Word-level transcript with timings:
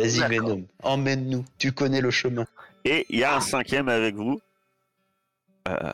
Vas-y. 0.00 0.28
Venom, 0.28 0.66
emmène-nous. 0.82 1.44
Tu 1.58 1.72
connais 1.72 2.00
le 2.00 2.10
chemin. 2.10 2.46
Et 2.84 3.06
il 3.10 3.18
y 3.18 3.24
a 3.24 3.36
un 3.36 3.40
cinquième 3.40 3.88
avec 3.88 4.14
vous. 4.14 4.40
Euh, 5.68 5.92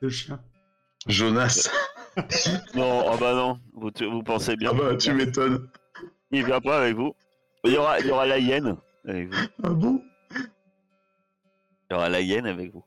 Le 0.00 0.08
chien. 0.08 0.40
Jonas. 1.06 1.70
non, 2.74 3.04
oh 3.12 3.16
bah 3.18 3.34
non, 3.34 3.60
vous, 3.74 3.90
vous 4.00 4.22
pensez 4.22 4.56
bien. 4.56 4.70
Ah 4.72 4.74
bah, 4.74 4.96
tu 4.96 5.12
m'étonnes. 5.12 5.68
Il 6.30 6.44
vient 6.44 6.60
pas 6.60 6.82
avec 6.82 6.94
vous. 6.96 7.14
Il 7.64 7.72
y 7.72 7.76
aura, 7.76 7.98
il 8.00 8.06
y 8.06 8.10
aura 8.10 8.26
la 8.26 8.38
hyène 8.38 8.76
avec 9.06 9.32
vous. 9.32 9.40
Ah 9.62 9.70
bon? 9.70 10.02
Il 10.30 11.92
y 11.92 11.94
aura 11.94 12.08
la 12.08 12.20
hyène 12.20 12.46
avec 12.46 12.72
vous. 12.72 12.84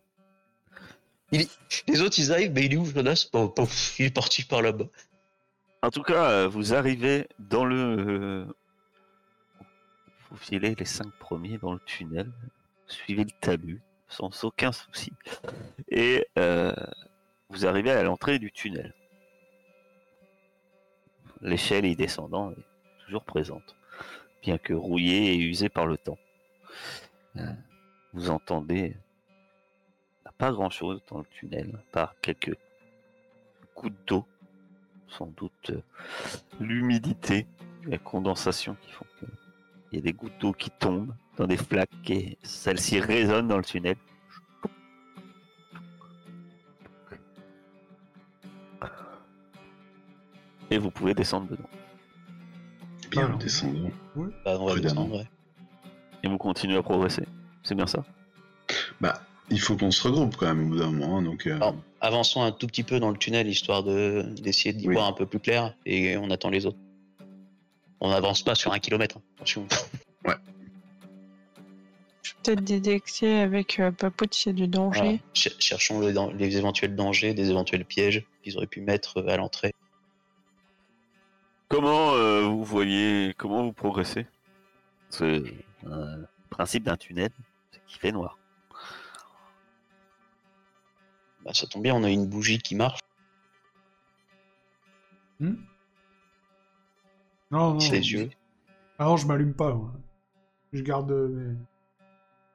Les 1.32 2.02
autres, 2.02 2.18
ils 2.20 2.32
arrivent, 2.32 2.54
mais 2.54 2.66
il 2.66 2.74
est 2.74 2.78
où, 2.78 2.86
Jonas? 2.86 3.30
Il 4.00 4.06
est 4.06 4.14
parti 4.14 4.44
par 4.44 4.62
là-bas. 4.62 4.86
En 5.82 5.90
tout 5.90 6.02
cas, 6.04 6.30
euh, 6.30 6.48
vous 6.48 6.74
arrivez 6.74 7.28
dans 7.40 7.66
le. 7.66 8.48
Euh, 10.32 10.32
Vous 10.32 10.38
filez 10.38 10.76
les 10.76 10.86
cinq 10.86 11.12
premiers 11.20 11.58
dans 11.58 11.74
le 11.74 11.80
tunnel. 11.80 12.32
Suivez 12.88 13.24
le 13.24 13.32
talus 13.42 13.82
sans 14.08 14.44
aucun 14.44 14.72
souci. 14.72 15.12
Et 15.90 16.26
euh, 16.38 16.74
vous 17.50 17.66
arrivez 17.66 17.92
à 17.92 18.04
l'entrée 18.04 18.40
du 18.40 18.52
tunnel. 18.52 18.94
L'échelle 21.42 21.86
y 21.86 21.96
descendant 21.96 22.52
est 22.52 22.66
toujours 23.06 23.24
présente, 23.24 23.76
bien 24.42 24.58
que 24.58 24.74
rouillée 24.74 25.34
et 25.34 25.38
usée 25.38 25.70
par 25.70 25.86
le 25.86 25.98
temps. 25.98 26.18
Euh, 27.36 27.54
Vous 28.14 28.30
entendez 28.30 28.96
pas 30.38 30.52
grand 30.52 30.70
chose 30.70 31.02
dans 31.10 31.20
le 31.20 31.26
tunnel, 31.26 31.72
à 31.76 31.92
part 31.92 32.16
quelques 32.22 32.58
gouttes 33.76 33.98
d'eau 34.06 34.26
sans 35.10 35.28
doute 35.28 35.72
euh, 35.72 35.82
l'humidité, 36.60 37.48
la 37.86 37.98
condensation 37.98 38.76
qui 38.82 38.92
font 38.92 39.07
il 39.92 39.96
y 39.96 40.00
a 40.00 40.02
des 40.02 40.14
gouttes 40.14 40.38
d'eau 40.40 40.54
qui 40.54 40.70
tombent 40.70 41.14
dans 41.38 41.48
des 41.48 41.58
flaques 41.58 42.10
et 42.10 42.38
celles-ci 42.44 43.00
résonnent 43.00 43.48
dans 43.48 43.58
le 43.58 43.64
tunnel. 43.64 43.96
Et 50.70 50.78
vous 50.78 50.92
pouvez 50.92 51.14
descendre 51.14 51.48
dedans. 51.50 51.70
Bien, 53.12 53.26
Alors. 53.28 53.38
descendons. 53.38 53.92
Bah, 54.16 54.58
on 54.60 54.66
va 54.66 54.72
Prudemment. 54.74 54.82
descendre, 54.82 55.18
ouais. 55.20 55.28
Et 56.24 56.28
vous 56.28 56.38
continuez 56.38 56.78
à 56.78 56.84
progresser. 56.84 57.24
C'est 57.64 57.76
bien 57.76 57.88
ça? 57.88 58.04
Bah, 59.00 59.22
il 59.50 59.62
faut 59.62 59.78
qu'on 59.78 59.92
se 59.92 60.06
regroupe 60.06 60.36
quand 60.36 60.48
même 60.48 60.66
au 60.66 60.70
bout 60.70 60.78
d'un 60.80 60.92
moment. 60.92 61.18
hein, 61.20 61.22
Donc, 61.22 61.48
euh, 61.48 61.56
Alors, 61.56 61.76
avançons 62.02 62.42
un 62.44 62.52
tout 62.52 62.68
petit 62.68 62.84
peu 62.84 63.00
dans 63.00 63.12
le 63.12 63.18
tunnel, 63.18 63.48
histoire 63.48 63.84
de 63.84 64.26
d'essayer 64.42 64.74
d'y 64.74 64.88
Oui. 64.90 64.96
voir 64.96 65.08
un 65.08 65.14
peu 65.14 65.26
plus 65.26 65.40
clair, 65.40 65.74
et 65.86 66.18
on 66.18 66.30
attend 66.32 66.50
les 66.50 66.66
autres. 66.66 66.78
On 68.00 68.10
n'avance 68.10 68.44
pas 68.44 68.56
sur 68.56 68.72
un 68.74 68.80
kilomètre, 68.80 69.18
hein. 69.18 69.22
Je 72.24 72.34
vais 72.34 72.38
peut-être 72.44 72.64
détecter 72.64 73.40
avec 73.40 73.80
euh, 73.80 73.92
Papote 73.92 74.34
s'il 74.34 74.52
y 74.52 74.56
a 74.62 74.66
du 74.66 74.68
danger. 74.68 75.00
Voilà. 75.02 75.18
Cher- 75.34 75.54
Cherchons 75.60 76.02
les 76.02 76.58
éventuels 76.58 76.96
dangers, 76.96 77.34
des 77.34 77.50
éventuels 77.50 77.86
pièges 77.86 78.26
qu'ils 78.44 78.58
auraient 78.58 78.68
pu 78.68 78.82
mettre 78.82 79.18
euh, 79.20 79.28
à 79.30 79.38
l'entrée. 79.38 79.74
Comment 81.70 82.14
euh, 82.14 82.42
vous 82.42 82.64
voyez, 82.64 83.34
comment 83.38 83.64
vous 83.64 83.74
progressez? 83.74 84.26
C'est 85.10 85.42
le 85.84 86.28
principe 86.50 86.84
d'un 86.84 86.98
tunnel, 86.98 87.30
c'est 87.72 87.82
qu'il 87.88 88.00
fait 88.00 88.12
noir. 88.12 88.38
Bah, 91.46 91.54
ça 91.54 91.66
tombe 91.68 91.84
bien, 91.84 91.96
on 91.96 92.04
a 92.04 92.10
une 92.10 92.28
bougie 92.28 92.60
qui 92.60 92.76
marche, 92.76 93.00
Hmm? 95.40 95.54
Non, 97.52 97.74
non. 97.74 97.80
c'est 97.80 98.00
les 98.00 98.12
yeux. 98.12 98.30
Ah 99.00 99.06
non, 99.06 99.18
je 99.18 99.28
m'allume 99.28 99.54
pas. 99.54 99.74
moi. 99.74 99.94
Je 100.74 100.82
garde. 100.82 101.12
euh, 101.12 101.28
mes- 101.30 101.56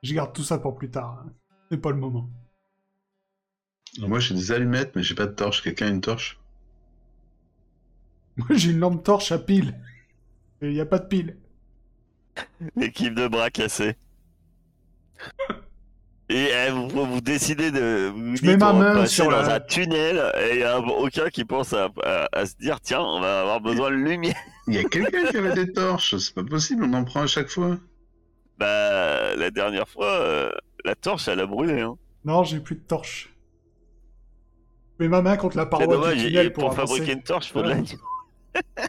Je 0.03 0.14
garde 0.14 0.32
tout 0.32 0.42
ça 0.42 0.58
pour 0.58 0.76
plus 0.76 0.91
tard. 0.91 1.25
hein. 1.26 1.32
C'est 1.70 1.78
pas 1.80 1.91
le 1.91 1.97
moment. 1.97 2.28
moi 4.00 4.19
j'ai 4.20 4.34
des 4.34 4.53
allumettes, 4.53 4.94
mais 4.97 5.03
j'ai 5.03 5.14
pas 5.14 5.26
de 5.26 5.32
torche. 5.32 5.62
Quelqu'un 5.62 5.86
a 5.86 5.91
une 5.91 6.00
torche? 6.00 6.38
Moi, 8.36 8.48
j'ai 8.53 8.70
une 8.70 8.78
lampe 8.78 9.04
torche 9.04 9.30
à 9.30 9.38
pile. 9.38 9.78
Et 10.62 10.69
il 10.70 10.75
y 10.75 10.80
a 10.80 10.86
pas 10.86 10.98
de 10.98 11.06
pile. 11.06 11.36
L'équipe 12.76 13.14
de 13.14 13.28
bras 13.28 13.50
cassés. 13.50 13.94
Et 16.30 16.48
eh, 16.50 16.70
vous, 16.70 16.88
vous 16.88 17.20
décidez 17.20 17.70
de. 17.70 18.09
Vous 18.14 18.36
Je 18.36 18.47
mets 18.47 18.56
ma 18.56 18.72
main 18.72 18.94
passer 18.94 19.14
sur 19.16 19.24
dans 19.26 19.32
la- 19.42 19.56
un 19.56 19.60
tunnel 19.60 20.32
et 20.41 20.53
il 20.53 20.56
n'y 20.59 20.62
a 20.64 20.78
aucun 20.80 21.28
qui 21.28 21.44
pense 21.44 21.74
à, 21.74 21.91
à- 22.03 22.26
à 22.32 22.47
se 22.47 22.56
dire 22.56 22.80
tiens, 22.80 23.03
on 23.03 23.20
va 23.20 23.41
avoir 23.42 23.60
besoin 23.60 23.91
de 23.91 23.97
lumière. 23.97 24.34
Il 24.68 24.74
y 24.74 24.78
a 24.78 24.84
quelqu'un 24.84 25.24
qui 25.26 25.36
avait 25.36 25.54
des 25.54 25.72
torches. 25.72 26.16
C'est 26.16 26.34
pas 26.34 26.44
possible, 26.44 26.84
on 26.84 26.92
en 26.94 27.04
prend 27.04 27.22
à 27.22 27.26
chaque 27.26 27.48
fois. 27.48 27.78
Bah, 28.58 29.34
la 29.34 29.50
dernière 29.50 29.88
fois, 29.88 30.12
euh, 30.20 30.50
la 30.84 30.94
torche, 30.94 31.28
elle 31.28 31.40
a 31.40 31.46
brûlé. 31.46 31.80
Hein. 31.80 31.96
Non, 32.24 32.44
j'ai 32.44 32.60
plus 32.60 32.76
de 32.76 32.80
torche. 32.80 33.34
Mets 34.98 35.08
ma 35.08 35.22
main 35.22 35.36
contre 35.36 35.56
la 35.56 35.64
C'est 35.64 35.70
paroi 35.70 35.86
dommage, 35.86 36.16
du 36.16 36.26
tunnel 36.26 36.52
pour, 36.52 36.72
fabriquer 36.74 37.12
une 37.12 37.22
torche, 37.22 37.48
il 37.48 37.52
faut 37.52 37.62
de 37.62 37.70
la 37.70 37.76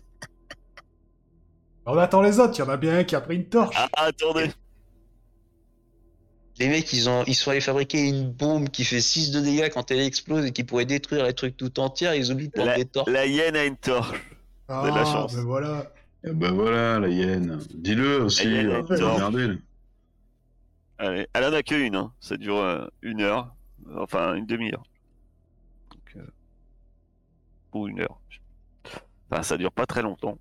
On 1.85 1.97
attend 1.97 2.21
les 2.21 2.39
autres, 2.39 2.53
il 2.55 2.59
y 2.59 2.61
en 2.61 2.69
a 2.69 2.77
bien 2.77 2.99
un 2.99 3.03
qui 3.03 3.15
a 3.15 3.21
pris 3.21 3.35
une 3.35 3.45
torche. 3.45 3.75
Ah, 3.77 3.89
attendez 3.93 4.51
Les 6.59 6.67
mecs, 6.69 6.93
ils, 6.93 7.09
ont, 7.09 7.23
ils 7.25 7.35
sont 7.35 7.51
allés 7.51 7.61
fabriquer 7.61 8.07
une 8.07 8.31
bombe 8.31 8.69
qui 8.69 8.85
fait 8.85 9.01
6 9.01 9.31
de 9.31 9.41
dégâts 9.41 9.69
quand 9.69 9.91
elle 9.91 9.99
explose 9.99 10.45
et 10.45 10.51
qui 10.51 10.63
pourrait 10.63 10.85
détruire 10.85 11.25
les 11.25 11.33
trucs 11.33 11.57
tout 11.57 11.79
entiers. 11.79 12.15
Ils 12.15 12.31
oublient 12.31 12.49
de 12.49 12.53
prendre 12.53 12.75
des 12.75 12.85
torches. 12.85 13.09
La 13.09 13.25
hyène 13.25 13.55
a 13.55 13.65
une 13.65 13.77
torche. 13.77 14.21
Ah, 14.81 14.89
de 14.91 14.95
la 14.95 15.05
chance. 15.05 15.35
ben 15.35 15.43
voilà. 15.43 15.91
Et 16.23 16.31
bah 16.31 16.51
voilà, 16.51 16.99
la 16.99 17.09
hyène. 17.09 17.59
Dis-le 17.73 18.21
aussi. 18.23 18.45
La 18.45 18.51
hyène 18.51 18.69
euh, 18.71 18.83
torche. 18.83 18.99
regarder, 19.01 19.47
là. 19.47 19.53
Allez, 20.99 21.27
elle 21.33 21.43
en 21.45 21.53
a 21.53 21.63
que 21.63 21.75
une, 21.75 21.95
hein. 21.95 22.13
ça 22.19 22.37
dure 22.37 22.57
euh, 22.57 22.87
une 23.01 23.21
heure, 23.21 23.55
enfin 23.97 24.35
une 24.35 24.45
demi-heure. 24.45 24.83
Donc, 25.91 26.13
euh, 26.15 26.27
Ou 27.73 27.87
une 27.87 27.99
heure. 28.01 28.19
Enfin, 29.29 29.43
ça 29.43 29.57
dure 29.57 29.71
pas 29.71 29.85
très 29.85 30.01
longtemps, 30.01 30.37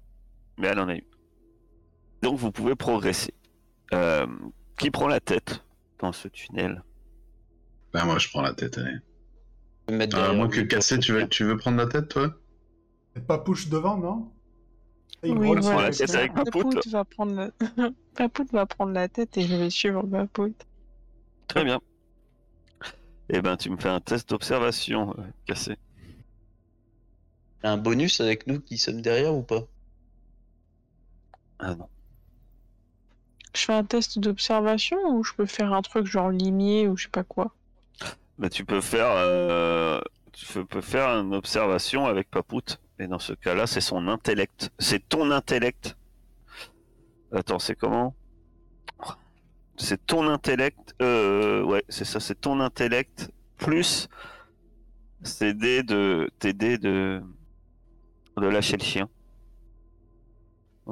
mais 0.58 0.69
elle 0.69 0.78
en 0.78 0.88
a 0.88 0.94
une. 0.94 1.02
Donc 2.23 2.38
vous 2.38 2.52
pouvez 2.52 2.76
progresser. 2.76 3.35
Euh, 3.93 4.26
qui 4.78 4.90
prend 4.90 5.08
la 5.08 5.20
tête 5.20 5.64
dans 5.99 6.12
ce 6.12 6.28
tunnel? 6.28 6.82
Bah 7.93 8.05
moi 8.05 8.19
je 8.19 8.28
prends 8.28 8.43
la 8.43 8.55
tête, 8.55 8.78
allez. 8.78 8.93
Je 8.93 9.87
vais 9.88 9.93
me 9.94 9.99
mettre 9.99 10.17
Ah, 10.17 10.20
derrière 10.20 10.35
moi 10.37 10.46
lui 10.46 10.52
que 10.52 10.61
pour 10.61 10.69
cassé, 10.69 10.99
tu 10.99 11.12
veux, 11.12 11.20
soutenir. 11.20 11.28
tu 11.28 11.44
veux 11.44 11.56
prendre 11.56 11.78
la 11.78 11.87
tête 11.87 12.08
toi? 12.08 12.35
Push 13.44 13.69
devant, 13.69 13.97
non? 13.99 14.31
Il 15.25 15.37
Oui, 15.38 15.55
voilà, 15.61 15.87
avec 15.87 16.35
Papout. 16.35 16.87
Va 16.88 17.05
prendre 17.05 17.35
la... 17.35 17.50
Papout 18.14 18.50
va 18.53 18.67
prendre 18.67 18.93
la 18.93 19.09
tête 19.09 19.37
et 19.38 19.43
je 19.47 19.55
vais 19.55 19.70
suivre 19.70 20.03
Papout. 20.03 20.55
Très 21.49 21.64
bien. 21.64 21.81
Eh 23.29 23.41
ben, 23.43 23.56
tu 23.56 23.69
me 23.70 23.76
fais 23.76 23.88
un 23.88 24.00
test 24.00 24.29
d'observation, 24.31 25.12
euh, 25.19 25.23
cassé. 25.47 25.76
Un 27.64 27.76
bonus 27.76 28.20
avec 28.20 28.47
nous 28.47 28.61
qui 28.61 28.79
sommes 28.79 29.00
derrière 29.03 29.35
ou 29.35 29.43
pas? 29.43 29.67
Ah 31.59 31.75
non. 31.75 31.88
Je 33.55 33.62
fais 33.62 33.73
un 33.73 33.82
test 33.82 34.19
d'observation 34.19 34.99
ou 35.09 35.25
je 35.25 35.32
peux 35.32 35.47
faire 35.47 35.73
un 35.73 35.81
truc 35.81 36.05
genre 36.05 36.29
limier 36.29 36.87
ou 36.87 36.99
je 36.99 37.05
sais 37.05 37.09
pas 37.09 37.25
quoi? 37.25 37.56
Bah, 38.38 38.49
tu 38.50 38.64
peux 38.64 38.81
faire, 38.81 39.11
euh, 39.11 40.00
tu 40.32 40.47
peux- 40.47 40.64
peux 40.64 40.81
faire 40.81 41.09
une 41.09 41.35
observation 41.35 42.06
avec 42.06 42.31
Papout. 42.31 42.79
Et 42.99 43.06
dans 43.06 43.19
ce 43.19 43.33
cas-là, 43.33 43.67
c'est 43.67 43.81
son 43.81 44.09
intellect. 44.09 44.71
C'est 44.79 45.09
ton 45.09 45.31
intellect. 45.31 45.97
Attends, 47.33 47.59
c'est 47.59 47.75
comment? 47.75 48.15
C'est 49.77 50.06
ton 50.06 50.29
intellect. 50.29 50.94
Euh, 51.00 51.62
ouais, 51.62 51.85
c'est 51.89 52.05
ça. 52.05 52.21
C'est 52.21 52.41
ton 52.41 52.61
intellect 52.61 53.31
plus 53.56 54.09
dés 55.41 55.83
de 55.83 56.31
dés 56.41 56.79
de 56.79 57.23
de 58.37 58.47
lâcher 58.47 58.77
le 58.77 58.85
chien. 58.85 59.09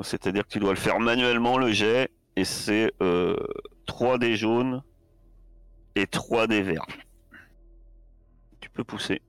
C'est-à-dire 0.03 0.45
que 0.45 0.53
tu 0.53 0.61
dois 0.61 0.71
le 0.71 0.79
faire 0.79 1.01
manuellement 1.01 1.59
le 1.59 1.73
jet 1.73 2.11
et 2.37 2.45
c'est 2.45 2.93
euh, 3.03 3.37
3 3.87 4.19
dés 4.19 4.37
jaunes 4.37 4.83
et 5.95 6.07
3 6.07 6.47
dés 6.47 6.63
verts. 6.63 6.87
Tu 8.61 8.71
peux 8.71 8.85
pousser. 8.85 9.21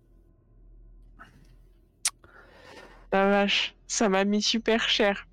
La 3.12 3.28
vache, 3.30 3.76
ça 3.88 4.10
m'a 4.10 4.24
mis 4.24 4.42
super 4.42 4.88
cher. 4.90 5.28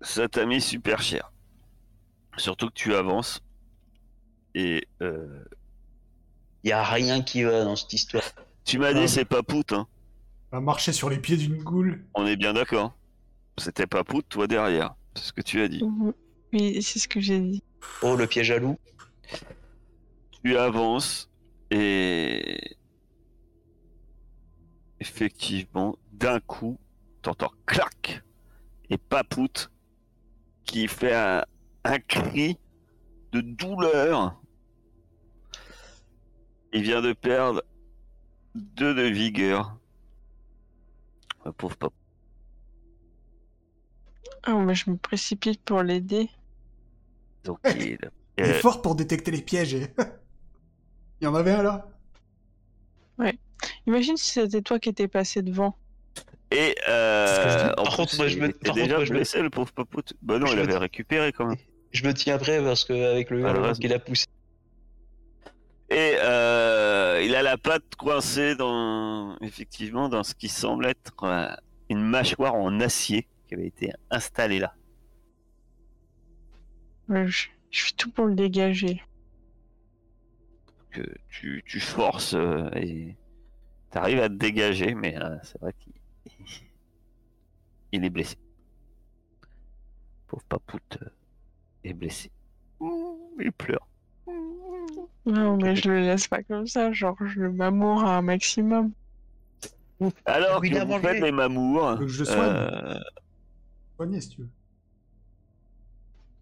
Ça 0.00 0.28
t'a 0.28 0.46
mis 0.46 0.60
super 0.60 1.02
cher. 1.02 1.32
Surtout 2.36 2.68
que 2.68 2.74
tu 2.74 2.94
avances. 2.94 3.42
Et 4.54 4.86
euh, 5.02 5.44
Il 6.64 6.70
y 6.70 6.72
a 6.72 6.82
rien 6.82 7.22
qui 7.22 7.42
va 7.42 7.64
dans 7.64 7.76
cette 7.76 7.92
histoire. 7.92 8.22
tu 8.64 8.78
m'as 8.78 8.92
dit 8.94 9.00
Ah. 9.04 9.08
c'est 9.08 9.24
pas 9.24 9.42
pout, 9.42 9.72
hein. 9.72 9.86
Va 10.52 10.60
marcher 10.60 10.92
sur 10.92 11.10
les 11.10 11.18
pieds 11.18 11.36
d'une 11.36 11.62
goule. 11.62 12.04
On 12.14 12.24
est 12.26 12.36
bien 12.36 12.52
d'accord. 12.54 12.96
C'était 13.58 13.86
pas 13.86 14.04
pout, 14.04 14.22
toi 14.28 14.46
derrière. 14.46 14.94
C'est 15.14 15.24
ce 15.24 15.32
que 15.32 15.40
tu 15.42 15.60
as 15.60 15.68
dit. 15.68 15.82
Oui, 16.52 16.82
c'est 16.82 16.98
ce 16.98 17.08
que 17.08 17.20
j'ai 17.20 17.40
dit. 17.40 17.62
Oh, 18.02 18.16
le 18.16 18.26
piège 18.26 18.50
à 18.50 18.58
loup. 18.58 18.78
Tu 20.42 20.56
avances 20.56 21.30
et 21.70 22.76
effectivement, 25.00 25.96
d'un 26.12 26.40
coup, 26.40 26.78
t'entends 27.26 27.52
clac 27.66 28.22
et 28.88 28.98
Papout 28.98 29.72
qui 30.64 30.86
fait 30.86 31.12
un, 31.12 31.44
un 31.82 31.98
cri 31.98 32.56
de 33.32 33.40
douleur. 33.40 34.40
Il 36.72 36.82
vient 36.82 37.02
de 37.02 37.12
perdre 37.12 37.64
deux 38.54 38.94
de 38.94 39.02
vigueur. 39.02 39.76
Le 41.44 41.50
pauvre 41.52 41.76
papa. 41.76 41.94
Ah, 44.44 44.54
mais 44.54 44.76
je 44.76 44.88
me 44.90 44.96
précipite 44.96 45.60
pour 45.62 45.82
l'aider. 45.82 46.30
Donc, 47.42 47.58
Eh, 47.64 47.70
il, 47.70 47.98
Il 48.38 48.44
est 48.44 48.50
euh, 48.56 48.60
fort 48.60 48.82
pour 48.82 48.94
détecter 48.94 49.32
les 49.32 49.42
pièges. 49.42 49.74
et- 49.74 49.92
Il 51.20 51.24
y 51.24 51.26
en 51.26 51.34
avait 51.34 51.52
un 51.52 51.62
là 51.62 51.88
Imagine 53.86 54.16
si 54.16 54.30
c'était 54.32 54.62
toi 54.62 54.78
qui 54.78 54.90
étais 54.90 55.08
passé 55.08 55.42
devant. 55.42 55.76
Et 56.50 56.74
euh, 56.88 57.72
Par 57.74 57.96
contre, 57.96 58.10
plus, 58.10 58.18
moi, 58.18 58.28
je 58.28 58.36
il 58.36 58.42
me- 58.42 58.48
par 58.52 58.58
contre, 58.74 58.74
déjà 58.74 58.96
moi, 58.96 59.04
je 59.04 59.12
me- 59.12 59.16
blessé, 59.18 59.42
le 59.42 59.50
pauvre 59.50 59.72
papoute. 59.72 60.14
Bah 60.22 60.38
non, 60.38 60.46
Je 60.46 60.52
il 60.52 60.58
me- 60.58 60.62
avait 60.64 60.76
récupéré 60.78 61.32
quand 61.32 61.46
même. 61.46 61.56
Je 61.92 62.06
me 62.06 62.12
tiens 62.14 62.38
prêt 62.38 62.62
parce 62.62 62.84
que 62.84 62.92
avec 62.92 63.30
le 63.30 63.44
reste. 63.46 63.80
qu'il 63.80 63.92
a 63.92 63.98
poussé. 63.98 64.26
Et 65.88 66.16
euh, 66.20 67.22
il 67.24 67.34
a 67.36 67.42
la 67.42 67.56
patte 67.56 67.94
coincée 67.96 68.54
dans, 68.56 69.36
effectivement, 69.40 70.08
dans 70.08 70.24
ce 70.24 70.34
qui 70.34 70.48
semble 70.48 70.86
être 70.86 71.12
euh, 71.22 71.48
une 71.90 72.02
mâchoire 72.02 72.54
en 72.56 72.80
acier 72.80 73.26
qui 73.48 73.54
avait 73.54 73.66
été 73.68 73.92
installée 74.10 74.58
là. 74.58 74.74
Ouais, 77.08 77.26
Je, 77.28 77.46
je 77.70 77.84
fais 77.84 77.92
tout 77.96 78.10
pour 78.10 78.26
le 78.26 78.34
dégager. 78.34 79.00
Que 80.90 81.02
tu, 81.28 81.62
tu 81.66 81.78
forces 81.78 82.34
euh, 82.34 82.68
et 82.74 83.14
t'arrives 83.90 84.20
à 84.20 84.28
te 84.28 84.34
dégager, 84.34 84.94
mais 84.94 85.16
euh, 85.20 85.36
c'est 85.44 85.60
vrai 85.60 85.72
qu'il 85.78 85.92
il 87.92 88.04
est 88.04 88.10
blessé. 88.10 88.36
Pauvre 90.26 90.42
papoute 90.48 90.98
euh, 91.02 91.08
est 91.84 91.92
blessé. 91.94 92.30
Ouh, 92.80 93.30
Il 93.40 93.52
pleure. 93.52 93.86
Non, 95.24 95.56
mais 95.56 95.74
je 95.76 95.88
le 95.90 96.00
laisse 96.00 96.28
pas 96.28 96.42
comme 96.42 96.66
ça. 96.66 96.92
Genre, 96.92 97.16
je 97.24 97.40
le 97.40 97.52
m'amour 97.52 98.04
à 98.04 98.16
un 98.18 98.22
maximum. 98.22 98.92
Alors 100.24 100.60
que 100.60 100.66
il 100.66 100.76
a 100.76 100.84
vous 100.84 100.90
mangé. 100.92 101.02
faites 101.08 101.22
les 101.22 101.32
mamours, 101.32 101.92
Faut 101.92 101.98
que 101.98 102.06
je 102.06 102.18
le 102.20 102.24
soigne. 102.24 102.40
euh, 102.50 103.00
Soigner 103.96 104.20
si 104.20 104.28
tu 104.30 104.40
veux. 104.42 104.48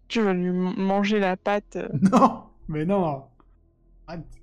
Tu 0.07 0.21
vas 0.21 0.33
lui 0.33 0.51
manger 0.51 1.19
la 1.19 1.37
patte. 1.37 1.75
euh. 1.77 1.87
Non 2.11 2.43
Mais 2.67 2.85
non. 2.85 3.25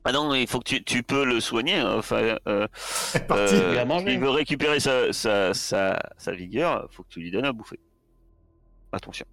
Ah 0.05 0.13
non, 0.13 0.35
il 0.35 0.47
faut 0.49 0.59
que 0.59 0.65
tu, 0.65 0.83
tu 0.85 1.03
peux 1.03 1.25
le 1.25 1.39
soigner. 1.41 1.77
hein, 1.77 1.95
Enfin, 1.99 2.37
euh, 2.49 2.67
parti 3.29 3.55
euh, 3.55 4.03
Il 4.09 4.19
veut 4.19 4.31
récupérer 4.31 4.81
sa, 4.81 5.13
sa, 5.13 5.55
sa, 5.55 6.01
sa 6.19 6.33
vigueur, 6.33 6.89
faut 6.91 7.05
que 7.05 7.09
tu 7.11 7.21
lui 7.21 7.31
donnes 7.31 7.45
à 7.45 7.53
bouffer. 7.53 7.79
Attention. 8.91 9.27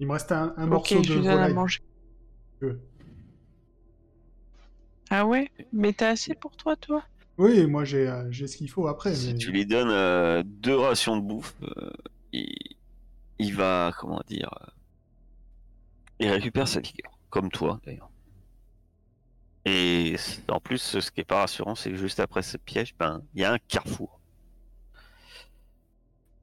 Il 0.00 0.06
me 0.08 0.12
reste 0.12 0.32
un, 0.32 0.52
morceau 0.66 1.02
je 1.02 1.14
de 1.14 1.14
donne 1.20 1.28
à 1.28 1.34
volaille. 1.36 1.54
manger. 1.54 1.80
Euh. 2.62 2.78
Ah 5.10 5.24
ouais? 5.26 5.50
Mais 5.72 5.92
t'as 5.92 6.10
assez 6.10 6.34
pour 6.34 6.56
toi, 6.56 6.76
toi? 6.76 7.02
Oui, 7.38 7.66
moi 7.66 7.84
j'ai 7.84 8.08
euh, 8.08 8.26
j'ai 8.30 8.46
ce 8.46 8.56
qu'il 8.56 8.68
faut 8.70 8.88
après. 8.88 9.14
Si 9.14 9.32
mais- 9.32 9.38
tu 9.38 9.52
lui 9.52 9.64
donnes 9.66 9.90
euh, 9.90 10.42
deux 10.44 10.76
rations 10.76 11.16
de 11.16 11.22
bouffe, 11.22 11.54
euh, 11.62 11.90
il, 12.32 12.54
il 13.38 13.54
va, 13.54 13.92
comment 13.98 14.22
dire, 14.26 14.50
euh, 14.62 14.70
il 16.18 16.28
récupère 16.30 16.66
sa 16.66 16.80
vigueur, 16.80 17.12
comme 17.30 17.50
toi 17.50 17.80
d'ailleurs. 17.84 18.10
Et 19.68 20.14
en 20.48 20.60
plus, 20.60 20.78
ce 20.78 21.10
qui 21.10 21.22
est 21.22 21.24
pas 21.24 21.40
rassurant, 21.40 21.74
c'est 21.74 21.90
que 21.90 21.96
juste 21.96 22.20
après 22.20 22.42
ce 22.42 22.56
piège, 22.56 22.94
ben, 22.96 23.20
il 23.34 23.40
y 23.40 23.44
a 23.44 23.52
un 23.52 23.58
carrefour. 23.58 24.20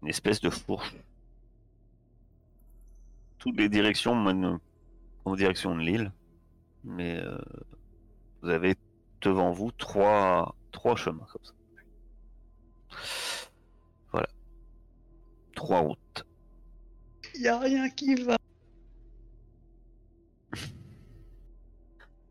Une 0.02 0.10
espèce 0.10 0.42
de 0.42 0.50
fourche. 0.50 0.94
Toutes 3.38 3.58
les 3.58 3.70
directions 3.70 4.13
mènent 4.13 4.60
en 5.24 5.36
direction 5.38 5.74
de 5.74 5.80
l'île. 5.80 6.12
Mais 6.84 7.18
euh, 7.18 7.38
vous 8.42 8.50
avez 8.50 8.75
devant 9.22 9.51
vous 9.51 9.72
trois, 9.72 10.53
trois 10.74 10.98
chemins 10.98 11.25
comme 11.32 11.46
ça. 11.46 11.53
Voilà. 14.12 14.27
Trois 15.56 15.80
routes. 15.80 16.25
Il 17.36 17.42
y 17.44 17.48
a 17.48 17.58
rien 17.58 17.89
qui 17.89 18.15
va. 18.15 18.38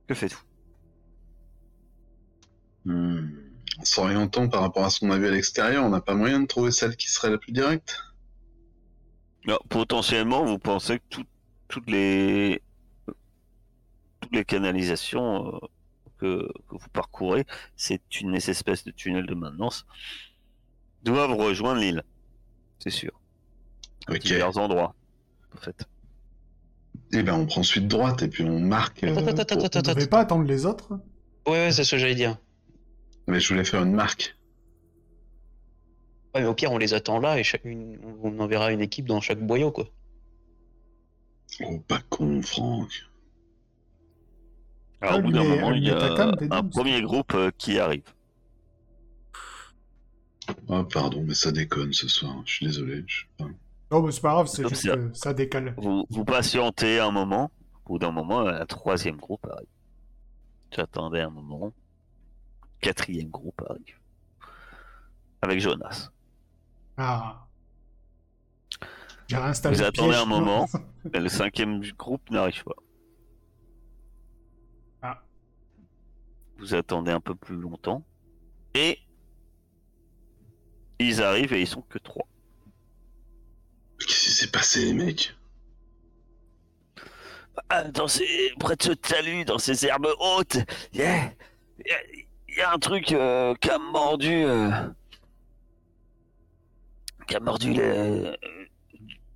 Que 0.06 0.14
faites-vous? 0.14 0.51
Hmm. 2.84 3.28
En 3.78 3.84
s'orientant 3.84 4.48
par 4.48 4.60
rapport 4.62 4.84
à 4.84 4.90
ce 4.90 5.00
qu'on 5.00 5.10
a 5.10 5.18
vu 5.18 5.26
à 5.26 5.30
l'extérieur, 5.30 5.84
on 5.84 5.88
n'a 5.90 6.00
pas 6.00 6.14
moyen 6.14 6.40
de 6.40 6.46
trouver 6.46 6.70
celle 6.72 6.96
qui 6.96 7.10
serait 7.10 7.30
la 7.30 7.38
plus 7.38 7.52
directe 7.52 7.98
Potentiellement, 9.68 10.44
vous 10.44 10.58
pensez 10.58 10.98
que 10.98 11.04
tout- 11.10 11.24
toutes 11.68 11.90
les 11.90 12.62
toutes 14.20 14.34
les 14.36 14.44
canalisations 14.44 15.48
euh, 15.48 15.58
que, 16.18 16.48
que 16.68 16.76
vous 16.76 16.88
parcourez, 16.92 17.44
c'est 17.76 18.00
une 18.20 18.36
espèce 18.36 18.84
de 18.84 18.92
tunnel 18.92 19.26
de 19.26 19.34
maintenance, 19.34 19.84
doivent 21.02 21.32
rejoindre 21.34 21.80
l'île. 21.80 22.04
C'est 22.78 22.90
sûr. 22.90 23.10
À 24.06 24.12
Ok. 24.12 24.20
divers 24.20 24.56
endroits. 24.58 24.94
En 25.56 25.60
fait. 25.60 25.84
Eh 27.12 27.22
ben 27.24 27.34
on 27.34 27.46
prend 27.46 27.64
suite 27.64 27.88
droite 27.88 28.22
et 28.22 28.28
puis 28.28 28.44
on 28.44 28.60
marque. 28.60 29.02
euh, 29.02 29.16
Attends, 29.16 29.64
attends, 29.64 30.06
pas 30.08 30.20
attendre 30.20 30.44
les 30.44 30.66
autres? 30.66 30.92
Ouais, 31.46 31.52
ouais, 31.52 31.72
c'est 31.72 31.82
ce 31.82 31.90
que 31.92 31.98
j'allais 31.98 32.14
dire. 32.14 32.38
Mais 33.26 33.40
je 33.40 33.48
voulais 33.48 33.64
faire 33.64 33.82
une 33.82 33.94
marque. 33.94 34.36
Ouais, 36.34 36.40
mais 36.42 36.46
au 36.46 36.54
pire, 36.54 36.72
on 36.72 36.78
les 36.78 36.94
attend 36.94 37.18
là 37.20 37.38
et 37.38 37.44
chaque- 37.44 37.64
une- 37.64 37.98
on 38.22 38.38
enverra 38.40 38.72
une 38.72 38.80
équipe 38.80 39.06
dans 39.06 39.20
chaque 39.20 39.40
boyau, 39.40 39.70
quoi. 39.70 39.86
Oh, 41.64 41.78
pas 41.86 42.00
con, 42.08 42.40
Franck. 42.42 42.90
Alors, 45.02 45.18
au 45.18 45.22
bout 45.22 45.28
Allumer- 45.28 45.32
d'un 45.48 45.56
moment, 45.56 45.72
il 45.72 45.84
y 45.84 45.90
a 45.90 46.32
un 46.50 46.62
premier 46.64 47.02
groupe 47.02 47.34
euh, 47.34 47.50
qui 47.58 47.78
arrive. 47.78 48.04
Oh, 50.68 50.84
pardon, 50.84 51.22
mais 51.26 51.34
ça 51.34 51.52
déconne 51.52 51.92
ce 51.92 52.08
soir. 52.08 52.42
Je 52.46 52.52
suis 52.54 52.66
désolé. 52.66 53.04
je. 53.06 53.24
Non, 53.90 54.02
mais 54.02 54.10
c'est 54.12 54.22
pas 54.22 54.32
grave, 54.32 54.46
c'est 54.46 54.66
juste 54.68 54.90
que 54.90 55.10
ça 55.12 55.34
décale. 55.34 55.74
Vous, 55.76 56.06
vous 56.08 56.24
patientez 56.24 56.98
un 56.98 57.10
moment. 57.10 57.50
Au 57.84 57.90
bout 57.94 57.98
d'un 57.98 58.10
moment, 58.10 58.40
un 58.46 58.64
troisième 58.64 59.16
groupe 59.16 59.44
arrive. 59.46 59.66
J'attendais 60.74 61.20
un 61.20 61.30
moment. 61.30 61.72
Quatrième 62.82 63.30
groupe 63.30 63.62
arrive. 63.68 63.96
Avec 65.40 65.60
Jonas. 65.60 66.10
Ah. 66.96 67.46
Vous 69.30 69.36
attendez 69.36 69.90
piège. 69.92 70.14
un 70.16 70.26
moment. 70.26 70.68
Et 71.14 71.20
le 71.20 71.28
cinquième 71.28 71.80
groupe 71.92 72.28
n'arrive 72.30 72.64
pas. 72.64 72.76
Ah. 75.00 75.22
Vous 76.58 76.74
attendez 76.74 77.12
un 77.12 77.20
peu 77.20 77.34
plus 77.34 77.56
longtemps. 77.56 78.04
Et 78.74 78.98
ils 80.98 81.22
arrivent 81.22 81.52
et 81.52 81.60
ils 81.60 81.66
sont 81.66 81.82
que 81.82 81.98
trois. 81.98 82.26
Qu'est-ce 83.98 84.24
qui 84.24 84.30
s'est 84.30 84.50
passé, 84.50 84.84
les 84.86 84.92
mecs? 84.92 85.34
Ah, 87.68 87.84
dans 87.84 88.08
ces... 88.08 88.52
près 88.58 88.76
de 88.76 88.82
ce 88.82 88.92
talus, 88.92 89.44
dans 89.44 89.58
ces 89.58 89.86
herbes 89.86 90.14
hautes, 90.18 90.58
il 90.92 91.00
y 91.00 91.04
a... 91.04 91.32
il 92.52 92.58
y 92.58 92.60
a- 92.60 92.72
un 92.72 92.78
truc 92.78 93.12
euh, 93.12 93.54
qui 93.60 93.70
a 93.70 93.78
mordu. 93.78 94.44
euh, 94.44 94.70
qui 97.26 97.36
a 97.36 97.40
mordu 97.40 97.72
les. 97.72 98.36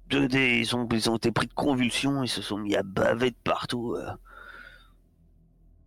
Deux 0.08 0.28
des. 0.28 0.58
Ils 0.60 0.76
ont, 0.76 0.88
ils 0.92 1.10
ont 1.10 1.16
été 1.16 1.32
pris 1.32 1.46
de 1.46 1.52
convulsions, 1.54 2.22
ils 2.22 2.28
se 2.28 2.42
sont 2.42 2.58
mis 2.58 2.76
à 2.76 2.82
baver 2.82 3.30
de 3.30 3.36
partout. 3.44 3.94
euh. 3.96 4.10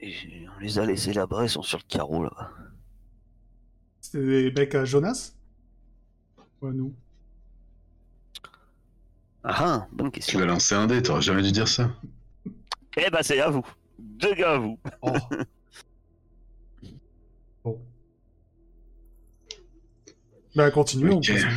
Et 0.02 0.14
on 0.56 0.60
les 0.60 0.80
a 0.80 0.86
laissés 0.86 1.14
là-bas, 1.14 1.44
ils 1.44 1.50
sont 1.50 1.62
sur 1.62 1.78
le 1.78 1.84
carreau 1.88 2.24
là-bas. 2.24 2.52
C'était 4.02 4.20
des 4.26 4.52
becs 4.52 4.76
à 4.76 4.86
Jonas? 4.86 5.34
Ouais, 6.62 6.72
nous? 6.74 6.94
Ah, 9.44 9.56
ah, 9.60 9.88
bonne 9.92 10.08
Tu 10.12 10.20
question. 10.20 10.40
vas 10.40 10.46
lancer 10.46 10.76
un 10.76 10.88
dé, 10.88 11.02
t'aurais 11.02 11.22
jamais 11.22 11.42
dû 11.42 11.52
dire 11.52 11.68
ça. 11.68 11.90
Eh 12.98 13.10
ben, 13.10 13.20
c'est 13.22 13.40
à 13.40 13.50
vous. 13.50 13.66
Deux 13.98 14.34
gars 14.36 14.54
à 14.54 14.58
vous. 14.58 14.80
Oh. 15.02 15.12
Bah, 20.60 20.72
continuons. 20.72 21.18
Ok. 21.18 21.28
de 21.28 21.34
toute 21.34 21.42
façon. 21.42 21.56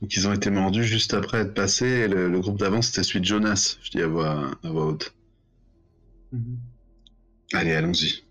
Donc 0.00 0.14
ils 0.14 0.28
ont 0.28 0.32
été 0.32 0.48
mordus 0.50 0.84
juste 0.84 1.12
après 1.12 1.38
être 1.38 1.54
passés. 1.54 1.86
Et 1.86 2.08
le, 2.08 2.28
le 2.28 2.40
groupe 2.40 2.58
d'avant, 2.58 2.82
c'était 2.82 3.02
celui 3.02 3.20
de 3.20 3.24
Jonas. 3.24 3.78
Je 3.82 3.90
dis 3.90 4.00
à 4.00 4.06
voix, 4.06 4.52
à 4.62 4.68
voix 4.68 4.86
haute. 4.86 5.12
Mhm. 6.30 6.58
Allez, 7.52 7.72
allons-y. 7.74 8.22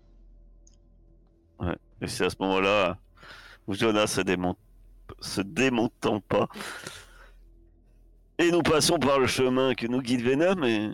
Et 2.00 2.08
c'est 2.08 2.24
à 2.26 2.30
ce 2.30 2.36
moment-là 2.40 2.98
où 3.66 3.74
Jonas 3.74 4.06
se 4.06 4.20
démonte, 4.22 4.58
se 5.20 5.40
démontant 5.42 6.20
pas. 6.20 6.48
Et 8.38 8.50
nous 8.50 8.62
passons 8.62 8.98
par 8.98 9.18
le 9.18 9.26
chemin 9.26 9.74
que 9.74 9.86
nous 9.86 10.00
guide 10.02 10.22
Venom 10.22 10.62
et. 10.64 10.90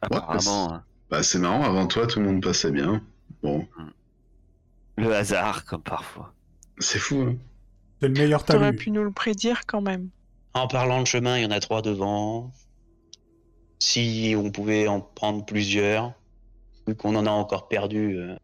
Apparemment, 0.00 0.80
Bah, 1.10 1.22
c'est 1.22 1.38
marrant, 1.38 1.64
avant 1.64 1.86
toi, 1.86 2.06
tout 2.06 2.20
le 2.20 2.26
monde 2.26 2.42
passait 2.42 2.70
bien. 2.70 3.02
Bon, 3.42 3.66
le 4.98 5.14
hasard, 5.14 5.64
comme 5.64 5.82
parfois. 5.82 6.32
c'est 6.78 6.98
fou, 6.98 7.20
hein. 7.22 7.36
C'est 8.00 8.08
le 8.08 8.14
meilleur 8.14 8.44
T'aurais 8.44 8.70
talent. 8.70 8.78
pu 8.78 8.90
nous 8.90 9.02
le 9.02 9.10
prédire 9.10 9.62
quand 9.66 9.80
même. 9.80 10.08
En 10.54 10.68
parlant 10.68 11.00
de 11.00 11.06
chemin, 11.06 11.36
il 11.38 11.42
y 11.42 11.46
en 11.46 11.50
a 11.50 11.60
trois 11.60 11.82
devant. 11.82 12.52
Si 13.80 14.34
on 14.36 14.50
pouvait 14.50 14.86
en 14.88 15.00
prendre 15.00 15.44
plusieurs, 15.44 16.12
vu 16.86 16.94
qu'on 16.94 17.14
en 17.16 17.26
a 17.26 17.30
encore 17.30 17.68
perdu, 17.68 18.16
euh, 18.16 18.36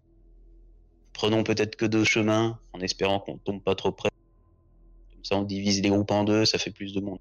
prenons 1.13 1.43
peut-être 1.45 1.77
que 1.77 1.87
deux 1.87 2.05
chemins, 2.05 2.59
en 2.73 2.81
espérant 2.81 3.21
qu'on 3.21 3.37
tombe 3.39 3.63
pas 3.63 3.75
trop 3.75 3.93
près. 3.93 4.11
Comme 5.13 5.25
ça, 5.25 5.37
on 5.37 5.43
divise 5.43 5.83
les 5.83 5.89
groupes 5.89 6.11
en 6.11 6.25
deux, 6.25 6.45
ça 6.45 6.59
fait 6.59 6.71
plus 6.71 6.93
de 6.93 7.01
monde. 7.01 7.19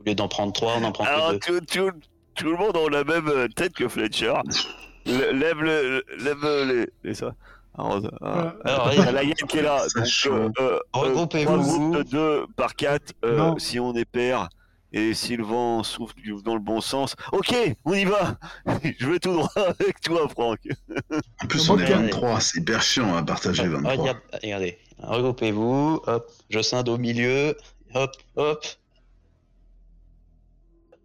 Au 0.00 0.04
lieu 0.04 0.14
d'en 0.14 0.28
prendre 0.28 0.52
trois, 0.52 0.76
on 0.78 0.84
en 0.84 0.92
prend 0.92 1.04
que 1.04 1.32
deux. 1.32 1.60
tout, 1.60 1.60
tout, 1.66 1.90
tout 2.34 2.50
le 2.50 2.56
monde 2.56 2.76
a 2.76 2.88
la 2.90 3.04
même 3.04 3.28
euh, 3.28 3.48
tête 3.48 3.72
que 3.72 3.88
Fletcher. 3.88 4.34
Lève 5.08 5.60
le, 5.62 6.04
lève 6.18 6.44
euh, 6.44 6.64
les, 6.64 7.08
les 7.08 7.14
ça. 7.14 7.34
Alors, 7.76 7.96
euh, 7.96 8.08
Euh, 8.22 8.50
Alors, 8.64 8.92
il 8.92 8.98
y 8.98 9.02
a 9.02 9.12
la 9.12 9.22
Yann 9.22 9.34
qui 9.48 9.58
est 9.58 9.62
là. 9.62 9.82
Donc, 9.94 10.06
euh, 10.26 10.50
euh, 10.60 10.78
Regroupez-vous. 10.92 11.44
trois 11.44 11.58
groupes 11.58 11.96
de 11.96 12.02
deux 12.02 12.46
par 12.56 12.74
quatre. 12.74 13.12
euh, 13.24 13.36
Non. 13.36 13.58
si 13.58 13.78
on 13.80 13.94
est 13.94 14.04
pair 14.04 14.48
et 14.92 15.12
si 15.14 15.36
le 15.36 15.44
vent 15.44 15.82
souffle 15.82 16.16
dans 16.44 16.54
le 16.54 16.60
bon 16.60 16.80
sens. 16.80 17.14
Ok, 17.32 17.54
on 17.84 17.92
y 17.94 18.04
va. 18.04 18.36
Je 18.98 19.06
vais 19.08 19.18
tout 19.18 19.32
droit 19.34 19.50
avec 19.56 20.00
toi, 20.00 20.26
Franck. 20.28 20.58
En 21.42 21.46
plus, 21.46 21.68
on 21.70 21.78
est 21.78 21.84
qui- 21.84 21.92
23, 21.92 22.40
c'est 22.40 22.60
hyper 22.60 22.82
chiant 22.82 23.14
à 23.16 23.22
partager 23.22 23.62
Ah, 23.66 23.68
23. 23.68 23.92
regarde- 23.92 24.18
regardez, 24.42 24.78
regroupez-vous, 24.98 26.00
hop, 26.06 26.30
je 26.50 26.60
scinde 26.62 26.88
au 26.88 26.96
milieu, 26.98 27.54
hop, 27.94 28.10
hop. 28.36 28.64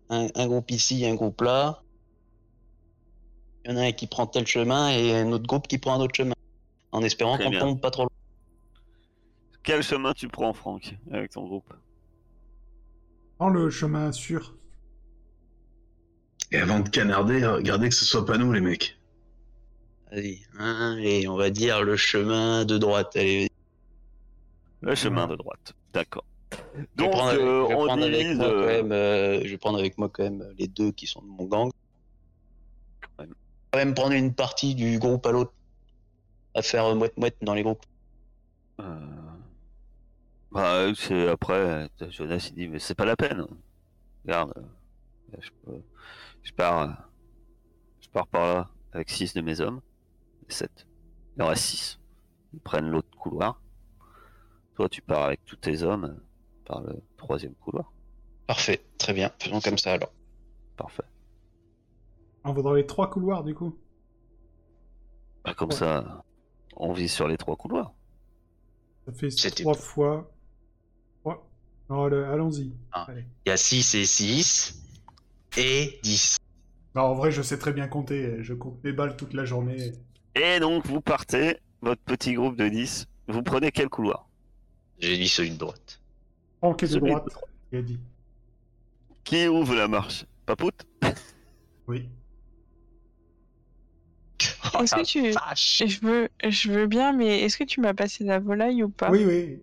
Un, 0.10 0.28
un 0.36 0.48
groupe 0.48 0.72
ici, 0.72 1.06
un 1.06 1.16
groupe 1.16 1.42
là. 1.42 1.83
Il 3.66 3.72
y 3.72 3.74
en 3.74 3.78
a 3.78 3.82
un 3.84 3.92
qui 3.92 4.08
prend 4.08 4.28
tel 4.28 4.46
chemin 4.46 4.90
et 4.90 5.16
un 5.16 5.32
autre 5.32 5.48
groupe 5.48 5.68
qui 5.68 5.78
prend 5.78 5.94
un 5.96 6.00
autre 6.02 6.16
chemin. 6.16 6.34
En 6.92 7.02
espérant 7.02 7.38
qu'on 7.38 7.52
tombe 7.52 7.80
pas 7.82 7.92
trop 7.92 8.04
loin. 8.04 8.10
Quel 9.64 9.82
chemin 9.82 10.14
tu 10.14 10.28
prends, 10.28 10.54
Franck, 10.54 10.96
avec 11.12 11.32
ton 11.32 11.46
groupe? 11.48 11.74
Prends 13.38 13.50
le 13.50 13.70
chemin 13.70 14.12
sûr. 14.12 14.56
Et 16.52 16.58
avant 16.58 16.82
de 16.82 16.90
canarder, 16.90 17.46
regardez 17.46 17.90
que 17.90 17.96
ce 17.96 18.06
soit 18.06 18.26
pas 18.26 18.38
nous, 18.38 18.52
les 18.52 18.62
mecs. 18.62 19.00
Vas-y, 20.12 20.42
hein, 20.60 20.98
et 21.02 21.28
on 21.28 21.36
va 21.36 21.50
dire 21.50 21.82
le 21.84 21.96
chemin 21.96 22.66
de 22.66 22.78
droite. 22.78 23.16
Allez, 23.16 23.50
Le 24.82 24.94
chemin 24.94 25.26
de 25.28 25.36
droite. 25.36 25.74
D'accord. 25.94 26.26
je 26.52 26.82
vais 26.82 26.88
Donc, 26.96 27.12
prendre 27.12 27.30
avec, 27.30 27.42
euh, 27.42 27.64
je 27.64 27.68
vais 27.70 27.76
on 27.76 27.86
prendre 27.86 28.04
avec 28.04 28.18
divise. 28.20 28.38
moi 28.38 28.46
quand 28.50 28.54
euh, 28.54 28.68
même, 28.68 28.92
euh, 28.92 29.42
je 29.44 29.50
vais 29.50 29.58
prendre 29.58 29.80
avec 29.80 29.98
moi 29.98 30.10
quand 30.10 30.24
même 30.24 30.54
les 30.60 30.68
deux 30.68 30.92
qui 30.92 31.08
sont 31.08 31.22
de 31.22 31.28
mon 31.28 31.46
gang. 31.46 31.72
Quand 33.74 33.80
même 33.80 33.96
prendre 33.96 34.14
une 34.14 34.36
partie 34.36 34.76
du 34.76 35.00
groupe 35.00 35.26
à 35.26 35.32
l'autre. 35.32 35.52
À 36.54 36.62
faire 36.62 36.96
moite-moite 36.96 37.36
dans 37.42 37.56
les 37.56 37.64
groupes. 37.64 37.84
Euh, 38.80 39.00
Bah, 40.52 40.86
c'est 40.96 41.28
après, 41.28 41.54
euh, 41.56 41.88
Jonas 42.12 42.50
il 42.52 42.56
dit, 42.56 42.68
mais 42.68 42.78
c'est 42.78 42.94
pas 42.94 43.06
la 43.06 43.16
peine. 43.16 43.48
Regarde, 44.24 44.54
euh, 44.58 45.38
je, 45.40 45.50
peux- 45.66 45.82
je 46.44 46.52
pars, 46.54 46.82
euh, 46.82 46.88
je 48.02 48.10
pars 48.10 48.28
par 48.28 48.42
là 48.54 48.70
avec 48.92 49.10
6 49.10 49.34
de 49.34 49.42
mes 49.42 49.60
hommes, 49.60 49.82
7. 50.48 50.86
Il 51.36 51.42
en 51.42 51.48
reste 51.48 51.64
6. 51.64 52.00
Ils 52.54 52.60
prennent 52.60 52.92
l'autre 52.92 53.10
couloir. 53.18 53.60
Toi, 54.76 54.88
tu 54.88 55.02
pars 55.02 55.24
avec 55.24 55.44
tous 55.46 55.56
tes 55.56 55.82
hommes 55.82 56.06
euh, 56.06 56.24
par 56.66 56.82
le 56.82 57.02
troisième 57.18 57.56
couloir. 57.56 57.92
Parfait, 58.46 58.86
très 59.00 59.14
bien, 59.14 59.32
faisons 59.40 59.62
comme 59.62 59.80
ça 59.80 59.94
alors. 59.94 60.14
Parfait. 60.78 61.02
On 62.44 62.54
va 62.54 62.62
dans 62.62 62.74
les 62.74 62.86
trois 62.86 63.10
couloirs 63.10 63.44
du 63.44 63.56
coup. 63.56 63.78
Bah, 65.46 65.54
comme 65.54 65.70
Ouais. 65.70 65.76
ça, 65.76 66.24
on 66.76 66.94
vise 66.94 67.12
sur 67.12 67.28
les 67.28 67.38
trois 67.38 67.56
couloirs. 67.56 67.94
Ça 69.06 69.12
fait 69.14 69.30
trois 69.52 69.74
fois. 69.74 70.32
Trois. 71.22 71.46
Non, 71.90 72.06
allez, 72.06 72.24
allons-y. 72.24 72.74
Ah. 72.94 73.08
Il 73.46 73.50
y 73.50 73.52
a 73.52 73.58
6 73.58 73.96
et 73.96 74.06
6 74.06 74.84
et 75.58 76.00
10. 76.04 76.38
Non, 76.96 77.02
en 77.04 77.14
vrai, 77.14 77.32
je 77.32 77.42
sais 77.42 77.58
très 77.58 77.74
bien 77.74 77.88
compter. 77.88 78.42
Je 78.42 78.54
compte 78.54 78.82
mes 78.84 78.94
balles 78.94 79.18
toute 79.18 79.34
la 79.34 79.44
journée. 79.46 79.92
Et 80.36 80.60
donc, 80.60 80.86
vous 80.86 81.02
partez, 81.02 81.58
votre 81.82 82.02
petit 82.02 82.34
groupe 82.34 82.56
de 82.56 82.70
10. 82.70 83.08
Vous 83.28 83.44
prenez 83.44 83.72
quel 83.72 83.90
couloir? 83.90 84.28
J'ai 85.00 85.18
dit 85.18 85.28
celui 85.28 85.52
de 85.52 85.58
droite. 85.58 86.02
Franck 86.60 86.84
est 86.84 86.94
de 86.94 87.00
droite. 87.00 87.28
Il 87.72 87.80
a 87.80 87.82
dit. 87.82 88.00
Qui 89.26 89.48
ouvre 89.48 89.76
la 89.76 89.88
marche? 89.88 90.26
Papout 90.46 90.86
Oui. 91.88 92.10
Est-ce 94.82 94.96
que 94.96 95.06
tu. 95.06 95.32
Vache. 95.32 95.84
Je 95.86 96.00
veux, 96.02 96.30
je 96.48 96.72
veux 96.72 96.88
bien, 96.88 97.14
mais 97.14 97.42
est-ce 97.42 97.58
que 97.58 97.64
tu 97.64 97.82
m'as 97.82 97.94
passé 97.94 98.24
la 98.24 98.40
volaille 98.40 98.84
ou 98.84 98.90
pas? 98.90 99.10
Oui, 99.12 99.26
oui. 99.26 99.60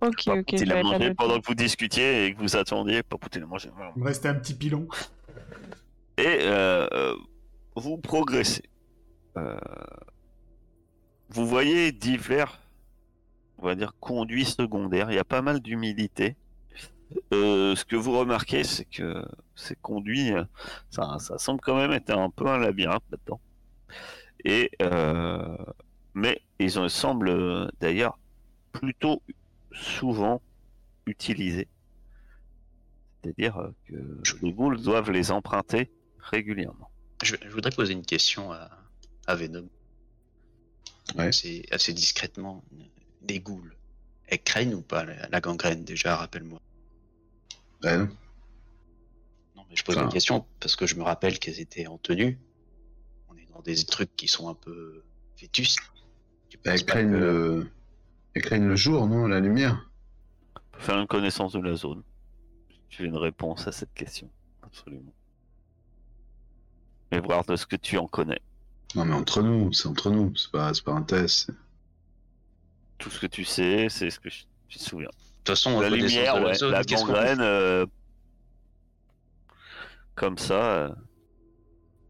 Ok, 0.00 0.24
Papout, 0.26 0.40
ok, 0.40 0.52
il 0.52 0.58
je 0.58 0.62
a 0.64 0.66
l'avais 0.66 0.82
pas 0.82 0.88
mangé 0.98 1.14
pendant 1.14 1.40
que 1.40 1.46
vous 1.46 1.54
discutiez 1.54 2.26
et 2.26 2.34
que 2.34 2.40
vous 2.40 2.56
attendiez. 2.56 3.02
Papout, 3.02 3.34
il 3.34 3.42
a 3.42 3.46
mangé. 3.46 3.70
Voilà. 3.74 3.92
Il 3.96 4.02
me 4.02 4.06
restait 4.06 4.28
un 4.28 4.34
petit 4.34 4.54
pilon. 4.54 4.86
Et 6.18 6.26
euh, 6.42 6.86
euh, 6.92 7.16
vous 7.74 7.96
progressez. 7.98 8.64
Euh, 9.36 9.56
vous 11.30 11.46
voyez 11.46 11.90
divers, 11.90 12.60
on 13.58 13.66
va 13.66 13.74
dire, 13.74 13.94
conduits 13.98 14.44
secondaires. 14.44 15.10
Il 15.10 15.14
y 15.14 15.18
a 15.18 15.24
pas 15.24 15.42
mal 15.42 15.60
d'humidité. 15.60 16.36
Euh, 17.32 17.74
ce 17.74 17.84
que 17.84 17.96
vous 17.96 18.16
remarquez, 18.18 18.64
c'est 18.64 18.84
que 18.84 19.24
ces 19.54 19.76
conduits, 19.76 20.32
ça, 20.90 21.16
ça 21.18 21.38
semble 21.38 21.60
quand 21.60 21.76
même 21.76 21.92
être 21.92 22.10
un 22.10 22.30
peu 22.30 22.46
un 22.46 22.58
labyrinthe 22.58 23.04
là-dedans. 23.10 23.40
Et 24.44 24.70
euh, 24.82 25.56
mais 26.14 26.40
ils 26.58 26.78
en 26.78 26.88
semblent 26.88 27.70
d'ailleurs 27.80 28.18
plutôt 28.72 29.22
souvent 29.72 30.42
utilisés. 31.06 31.68
C'est-à-dire 33.22 33.56
euh, 33.58 33.74
que 33.86 34.22
les 34.42 34.52
boules 34.52 34.80
doivent 34.80 35.10
les 35.10 35.30
emprunter 35.30 35.90
régulièrement. 36.18 36.90
Je, 37.22 37.36
je 37.42 37.48
voudrais 37.48 37.70
poser 37.70 37.92
une 37.94 38.04
question 38.04 38.52
à, 38.52 38.70
à 39.26 39.34
Venom. 39.34 39.68
Ouais. 41.16 41.30
Assez 41.70 41.92
discrètement. 41.92 42.64
Des 43.22 43.40
goules. 43.40 43.74
Elles 44.26 44.42
craignent 44.42 44.74
ou 44.74 44.82
pas 44.82 45.04
la, 45.04 45.28
la 45.28 45.40
gangrène 45.40 45.84
déjà, 45.84 46.16
rappelle-moi? 46.16 46.60
Ouais, 47.82 47.96
non. 47.98 48.08
Non, 49.56 49.64
mais 49.68 49.76
je 49.76 49.84
pose 49.84 49.96
Enfin- 49.96 50.06
une 50.06 50.12
question 50.12 50.46
parce 50.60 50.76
que 50.76 50.86
je 50.86 50.94
me 50.96 51.02
rappelle 51.02 51.38
qu'elles 51.38 51.60
étaient 51.60 51.86
en 51.86 51.98
tenue. 51.98 52.38
Dans 53.54 53.62
des 53.62 53.76
trucs 53.84 54.14
qui 54.16 54.28
sont 54.28 54.48
un 54.48 54.54
peu 54.54 55.02
vétustes. 55.40 55.80
Tu 56.48 56.58
penses 56.58 56.74
Elles 56.74 56.84
pas 56.84 56.92
craignent, 56.92 57.12
que- 57.12 57.16
le... 57.16 57.70
elles 58.34 58.42
craignent 58.42 58.66
le 58.68 58.76
jour, 58.76 59.06
non 59.06 59.26
La 59.26 59.40
lumière 59.40 59.88
Faire 60.78 60.98
une 60.98 61.06
connaissance 61.06 61.52
de 61.52 61.60
la 61.60 61.74
zone. 61.74 62.02
Tu 62.88 63.02
veux 63.02 63.08
une 63.08 63.16
réponse 63.16 63.66
à 63.68 63.72
cette 63.72 63.94
question. 63.94 64.28
Absolument. 64.62 65.12
Et 67.12 67.20
voir 67.20 67.44
de 67.44 67.54
ce 67.56 67.64
que 67.66 67.76
tu 67.76 67.96
en 67.96 68.06
connais. 68.08 68.40
Non, 68.96 69.04
mais 69.04 69.14
entre 69.14 69.42
nous, 69.42 69.72
c'est 69.72 69.88
entre 69.88 70.10
nous, 70.10 70.34
c'est 70.36 70.50
pas, 70.50 70.72
c'est 70.74 70.84
pas 70.84 70.92
un 70.92 71.02
test. 71.02 71.50
Tout 72.98 73.10
ce 73.10 73.20
que 73.20 73.26
tu 73.26 73.44
sais, 73.44 73.88
c'est 73.88 74.10
ce 74.10 74.18
que 74.20 74.30
je, 74.30 74.44
tu 74.68 74.78
te 74.78 74.82
souviens. 74.82 75.08
De 75.08 75.14
toute 75.38 75.48
façon, 75.48 75.80
la 75.80 75.90
lumière, 75.90 76.36
de 76.36 76.40
la 76.40 76.46
ouais, 76.46 76.54
zone, 76.54 76.70
la 76.72 76.84
qu'est-ce 76.84 77.02
qu'on 77.04 77.12
gangrène, 77.12 77.40
euh, 77.40 77.86
comme 80.14 80.38
ça, 80.38 80.54
euh, 80.54 80.88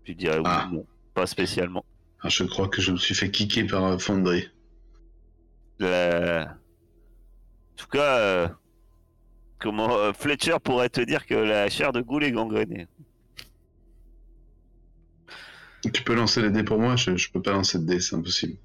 tu 0.05 0.15
dirais 0.15 0.39
oui, 0.39 0.45
Ah. 0.47 0.69
non, 0.73 0.87
pas 1.15 1.27
spécialement. 1.27 1.85
Ah, 2.21 2.29
je 2.29 2.45
crois 2.45 2.69
que 2.69 2.81
je 2.83 2.93
me 2.93 2.97
suis 2.97 3.15
fait 3.15 3.31
kicker 3.31 3.67
par 3.67 3.85
euh, 3.85 3.99
Fondry. 3.99 4.49
La- 5.79 6.43
En 6.53 7.77
tout 7.77 7.87
cas, 7.89 8.19
euh, 8.19 8.49
comment 9.59 9.97
euh, 9.97 10.13
Fletcher 10.13 10.57
pourrait 10.63 10.89
te 10.89 11.01
dire 11.01 11.27
que 11.27 11.35
la 11.35 11.69
chair 11.69 11.93
de 11.93 12.01
goule 12.01 12.25
est 12.25 12.33
gangrénée. 12.33 12.87
Tu 15.93 16.03
peux 16.03 16.15
lancer 16.15 16.41
les 16.41 16.51
dés 16.51 16.63
pour 16.65 16.79
moi 16.79 16.97
je, 16.97 17.17
je 17.17 17.31
peux 17.31 17.43
pas 17.43 17.53
lancer 17.53 17.79
de 17.79 17.85
dés, 17.85 18.01
c'est 18.01 18.17
impossible. 18.17 18.57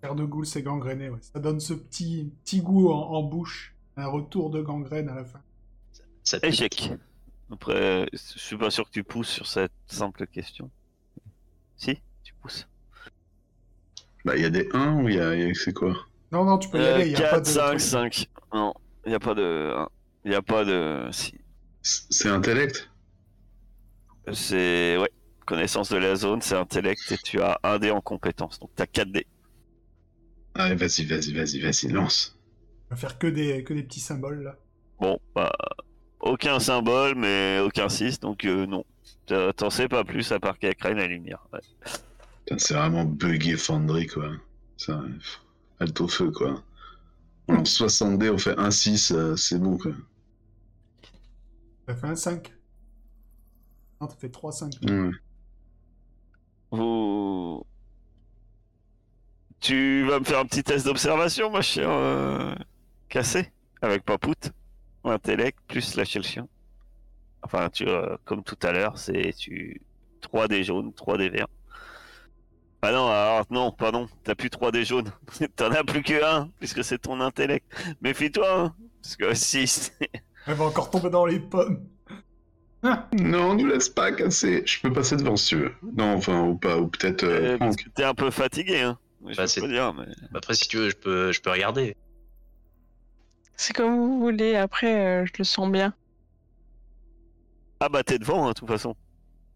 Faire 0.00 0.14
de 0.16 0.24
goule, 0.24 0.44
c'est 0.44 0.62
gangréné. 0.62 1.08
Ouais. 1.08 1.20
Ça 1.20 1.38
donne 1.38 1.60
ce 1.60 1.72
petit, 1.72 2.32
petit 2.44 2.60
goût 2.60 2.90
en, 2.90 2.98
en 3.12 3.22
bouche. 3.22 3.74
Un 3.96 4.06
retour 4.06 4.50
de 4.50 4.60
gangrène 4.60 5.08
à 5.08 5.14
la 5.14 5.24
fin. 5.24 5.40
Ça 6.24 6.40
pique. 6.40 6.50
Échec. 6.52 6.90
Après, 7.50 8.08
je 8.12 8.18
suis 8.18 8.56
pas 8.56 8.70
sûr 8.70 8.86
que 8.86 8.90
tu 8.90 9.04
pousses 9.04 9.28
sur 9.28 9.46
cette 9.46 9.72
simple 9.86 10.26
question. 10.26 10.68
Si, 11.84 12.00
tu 12.24 12.34
pousses. 12.40 12.66
Bah, 14.24 14.36
il 14.36 14.42
y 14.42 14.44
a 14.44 14.50
des 14.50 14.68
1 14.72 15.02
ou 15.02 15.08
il 15.08 15.16
y 15.16 15.20
a, 15.20 15.34
il 15.34 15.48
y 15.48 15.50
a- 15.50 15.54
c'est 15.54 15.72
quoi? 15.72 15.94
Non, 16.32 16.44
non, 16.44 16.58
tu 16.58 16.68
peux 16.68 16.80
y 16.80 16.86
Euh, 16.86 16.88
aller. 16.88 17.06
Il 17.06 17.12
y 17.12 17.16
a 17.16 17.22
4, 17.22 17.30
pas 17.30 17.40
de 17.40 17.46
5, 17.46 17.78
truc. 17.78 17.80
5. 17.80 18.26
Non, 18.52 18.74
il 19.04 19.10
n'y 19.10 19.14
a 19.14 19.20
pas 19.20 19.34
de. 19.34 19.74
Il 20.24 20.30
n'y 20.30 20.36
a 20.36 20.42
pas 20.42 20.64
de. 20.64 21.08
Si. 21.12 21.34
C'est 21.82 22.02
c'est 22.10 22.28
intellect? 22.30 22.90
C'est. 24.32 24.96
Ouais. 24.98 25.10
Connaissance 25.46 25.90
de 25.90 25.96
la 25.98 26.16
zone, 26.16 26.40
c'est 26.40 26.56
intellect 26.56 27.12
et 27.12 27.18
tu 27.18 27.40
as 27.42 27.58
un 27.62 27.78
dé 27.78 27.90
en 27.90 28.00
compétence. 28.00 28.58
Donc 28.60 28.70
tu 28.74 28.82
as 28.82 28.86
4 28.86 29.12
dés. 29.12 29.26
Allez, 30.54 30.74
vas-y, 30.74 31.04
vas-y, 31.04 31.32
vas-y, 31.32 31.60
vas-y, 31.60 31.88
lance. 31.92 32.36
On 32.90 32.94
va 32.94 33.00
faire 33.00 33.18
que 33.18 33.26
des, 33.28 33.62
que 33.64 33.74
des 33.74 33.82
petits 33.84 34.00
symboles 34.00 34.42
là. 34.42 34.56
Bon, 34.98 35.18
bah. 35.34 35.52
Aucun 36.20 36.60
symbole, 36.60 37.14
mais 37.16 37.60
aucun 37.60 37.88
6, 37.90 38.20
donc 38.20 38.44
euh, 38.46 38.66
non. 38.66 38.84
T'en 39.26 39.70
sais 39.70 39.88
pas 39.88 40.04
plus 40.04 40.30
à 40.32 40.40
part 40.40 40.58
qu'elle 40.58 40.74
craigne 40.74 40.98
la 40.98 41.06
lumière. 41.06 41.46
ouais. 41.52 41.60
C'est 42.58 42.74
vraiment 42.74 43.04
buggé 43.04 43.56
Fondry, 43.56 44.06
quoi. 44.06 44.30
Ça, 44.76 45.02
Alto 45.80 46.08
feu, 46.08 46.30
quoi. 46.30 46.62
On 47.48 47.54
lance 47.54 47.72
60 47.72 48.18
dés, 48.18 48.30
on 48.30 48.38
fait 48.38 48.54
1-6, 48.54 49.12
euh, 49.12 49.36
c'est 49.36 49.58
bon, 49.58 49.78
quoi. 49.78 49.92
T'as 51.86 51.94
fait 51.94 52.06
un 52.06 52.16
5. 52.16 52.52
Non, 54.00 54.06
t'as 54.06 54.16
fait 54.16 54.28
3-5. 54.28 54.90
Ouais. 54.90 55.10
Vous. 56.70 57.64
Tu 59.60 60.06
vas 60.06 60.18
me 60.18 60.24
faire 60.24 60.40
un 60.40 60.46
petit 60.46 60.62
test 60.62 60.84
d'observation, 60.84 61.50
ma 61.50 61.62
chère 61.62 61.90
euh... 61.90 62.54
Cassé 63.08 63.50
Avec 63.80 64.04
Papout. 64.04 64.52
Intellect, 65.04 65.58
plus 65.68 65.96
lâcher 65.96 66.18
le 66.18 66.24
chien. 66.24 66.48
Enfin, 67.44 67.68
tu, 67.70 67.86
euh, 67.86 68.16
comme 68.24 68.42
tout 68.42 68.58
à 68.62 68.72
l'heure, 68.72 68.98
c'est 68.98 69.32
tu 69.36 69.82
3 70.22 70.48
des 70.48 70.64
jaunes, 70.64 70.92
3 70.94 71.18
des 71.18 71.28
verts. 71.28 71.48
Ah 72.82 72.92
non, 72.92 73.08
alors 73.08 73.44
non, 73.50 73.70
pardon, 73.72 74.08
t'as 74.24 74.34
plus 74.34 74.50
3 74.50 74.70
des 74.72 74.84
jaunes. 74.84 75.10
T'en 75.56 75.70
as 75.72 75.84
plus 75.84 76.02
que 76.02 76.22
un, 76.22 76.50
puisque 76.58 76.84
c'est 76.84 76.98
ton 76.98 77.20
intellect. 77.20 77.66
Méfie-toi, 78.02 78.60
hein, 78.60 78.74
parce 79.02 79.16
que 79.16 79.34
6. 79.34 79.92
Elle 80.46 80.54
va 80.54 80.64
encore 80.64 80.90
tomber 80.90 81.10
dans 81.10 81.24
les 81.26 81.40
pommes. 81.40 81.86
Non, 83.14 83.54
nous 83.54 83.66
laisse 83.66 83.88
pas 83.88 84.12
casser. 84.12 84.62
Je 84.66 84.80
peux 84.80 84.92
passer 84.92 85.16
devant 85.16 85.36
si 85.36 85.48
tu 85.48 85.56
veux. 85.56 85.72
Non, 85.96 86.14
enfin, 86.16 86.42
ou 86.42 86.56
pas, 86.58 86.76
ou 86.76 86.88
peut-être 86.88 87.24
euh, 87.24 87.56
parce 87.56 87.76
que 87.76 87.88
t'es 87.88 88.04
un 88.04 88.14
peu 88.14 88.30
fatigué, 88.30 88.80
hein. 88.80 88.98
Je 89.26 89.36
Bah, 89.36 89.44
peux 89.54 89.68
dire, 89.68 89.94
mais... 89.94 90.04
Après, 90.34 90.54
si 90.54 90.68
tu 90.68 90.76
veux, 90.76 90.90
je 90.90 90.96
peux, 90.96 91.32
je 91.32 91.40
peux 91.40 91.50
regarder. 91.50 91.96
C'est 93.56 93.72
comme 93.74 93.96
vous 93.96 94.20
voulez, 94.20 94.56
après, 94.56 95.22
euh, 95.22 95.24
je 95.26 95.32
le 95.38 95.44
sens 95.44 95.70
bien. 95.70 95.94
Ah 97.84 97.90
bah 97.90 98.02
t'es 98.02 98.18
devant, 98.18 98.46
hein, 98.46 98.48
de 98.48 98.54
toute 98.54 98.66
façon. 98.68 98.96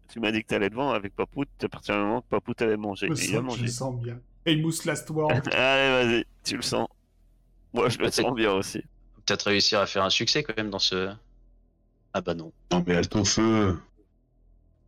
Tu 0.07 0.19
m'as 0.19 0.31
dit 0.31 0.43
que 0.43 0.47
t'allais 0.49 0.69
devant 0.69 0.91
avec 0.91 1.15
Papout, 1.15 1.47
à 1.63 1.67
partir 1.67 1.95
du 1.95 2.01
moment 2.01 2.21
que 2.21 2.27
Papout 2.27 2.61
avait 2.61 2.77
mangé. 2.77 3.07
Je, 3.07 3.13
il 3.13 3.17
a 3.17 3.23
sens, 3.23 3.31
je 3.31 3.39
mangé. 3.39 3.61
le 3.63 3.67
sens 3.69 3.95
bien. 3.99 4.19
Famous 4.45 4.85
Last 4.85 5.09
Word. 5.09 5.31
Allez, 5.51 5.89
vas-y, 6.11 6.25
tu 6.43 6.57
le 6.57 6.61
sens. 6.61 6.87
Moi, 7.73 7.89
je 7.89 7.97
le 7.97 8.11
sens 8.11 8.35
bien 8.35 8.53
aussi. 8.53 8.83
Peut-être 9.25 9.47
réussir 9.47 9.79
à 9.79 9.87
faire 9.87 10.03
un 10.03 10.11
succès 10.11 10.43
quand 10.43 10.55
même 10.57 10.69
dans 10.69 10.77
ce. 10.77 11.11
Ah 12.13 12.21
bah 12.21 12.35
non. 12.35 12.51
Non, 12.71 12.83
mais 12.85 12.95
Alto 12.97 13.25
feu. 13.25 13.79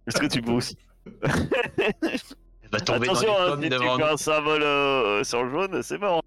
Est-ce 0.06 0.20
que 0.20 0.28
tu 0.28 0.42
boostes 0.44 0.78
Elle 1.24 2.70
va 2.72 2.80
tomber 2.80 3.08
Attention, 3.10 3.28
dans 3.34 3.40
les 3.40 3.44
hein, 3.44 3.50
pommes 3.50 3.64
si 3.64 3.70
devant 3.70 3.98
nous. 3.98 4.06
un 4.06 4.18
symbole 4.18 4.62
euh, 4.62 5.24
sur 5.24 5.44
le 5.44 5.50
jaune, 5.50 5.82
c'est 5.82 5.98
mort. 5.98 6.22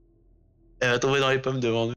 Elle 0.81 0.91
va 0.91 0.99
tomber 0.99 1.21
dans 1.21 1.31
les 1.31 1.39
pommes 1.39 1.61
devant 1.61 1.87
nous. 1.87 1.95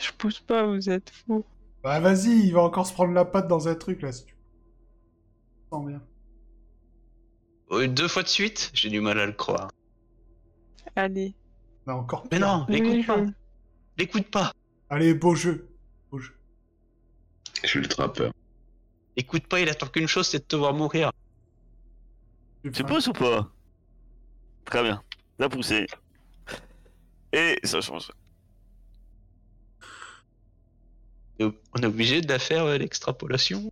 Je 0.00 0.12
pousse 0.12 0.40
pas, 0.40 0.64
vous 0.64 0.88
êtes 0.88 1.10
fous. 1.10 1.44
Bah 1.82 2.00
vas-y, 2.00 2.46
il 2.46 2.52
va 2.52 2.62
encore 2.62 2.86
se 2.86 2.92
prendre 2.92 3.12
la 3.12 3.24
patte 3.24 3.48
dans 3.48 3.68
un 3.68 3.74
truc 3.74 4.02
là. 4.02 4.12
Si 4.12 4.24
tu... 4.24 4.34
Sens 5.70 5.86
bien. 5.86 6.02
Oh, 7.70 7.86
deux 7.86 8.08
fois 8.08 8.22
de 8.22 8.28
suite 8.28 8.70
J'ai 8.72 8.88
du 8.88 9.00
mal 9.00 9.18
à 9.18 9.26
le 9.26 9.32
croire. 9.32 9.70
Allez. 10.96 11.34
Non, 11.86 11.94
encore 11.94 12.24
Mais 12.32 12.38
pire. 12.38 12.46
non, 12.46 12.66
Oui, 12.68 12.80
l'écoute 12.80 13.06
pas. 13.06 13.24
L'écoute 13.98 14.30
pas. 14.30 14.52
Allez, 14.90 15.14
beau 15.14 15.34
jeu. 15.34 15.68
Beau 16.10 16.18
jeu. 16.18 16.34
Je 17.62 17.68
suis 17.68 17.80
le 17.80 17.88
trappeur. 17.88 18.32
Écoute 19.16 19.46
pas, 19.46 19.60
il 19.60 19.68
attend 19.68 19.86
qu'une 19.88 20.06
chose, 20.06 20.28
c'est 20.28 20.38
de 20.38 20.44
te 20.44 20.56
voir 20.56 20.72
mourir. 20.72 21.12
Tu 22.62 22.84
pousses 22.84 23.08
ou 23.08 23.12
pas? 23.12 23.50
Très 24.64 24.82
bien. 24.82 25.02
T'as 25.38 25.48
poussé. 25.48 25.86
Et 27.32 27.58
ça 27.64 27.80
change. 27.80 28.10
Et 29.80 31.27
On 31.40 31.80
est 31.82 31.86
obligé 31.86 32.20
de 32.20 32.28
la 32.28 32.38
faire, 32.38 32.64
euh, 32.64 32.78
l'extrapolation. 32.78 33.70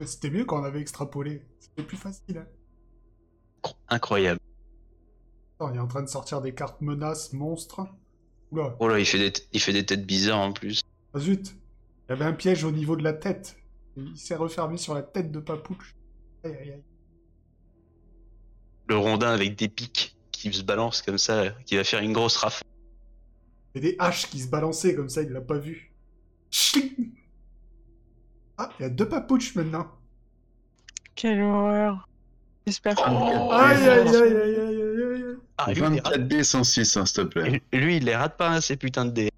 C'était 0.00 0.30
mieux 0.30 0.44
quand 0.44 0.60
on 0.60 0.64
avait 0.64 0.80
extrapolé. 0.80 1.42
C'était 1.60 1.82
plus 1.84 1.96
facile. 1.96 2.38
Hein. 2.38 2.46
Cro- 3.62 3.76
Incroyable. 3.88 4.40
Attends, 5.58 5.72
il 5.72 5.76
est 5.76 5.80
en 5.80 5.86
train 5.86 6.02
de 6.02 6.08
sortir 6.08 6.40
des 6.40 6.54
cartes 6.54 6.80
menaces, 6.80 7.32
monstres. 7.32 7.86
Oula, 8.50 8.76
Oh 8.80 8.88
là, 8.88 8.98
il 8.98 9.06
fait 9.06 9.18
des, 9.18 9.32
il 9.52 9.60
fait 9.60 9.72
des 9.72 9.86
têtes 9.86 10.04
bizarres 10.06 10.40
en 10.40 10.52
plus. 10.52 10.82
ah 11.14 11.18
zut. 11.20 11.54
Il 12.08 12.10
y 12.10 12.12
avait 12.12 12.24
un 12.24 12.32
piège 12.32 12.64
au 12.64 12.72
niveau 12.72 12.96
de 12.96 13.04
la 13.04 13.12
tête. 13.12 13.56
Il 13.96 14.16
s'est 14.16 14.34
refermé 14.34 14.76
sur 14.78 14.94
la 14.94 15.02
tête 15.02 15.30
de 15.30 15.38
Papouche. 15.38 15.94
Aïe 16.44 16.56
aïe 16.60 16.70
aïe. 16.72 16.82
Le 18.88 18.96
rondin 18.96 19.28
avec 19.30 19.54
des 19.56 19.68
pics 19.68 20.16
qui 20.32 20.52
se 20.52 20.62
balance 20.62 21.02
comme 21.02 21.18
ça, 21.18 21.50
qui 21.66 21.76
va 21.76 21.84
faire 21.84 22.00
une 22.00 22.12
grosse 22.12 22.36
rafale. 22.36 22.66
Et 23.74 23.80
des 23.80 23.96
haches 23.98 24.28
qui 24.28 24.40
se 24.40 24.48
balançaient 24.48 24.94
comme 24.94 25.08
ça, 25.08 25.22
il 25.22 25.30
l'a 25.30 25.40
pas 25.40 25.58
vu. 25.58 25.92
Chling 26.50 27.10
Ah, 28.58 28.70
il 28.78 28.82
y 28.82 28.86
a 28.86 28.90
deux 28.90 29.08
Papouches 29.08 29.54
maintenant. 29.54 29.90
Quelle 31.14 31.40
horreur. 31.42 32.08
J'espère 32.66 32.94
que... 32.96 33.00
Oh, 33.00 33.50
Aïe 33.52 33.88
aïe 33.88 34.08
aïe 34.08 34.16
aïe 34.16 34.36
aïe 34.36 34.56
aïe 34.60 34.82
aïe 34.82 35.24
aïe. 35.24 35.36
Ah, 35.58 35.72
lui, 35.72 35.80
il 35.82 35.90
les 35.90 36.00
rate, 36.00 36.12
24 36.12 36.28
dés 36.28 36.44
106, 36.44 36.96
hein, 36.96 37.06
s'il 37.06 37.16
te 37.16 37.20
plaît. 37.22 37.62
lui, 37.72 37.96
il 37.96 38.04
les 38.04 38.16
rate 38.16 38.36
pas, 38.36 38.50
hein, 38.50 38.60
ces 38.60 38.76
putains 38.76 39.04
de 39.04 39.10
dés. 39.10 39.30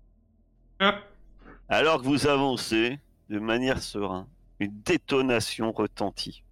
Alors 1.68 2.01
que 2.03 2.07
vous 2.07 2.27
avancez 2.27 2.99
de 3.31 3.38
manière 3.38 3.83
sereine, 3.83 4.27
une 4.61 4.73
détonation 4.85 5.73
retentit. 5.73 6.44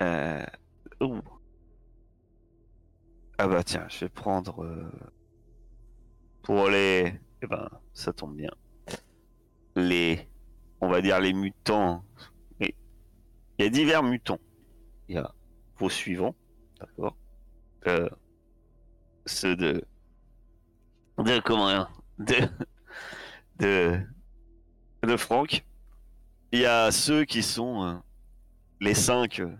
Euh... 0.00 0.44
ouh. 1.00 1.20
Ah 3.38 3.46
bah 3.46 3.62
tiens, 3.62 3.86
je 3.88 4.00
vais 4.00 4.08
prendre 4.08 4.64
euh, 4.64 4.90
pour 6.42 6.68
les. 6.68 7.14
Eh 7.42 7.46
ben, 7.46 7.68
ça 7.94 8.12
tombe 8.12 8.34
bien. 8.36 8.50
Les, 9.76 10.28
on 10.80 10.88
va 10.88 11.00
dire 11.00 11.20
les 11.20 11.32
mutants. 11.32 12.04
Il 12.60 13.64
y 13.64 13.64
a 13.64 13.70
divers 13.70 14.02
mutants. 14.02 14.40
Il 15.08 15.16
y 15.16 15.18
a 15.18 15.32
vos 15.76 15.88
suivants, 15.88 16.34
d'accord. 16.80 17.16
Euh, 17.86 18.08
ceux 19.26 19.56
de 19.56 19.84
de 21.18 21.40
comment 21.40 21.68
dire 21.68 21.90
de 22.18 22.48
de 23.58 24.00
de 25.02 25.16
Franck. 25.16 25.64
Il 26.52 26.60
y 26.60 26.66
a 26.66 26.90
ceux 26.90 27.24
qui 27.24 27.42
sont 27.42 27.84
euh, 27.84 27.94
les 28.80 28.94
cinq 28.94 29.40
euh, 29.40 29.54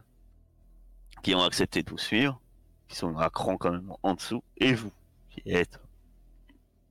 qui 1.23 1.35
ont 1.35 1.43
accepté 1.43 1.83
de 1.83 1.91
vous 1.91 1.99
suivre, 1.99 2.41
qui 2.88 2.96
sont 2.96 3.16
un 3.18 3.29
cran 3.29 3.57
quand 3.57 3.70
même 3.70 3.92
en 4.03 4.14
dessous, 4.14 4.42
et 4.57 4.74
vous 4.74 4.92
qui 5.31 5.42
êtes 5.46 5.79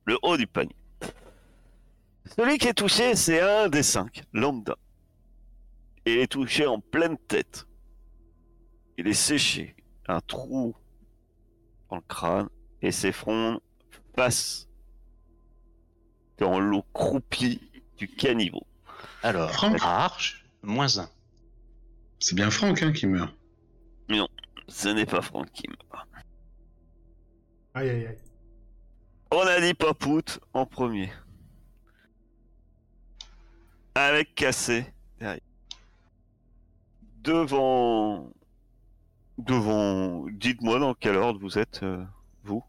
le 0.04 0.18
haut 0.22 0.36
du 0.36 0.46
panier. 0.46 0.74
Celui 2.36 2.58
qui 2.58 2.68
est 2.68 2.74
touché, 2.74 3.14
c'est 3.16 3.40
un 3.40 3.68
des 3.68 3.82
cinq, 3.82 4.22
lambda. 4.32 4.76
Il 6.06 6.18
est 6.18 6.26
touché 6.26 6.66
en 6.66 6.80
pleine 6.80 7.18
tête. 7.18 7.66
Il 8.96 9.06
est 9.06 9.12
séché, 9.12 9.76
un 10.06 10.20
trou 10.20 10.74
dans 11.90 11.96
le 11.96 12.02
crâne, 12.02 12.48
et 12.82 12.92
ses 12.92 13.12
fronts 13.12 13.60
passent 14.14 14.68
dans 16.38 16.60
l'eau 16.60 16.84
croupie 16.92 17.60
du 17.96 18.08
caniveau. 18.08 18.66
Alors, 19.22 19.50
Franck. 19.50 19.78
arche, 19.82 20.44
moins 20.62 20.98
un. 20.98 21.08
C'est 22.20 22.34
bien 22.34 22.50
Franck 22.50 22.82
hein, 22.82 22.92
qui 22.92 23.06
meurt. 23.06 23.34
Ce 24.68 24.88
n'est 24.88 25.06
pas 25.06 25.22
Franck 25.22 25.50
qui 25.52 25.66
meurt. 25.68 26.08
Aïe 27.74 27.88
aïe 27.88 28.06
aïe. 28.06 28.18
On 29.30 29.40
a 29.40 29.60
dit 29.60 29.74
Papout 29.74 30.40
en 30.52 30.66
premier. 30.66 31.10
Avec 33.94 34.34
Cassé 34.34 34.86
derrière. 35.18 35.40
Devant. 37.22 38.32
Devant. 39.38 40.26
Dites-moi 40.30 40.78
dans 40.78 40.94
quel 40.94 41.16
ordre 41.16 41.40
vous 41.40 41.58
êtes, 41.58 41.82
euh, 41.82 42.04
vous. 42.44 42.64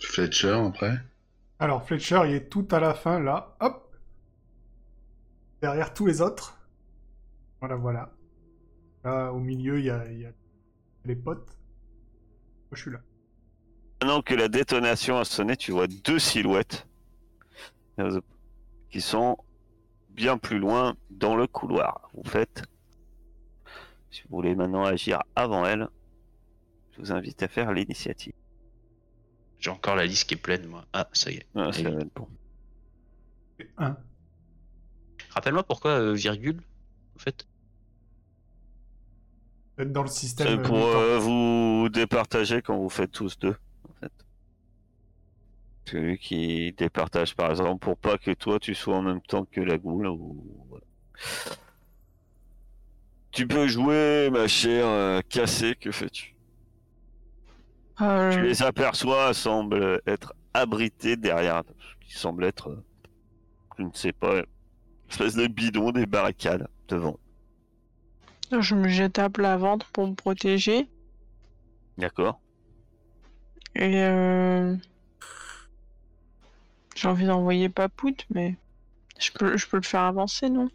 Fletcher 0.00 0.52
après. 0.52 0.98
Alors, 1.58 1.84
Fletcher, 1.84 2.22
il 2.26 2.34
est 2.34 2.48
tout 2.48 2.66
à 2.70 2.78
la 2.78 2.94
fin, 2.94 3.18
là. 3.18 3.56
Hop 3.60 3.96
Derrière 5.60 5.92
tous 5.92 6.06
les 6.06 6.20
autres. 6.20 6.58
Voilà, 7.60 7.74
voilà. 7.74 8.12
Là, 9.02 9.32
au 9.32 9.40
milieu, 9.40 9.78
il 9.80 9.86
y 9.86 9.90
a, 9.90 10.06
il 10.10 10.20
y 10.20 10.26
a 10.26 10.32
les 11.08 11.16
potes. 11.16 11.58
Moi, 12.70 12.76
je 12.76 12.82
suis 12.82 12.90
là. 12.92 13.00
Maintenant 14.00 14.22
que 14.22 14.34
la 14.34 14.48
détonation 14.48 15.18
a 15.18 15.24
sonné, 15.24 15.56
tu 15.56 15.72
vois 15.72 15.88
deux 15.88 16.20
silhouettes 16.20 16.86
qui 18.90 19.00
sont 19.00 19.36
bien 20.10 20.38
plus 20.38 20.60
loin 20.60 20.96
dans 21.10 21.34
le 21.34 21.48
couloir. 21.48 22.08
Vous 22.14 22.28
faites, 22.28 22.62
si 24.10 24.22
vous 24.22 24.36
voulez 24.36 24.54
maintenant 24.54 24.84
agir 24.84 25.24
avant 25.34 25.66
elle, 25.66 25.88
je 26.92 27.00
vous 27.00 27.12
invite 27.12 27.42
à 27.42 27.48
faire 27.48 27.72
l'initiative. 27.72 28.34
J'ai 29.58 29.70
encore 29.70 29.96
la 29.96 30.06
liste 30.06 30.28
qui 30.28 30.34
est 30.34 30.38
pleine, 30.38 30.66
moi. 30.66 30.86
Ah, 30.92 31.08
ça 31.12 31.32
y 31.32 31.36
est. 31.36 31.46
Ah, 31.56 31.70
bon. 32.14 32.28
Rappelle-moi 35.30 35.64
pourquoi 35.64 35.90
euh, 35.90 36.12
virgule, 36.12 36.62
en 37.16 37.18
fait. 37.18 37.48
Peut-être 39.78 39.92
dans 39.92 40.02
le 40.02 40.08
système. 40.08 40.48
C'est 40.48 40.58
euh, 40.58 40.62
pour 40.62 40.76
euh, 40.76 41.18
vous 41.20 41.88
départager 41.88 42.62
quand 42.62 42.76
vous 42.76 42.88
faites 42.88 43.12
tous 43.12 43.38
deux, 43.38 43.54
en 43.88 43.92
fait. 44.00 44.12
Celui 45.84 46.18
qui 46.18 46.72
départage, 46.72 47.36
par 47.36 47.50
exemple, 47.50 47.78
pour 47.78 47.96
pas 47.96 48.18
que 48.18 48.32
toi 48.32 48.58
tu 48.58 48.74
sois 48.74 48.96
en 48.96 49.02
même 49.02 49.20
temps 49.20 49.44
que 49.44 49.60
la 49.60 49.78
goule. 49.78 50.08
Ou... 50.08 50.66
voilà. 50.68 50.84
Tu 53.30 53.46
peux 53.46 53.68
jouer, 53.68 54.30
ma 54.32 54.48
chère 54.48 54.86
euh, 54.88 55.20
cassée, 55.28 55.76
que 55.76 55.92
fais-tu? 55.92 56.34
Euh, 58.00 58.32
Tu 58.32 58.42
les 58.42 58.64
aperçois, 58.64 59.32
semblent 59.32 60.02
être 60.08 60.34
abrités 60.54 61.16
derrière 61.16 61.62
ce 61.68 62.04
qui 62.04 62.18
semble 62.18 62.42
être, 62.42 62.82
je 63.78 63.84
ne 63.84 63.92
sais 63.92 64.12
pas, 64.12 64.38
une 64.38 64.44
espèce 65.08 65.36
de 65.36 65.46
bidon, 65.46 65.92
des 65.92 66.06
barricades 66.06 66.66
devant. 66.88 67.20
Je 68.50 68.74
me 68.74 68.88
jette 68.88 69.18
à 69.18 69.30
plat 69.30 69.56
ventre 69.56 69.86
pour 69.92 70.06
me 70.06 70.14
protéger. 70.14 70.88
D'accord 71.98 72.40
Et 73.74 73.98
euh... 74.02 74.76
j'ai 76.96 77.08
envie 77.08 77.26
d'envoyer 77.26 77.68
Papout, 77.68 78.26
mais 78.30 78.56
je 79.18 79.30
peux, 79.32 79.56
je 79.56 79.66
peux 79.66 79.76
le 79.78 79.82
faire 79.82 80.02
avancer, 80.02 80.48
non? 80.50 80.68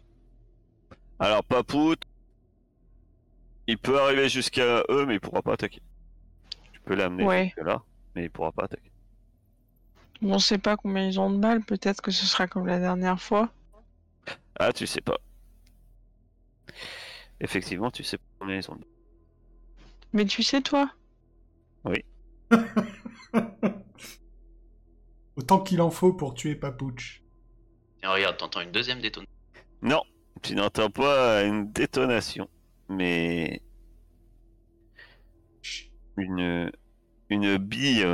Alors, 1.18 1.44
Papout, 1.44 2.00
il 3.66 3.78
peut 3.78 4.00
arriver 4.00 4.28
jusqu'à 4.28 4.82
eux, 4.88 5.06
mais 5.06 5.14
il 5.14 5.20
pourra 5.20 5.42
pas 5.42 5.54
attaquer. 5.54 5.82
Tu 6.72 6.80
peux 6.80 6.94
l'amener 6.94 7.24
Ouais. 7.24 7.52
là, 7.56 7.82
mais 8.14 8.24
il 8.24 8.30
pourra 8.30 8.52
pas 8.52 8.64
attaquer. 8.64 8.90
On 10.22 10.38
sait 10.38 10.58
pas 10.58 10.76
combien 10.76 11.06
ils 11.06 11.20
ont 11.20 11.30
de 11.30 11.38
balles, 11.38 11.62
peut-être 11.62 12.00
que 12.02 12.10
ce 12.10 12.26
sera 12.26 12.46
comme 12.46 12.66
la 12.66 12.78
dernière 12.78 13.20
fois. 13.20 13.52
Ah, 14.58 14.72
tu 14.72 14.86
sais 14.86 15.00
pas. 15.00 15.18
Effectivement, 17.40 17.90
tu 17.90 18.04
sais 18.04 18.18
pas 18.18 18.24
combien 18.40 18.56
ils 18.56 18.70
ont. 18.70 18.76
de- 18.76 18.86
Mais 20.12 20.24
tu 20.24 20.42
sais, 20.42 20.60
toi 20.62 20.90
Autant 25.36 25.60
qu'il 25.60 25.80
en 25.82 25.90
faut 25.90 26.12
pour 26.12 26.34
tuer 26.34 26.54
Papouche. 26.54 27.22
Tiens, 27.98 28.12
regarde, 28.12 28.36
t'entends 28.36 28.60
une 28.60 28.70
deuxième 28.70 29.00
détonation. 29.00 29.32
Non, 29.82 30.02
tu 30.42 30.54
n'entends 30.54 30.90
pas 30.90 31.42
une 31.44 31.70
détonation, 31.72 32.48
mais 32.88 33.60
une 36.16 36.70
une 37.30 37.56
bille, 37.56 38.06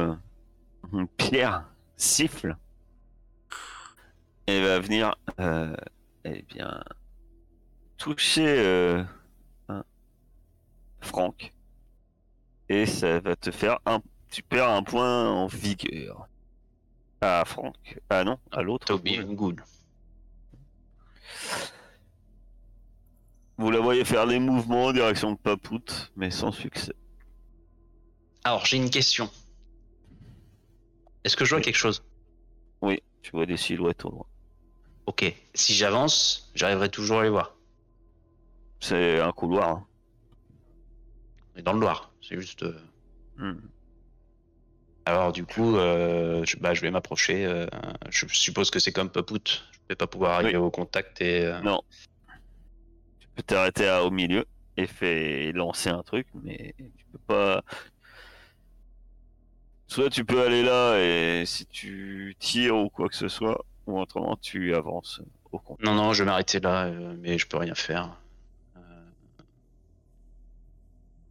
une 0.92 1.08
pierre 1.08 1.68
siffle 1.96 2.56
et 4.46 4.60
va 4.62 4.78
venir, 4.80 5.14
euh, 5.40 5.76
eh 6.24 6.42
bien, 6.42 6.82
toucher 8.00 8.46
euh, 8.58 9.04
Franck 11.00 11.52
et 12.68 12.86
ça 12.86 13.20
va 13.20 13.36
te 13.36 13.50
faire 13.50 13.78
un, 13.86 14.00
tu 14.30 14.42
perds 14.42 14.70
un 14.70 14.82
point 14.82 15.28
en 15.30 15.46
vigueur. 15.46 16.26
À 17.20 17.44
Franck, 17.44 18.00
ah 18.08 18.24
non, 18.24 18.38
à 18.50 18.62
l'autre. 18.62 18.86
Toby 18.86 19.18
Good. 19.18 19.60
Vous 23.58 23.70
la 23.70 23.80
voyez 23.80 24.06
faire 24.06 24.26
des 24.26 24.38
mouvements 24.38 24.86
en 24.86 24.92
direction 24.94 25.32
de 25.32 25.36
Papout, 25.36 26.10
mais 26.16 26.30
sans 26.30 26.50
succès. 26.50 26.94
Alors, 28.44 28.64
j'ai 28.64 28.78
une 28.78 28.88
question. 28.88 29.28
Est-ce 31.24 31.36
que 31.36 31.44
je 31.44 31.50
vois 31.50 31.58
Oui. 31.58 31.64
quelque 31.64 31.76
chose? 31.76 32.02
Oui, 32.80 33.02
tu 33.20 33.32
vois 33.32 33.44
des 33.44 33.58
silhouettes 33.58 34.02
au 34.06 34.10
loin. 34.10 34.26
Ok. 35.04 35.30
Si 35.52 35.74
j'avance, 35.74 36.50
j'arriverai 36.54 36.88
toujours 36.88 37.18
à 37.18 37.24
les 37.24 37.28
voir. 37.28 37.54
C'est 38.80 39.20
un 39.20 39.32
couloir. 39.32 39.68
hein. 39.70 39.86
On 41.54 41.58
est 41.58 41.62
dans 41.62 41.72
le 41.72 41.80
Loir. 41.80 42.12
C'est 42.22 42.40
juste. 42.40 42.62
euh, 42.62 42.78
Hmm. 43.36 43.58
Alors, 45.06 45.32
du 45.32 45.46
coup, 45.46 45.76
euh, 45.76 46.44
je, 46.44 46.56
bah, 46.58 46.74
je 46.74 46.82
vais 46.82 46.90
m'approcher. 46.90 47.46
euh, 47.46 47.66
je 48.10 48.26
suppose 48.28 48.70
que 48.70 48.78
c'est 48.78 48.92
comme 48.92 49.08
Papout. 49.10 49.62
Je 49.72 49.78
vais 49.88 49.96
pas 49.96 50.06
pouvoir 50.06 50.32
arriver 50.32 50.58
au 50.58 50.70
contact 50.70 51.20
et. 51.22 51.46
euh, 51.46 51.60
Non. 51.60 51.80
Tu 53.18 53.28
peux 53.34 53.42
t'arrêter 53.42 53.88
au 54.04 54.10
milieu 54.10 54.44
et 54.76 54.86
fait 54.86 55.52
lancer 55.52 55.88
un 55.88 56.02
truc, 56.02 56.26
mais 56.34 56.74
tu 56.78 57.04
peux 57.12 57.18
pas. 57.26 57.62
Soit 59.86 60.10
tu 60.10 60.24
peux 60.24 60.42
aller 60.44 60.62
là 60.62 60.98
et 61.00 61.44
si 61.46 61.66
tu 61.66 62.36
tires 62.38 62.76
ou 62.76 62.90
quoi 62.90 63.08
que 63.08 63.16
ce 63.16 63.28
soit, 63.28 63.64
ou 63.86 63.98
autrement 63.98 64.36
tu 64.36 64.74
avances 64.74 65.20
au 65.50 65.58
compte. 65.58 65.82
Non, 65.82 65.94
non, 65.94 66.12
je 66.12 66.22
vais 66.22 66.30
m'arrêter 66.30 66.60
là, 66.60 66.90
mais 67.18 67.38
je 67.38 67.46
peux 67.48 67.56
rien 67.56 67.74
faire. 67.74 68.16
Euh, 68.76 69.10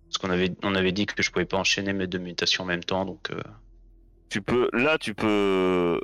Parce 0.09 0.17
qu'on 0.17 0.29
avait, 0.31 0.51
on 0.63 0.73
avait 0.75 0.91
dit 0.91 1.05
que 1.05 1.21
je 1.21 1.29
pouvais 1.31 1.45
pas 1.45 1.57
enchaîner 1.57 1.93
mes 1.93 2.07
deux 2.07 2.17
mutations 2.19 2.63
en 2.63 2.67
même 2.67 2.83
temps, 2.83 3.05
donc. 3.05 3.29
euh, 3.31 3.39
Tu 4.29 4.41
peux, 4.41 4.69
là 4.73 4.97
tu 4.97 5.13
peux. 5.13 5.99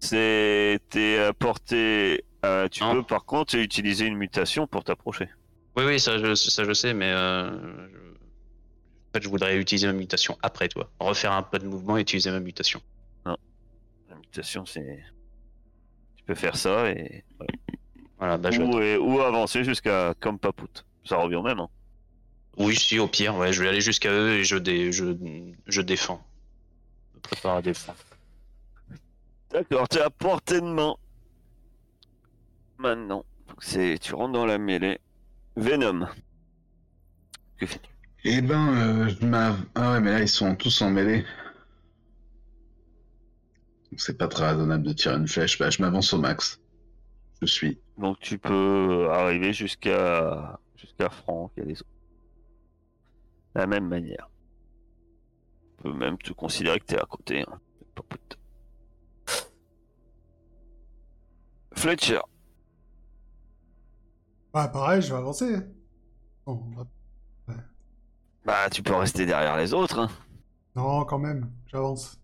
C'est 0.00 0.78
t'es 0.90 1.18
à 1.18 1.32
portée. 1.32 2.24
euh, 2.44 2.68
tu 2.68 2.82
Non. 2.82 2.92
peux 2.92 3.02
par 3.02 3.24
contre 3.24 3.56
utiliser 3.56 4.06
une 4.06 4.16
mutation 4.16 4.66
pour 4.66 4.84
t'approcher. 4.84 5.28
Oui, 5.76 5.84
oui, 5.86 6.00
ça 6.00 6.18
je, 6.18 6.34
ça, 6.34 6.64
je 6.64 6.72
sais, 6.72 6.94
mais. 6.94 7.10
euh, 7.10 7.50
je- 7.88 7.96
En 9.08 9.12
fait, 9.14 9.22
je 9.22 9.28
voudrais 9.30 9.56
utiliser 9.56 9.86
ma 9.86 9.94
mutation 9.94 10.36
après, 10.42 10.68
toi. 10.68 10.90
Refaire 11.00 11.32
un 11.32 11.42
peu 11.42 11.58
de 11.58 11.66
mouvement 11.66 11.96
et 11.96 12.02
utiliser 12.02 12.30
ma 12.30 12.40
mutation. 12.40 12.80
La 13.24 13.36
mutation 14.16 14.66
c'est. 14.66 15.02
Tu 16.16 16.24
peux 16.24 16.34
faire 16.34 16.56
ça 16.56 16.90
et. 16.90 17.24
voilà. 17.38 17.52
Voilà, 18.18 18.36
bah 18.38 18.50
je. 18.50 18.60
ou, 18.62 18.78
et- 18.80 18.98
ou 18.98 19.20
avancer 19.20 19.64
jusqu'à 19.64 20.14
comme 20.20 20.38
Papout. 20.38 20.84
Ça 21.04 21.16
revient 21.16 21.36
au 21.36 21.42
même. 21.42 21.60
Hein. 21.60 21.68
Oui, 22.56 22.74
si, 22.76 22.98
au 22.98 23.06
pire, 23.08 23.36
ouais, 23.36 23.52
je 23.52 23.62
vais 23.62 23.68
aller 23.68 23.80
jusqu'à 23.80 24.10
eux 24.10 24.34
et 24.34 24.44
je, 24.44 24.56
dé... 24.56 24.92
je... 24.92 25.04
je 25.66 25.80
défends. 25.82 26.24
Je 27.12 27.16
me 27.16 27.20
prépare 27.20 27.56
à 27.56 27.62
défendre. 27.62 27.98
D'accord, 29.50 29.88
tu 29.88 29.98
es 29.98 30.00
à 30.00 30.10
portée 30.10 30.60
de 30.60 30.66
main. 30.66 30.96
Maintenant, 32.78 33.24
c'est 33.60 33.98
tu 33.98 34.14
rentres 34.14 34.32
dans 34.32 34.46
la 34.46 34.58
mêlée. 34.58 34.98
Venom. 35.56 36.06
Que 37.58 37.66
fais-tu? 37.66 37.90
Eh 38.24 38.40
ben, 38.42 38.74
euh, 38.74 39.08
je 39.08 39.24
m'av- 39.24 39.64
Ah 39.74 39.92
ouais, 39.92 40.00
mais 40.00 40.12
là, 40.12 40.20
ils 40.20 40.28
sont 40.28 40.54
tous 40.56 40.82
en 40.82 40.90
mêlée. 40.90 41.24
Donc 43.90 44.00
c'est 44.00 44.18
pas 44.18 44.28
très 44.28 44.50
raisonnable 44.50 44.82
de 44.82 44.92
tirer 44.92 45.14
une 45.16 45.28
flèche. 45.28 45.58
Bah, 45.58 45.70
je 45.70 45.80
m'avance 45.80 46.12
au 46.12 46.18
max. 46.18 46.60
Je 47.40 47.46
suis. 47.46 47.78
Donc 47.96 48.18
tu 48.20 48.36
peux 48.38 49.08
arriver 49.10 49.52
jusqu'à 49.52 50.58
jusqu'à 50.76 51.08
Franck 51.08 51.52
et 51.56 51.64
les 51.64 51.80
autres. 51.80 51.90
De 53.56 53.60
la 53.62 53.66
même 53.66 53.88
manière. 53.88 54.28
Tu 55.78 55.84
peux 55.84 55.92
même 55.94 56.18
te 56.18 56.30
considérer 56.34 56.78
que 56.78 56.84
tu 56.84 56.94
es 56.94 57.00
à 57.00 57.06
côté. 57.06 57.40
Hein. 57.48 57.58
Fletcher. 61.74 62.20
Bah, 64.52 64.68
pareil, 64.68 65.00
je 65.00 65.08
vais 65.08 65.16
avancer. 65.18 65.56
Bon, 66.44 66.62
on 66.66 66.76
va- 66.76 66.86
Bah 68.44 68.68
tu 68.70 68.82
peux 68.82 68.94
rester 68.94 69.24
derrière 69.24 69.56
les 69.56 69.72
autres. 69.72 70.00
Hein. 70.00 70.10
Non, 70.74 71.06
quand 71.06 71.18
même, 71.18 71.50
j'avance. 71.66 72.20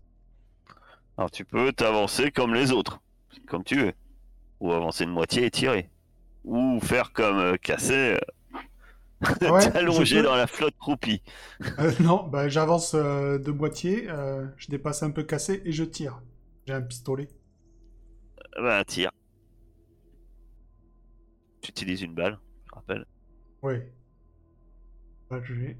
Alors 1.17 1.31
tu 1.31 1.45
peux 1.45 1.73
t'avancer 1.73 2.29
comme 2.31 2.53
les 2.53 2.71
autres, 2.71 3.01
comme 3.47 3.63
tu 3.63 3.75
veux. 3.79 3.93
Ou 4.59 4.71
avancer 4.71 5.05
de 5.05 5.09
moitié 5.09 5.45
et 5.45 5.51
tirer. 5.51 5.89
Ou 6.45 6.79
faire 6.79 7.11
comme 7.11 7.37
euh, 7.39 7.57
Cassé, 7.57 8.13
euh, 8.13 8.17
Ouais, 9.41 9.71
t'allonger 9.71 10.17
peux. 10.17 10.23
dans 10.23 10.35
la 10.35 10.47
flotte 10.47 10.77
croupie. 10.77 11.21
Euh, 11.79 11.91
non, 12.01 12.27
bah, 12.27 12.49
j'avance 12.49 12.93
euh, 12.93 13.37
de 13.39 13.51
moitié, 13.51 14.09
euh, 14.09 14.45
je 14.57 14.67
dépasse 14.67 15.01
un 15.03 15.11
peu 15.11 15.23
cassé 15.23 15.61
et 15.65 15.71
je 15.71 15.83
tire. 15.83 16.21
J'ai 16.67 16.73
un 16.73 16.81
pistolet. 16.81 17.27
Bah 18.57 18.83
tire. 18.85 19.11
Tu 21.61 21.71
utilises 21.71 22.01
une 22.01 22.13
balle, 22.13 22.37
je 22.67 22.75
rappelle. 22.75 23.05
Oui. 23.61 23.75
Bah, 25.29 25.39
je 25.43 25.53
vais. 25.53 25.77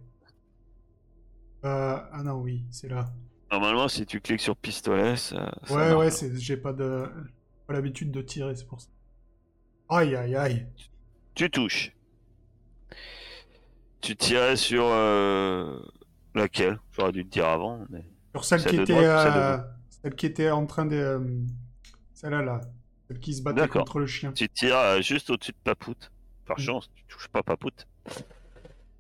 Ah 1.63 2.21
non, 2.23 2.41
oui, 2.41 2.65
c'est 2.71 2.89
là. 2.89 3.11
Normalement 3.51 3.87
si 3.87 4.05
tu 4.05 4.19
cliques 4.19 4.41
sur 4.41 4.55
pistolet, 4.57 5.15
ça... 5.15 5.53
ça 5.63 5.75
Ouais, 5.75 5.93
ouais, 5.93 6.11
c'est... 6.11 6.35
j'ai 6.37 6.57
pas 6.57 6.73
de... 6.73 7.05
pas 7.67 7.73
l'habitude 7.73 8.11
de 8.11 8.21
tirer, 8.21 8.55
c'est 8.55 8.67
pour 8.67 8.81
ça. 8.81 8.89
Aïe, 9.89 10.15
aïe, 10.15 10.35
aïe. 10.35 10.65
Tu 11.35 11.49
touches. 11.49 11.93
Tu 14.03 14.15
tirais 14.17 14.57
sur 14.57 14.85
euh, 14.85 15.79
laquelle? 16.35 16.77
J'aurais 16.91 17.13
dû 17.13 17.23
te 17.25 17.29
dire 17.29 17.47
avant, 17.47 17.79
mais... 17.89 18.05
Sur 18.35 18.43
celle 18.43 18.59
Celle 18.59 18.71
qui 18.71 18.81
était... 18.81 18.93
droite 18.93 19.23
celle 19.23 19.41
euh, 19.41 19.57
Celle 20.01 20.15
qui 20.15 20.25
était 20.25 20.49
en 20.51 20.65
train 20.65 20.85
de... 20.85 20.95
euh, 20.95 21.19
Celle-là, 22.13 22.41
là. 22.41 22.61
Celle 23.07 23.19
qui 23.19 23.33
se 23.33 23.41
battait 23.41 23.67
contre 23.67 23.99
le 23.99 24.05
chien. 24.05 24.33
Tu 24.33 24.49
tires 24.49 24.77
euh, 24.77 25.01
juste 25.01 25.29
au-dessus 25.29 25.53
de 25.53 25.57
Papout. 25.63 26.11
Par 26.45 26.57
Mm. 26.59 26.61
chance, 26.61 26.89
tu 26.93 27.05
touches 27.05 27.29
pas 27.29 27.43
Papout. 27.43 27.87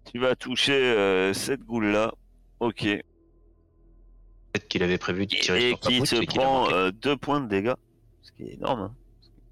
Tu 0.05 0.19
vas 0.19 0.35
toucher 0.35 0.71
euh, 0.73 1.33
cette 1.33 1.63
goule-là. 1.65 2.13
Ok. 2.61 2.83
Peut-être 2.83 4.67
qu'il 4.69 4.83
avait 4.83 4.97
prévu 4.97 5.25
de 5.25 5.35
tirer 5.35 5.71
Et 5.71 5.71
sur 5.71 5.79
qui 5.81 6.05
se 6.05 6.23
prend 6.25 6.71
euh, 6.71 6.91
deux 6.91 7.17
points 7.17 7.41
de 7.41 7.47
dégâts. 7.47 7.73
Ce 8.21 8.31
qui 8.31 8.43
est 8.43 8.53
énorme. 8.53 8.81
Hein. 8.81 8.95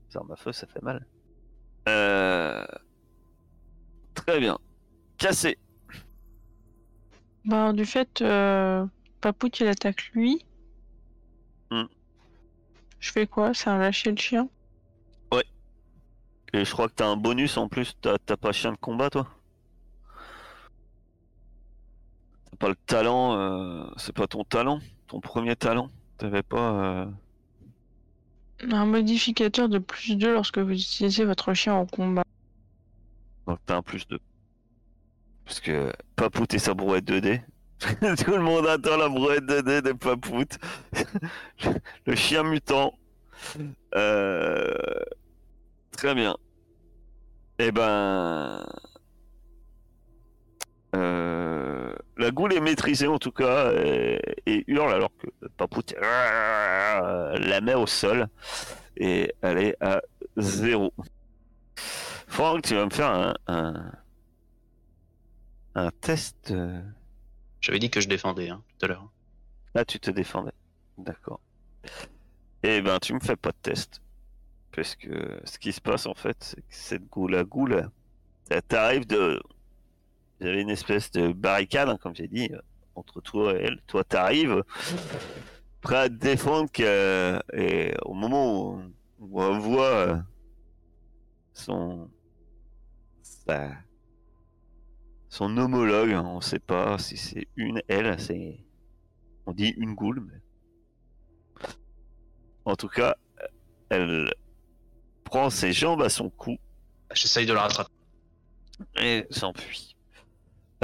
Les 0.10 0.18
armes 0.18 0.32
à 0.32 0.38
feu, 0.38 0.54
ça 0.54 0.66
fait 0.68 0.82
mal. 0.82 1.06
Euh... 1.90 2.66
Très 4.14 4.40
bien. 4.40 4.58
Cassé. 5.22 5.58
Ben, 7.46 7.74
du 7.74 7.86
fait, 7.86 8.22
euh, 8.22 8.86
Papout 9.22 9.60
il 9.60 9.68
attaque 9.68 10.10
lui. 10.14 10.44
Hmm. 11.70 11.84
Je 13.00 13.12
fais 13.12 13.28
quoi? 13.28 13.54
C'est 13.54 13.70
un 13.70 13.78
lâcher 13.78 14.10
le 14.12 14.18
chien? 14.18 14.50
Et 16.54 16.66
je 16.66 16.72
crois 16.74 16.90
que 16.90 16.94
t'as 16.96 17.08
un 17.08 17.16
bonus 17.16 17.56
en 17.56 17.70
plus. 17.70 17.96
T'as 18.02 18.18
t'as 18.18 18.36
pas 18.36 18.52
chien 18.52 18.74
de 18.74 18.78
combat, 18.78 19.10
toi? 19.10 19.26
Pas 22.60 22.68
le 22.68 22.76
talent, 22.76 23.38
euh, 23.38 23.86
c'est 23.96 24.14
pas 24.14 24.28
ton 24.28 24.44
talent, 24.44 24.80
ton 25.08 25.22
premier 25.22 25.56
talent. 25.56 25.90
T'avais 26.18 26.44
pas. 26.44 27.04
euh, 27.04 27.06
Un 28.70 28.86
modificateur 28.86 29.70
de 29.70 29.80
plus 29.80 30.18
2 30.18 30.34
lorsque 30.34 30.58
vous 30.58 30.72
utilisez 30.74 31.24
votre 31.24 31.54
chien 31.54 31.74
en 31.74 31.86
combat. 31.86 32.24
Donc 33.48 33.60
t'as 33.66 33.78
un 33.78 33.82
plus 33.82 34.06
2. 34.10 34.20
Parce 35.52 35.60
que 35.60 35.92
Papout 36.16 36.54
et 36.54 36.60
sa 36.60 36.74
brouette 36.74 37.04
2D. 37.04 37.42
Tout 38.24 38.32
le 38.32 38.40
monde 38.40 38.66
attend 38.68 38.96
la 38.96 39.10
brouette 39.10 39.44
2D 39.44 39.82
de 39.82 39.92
Papout. 39.92 40.58
le 42.06 42.16
chien 42.16 42.44
mutant. 42.44 42.98
Euh, 43.94 44.74
Très 45.92 46.16
bien. 46.16 46.38
Eh 47.60 47.74
ben. 47.74 48.66
euh, 50.96 51.94
La 52.16 52.32
goule 52.32 52.54
est 52.54 52.62
maîtrisée 52.62 53.08
en 53.08 53.18
tout 53.20 53.34
cas 53.34 53.74
et, 53.74 54.22
hurle 54.68 54.94
alors 54.94 55.12
que 55.18 55.48
Papout 55.58 55.94
la 56.02 57.60
met 57.62 57.74
au 57.74 57.88
sol 57.88 58.30
et 58.96 59.34
elle 59.42 59.58
est 59.58 59.76
à 59.82 60.02
zéro. 60.38 60.94
Franck, 62.28 62.62
tu 62.62 62.76
vas 62.76 62.86
me 62.86 62.90
faire 62.90 63.36
un, 63.48 63.92
un 65.76 65.92
test. 65.92 66.52
euh, 66.52 66.82
J'avais 67.62 67.80
dit 67.80 67.90
que 67.90 68.02
je 68.02 68.08
défendais 68.10 68.50
hein, 68.50 68.64
tout 68.78 68.86
à 68.86 68.90
l'heure. 68.90 69.10
Là, 69.76 69.86
tu 69.86 70.00
te 70.00 70.12
défendais. 70.12 70.52
D'accord. 70.98 71.40
Eh 72.64 72.82
ben, 72.82 73.00
tu 73.00 73.14
me 73.14 73.20
fais 73.20 73.36
pas 73.36 73.52
de 73.52 73.58
test. 73.62 74.02
Parce 74.76 74.96
que 74.96 75.42
ce 75.46 75.58
qui 75.60 75.72
se 75.74 75.82
passe, 75.82 76.06
en 76.06 76.14
fait, 76.14 76.38
c'est 76.40 76.62
que 76.62 76.66
cette 76.70 77.08
goule 77.10 77.36
à 77.36 77.44
goule, 77.44 77.90
ça 78.50 78.62
t'arrive 78.62 79.06
de. 79.08 79.42
Avait 80.42 80.62
une 80.62 80.70
espèce 80.70 81.12
de 81.12 81.32
barricade, 81.34 81.88
hein, 81.90 81.98
comme 82.02 82.16
j'ai 82.16 82.28
dit, 82.28 82.50
euh, 82.52 82.60
entre 82.96 83.22
toi 83.22 83.54
et 83.54 83.64
elle. 83.64 83.82
Toi, 83.88 84.04
t'arrives, 84.04 84.64
prêt 85.82 85.98
à 85.98 86.10
te 86.10 86.14
défendre, 86.16 86.72
que... 86.72 87.40
et 87.54 87.94
au 88.04 88.14
moment 88.14 88.72
où, 88.74 88.82
où 89.20 89.42
on 89.42 89.60
voit 89.60 89.86
euh, 89.86 90.18
son. 91.54 92.10
sa- 93.22 93.72
son 95.32 95.58
homologue, 95.58 96.12
on 96.12 96.42
sait 96.42 96.60
pas 96.60 96.98
si 96.98 97.16
c'est 97.16 97.48
une, 97.56 97.82
elle, 97.88 98.20
c'est. 98.20 98.60
On 99.46 99.54
dit 99.54 99.74
une 99.78 99.96
goule, 99.96 100.20
mais. 100.20 101.66
En 102.66 102.76
tout 102.76 102.90
cas, 102.90 103.16
elle 103.90 104.32
prend 105.24 105.50
ses 105.50 105.72
jambes 105.72 106.02
à 106.02 106.10
son 106.10 106.30
cou 106.30 106.58
J'essaye 107.14 107.46
de 107.46 107.54
la 107.54 107.62
rattraper. 107.62 107.92
et 108.98 109.26
s'enfuit. 109.32 109.96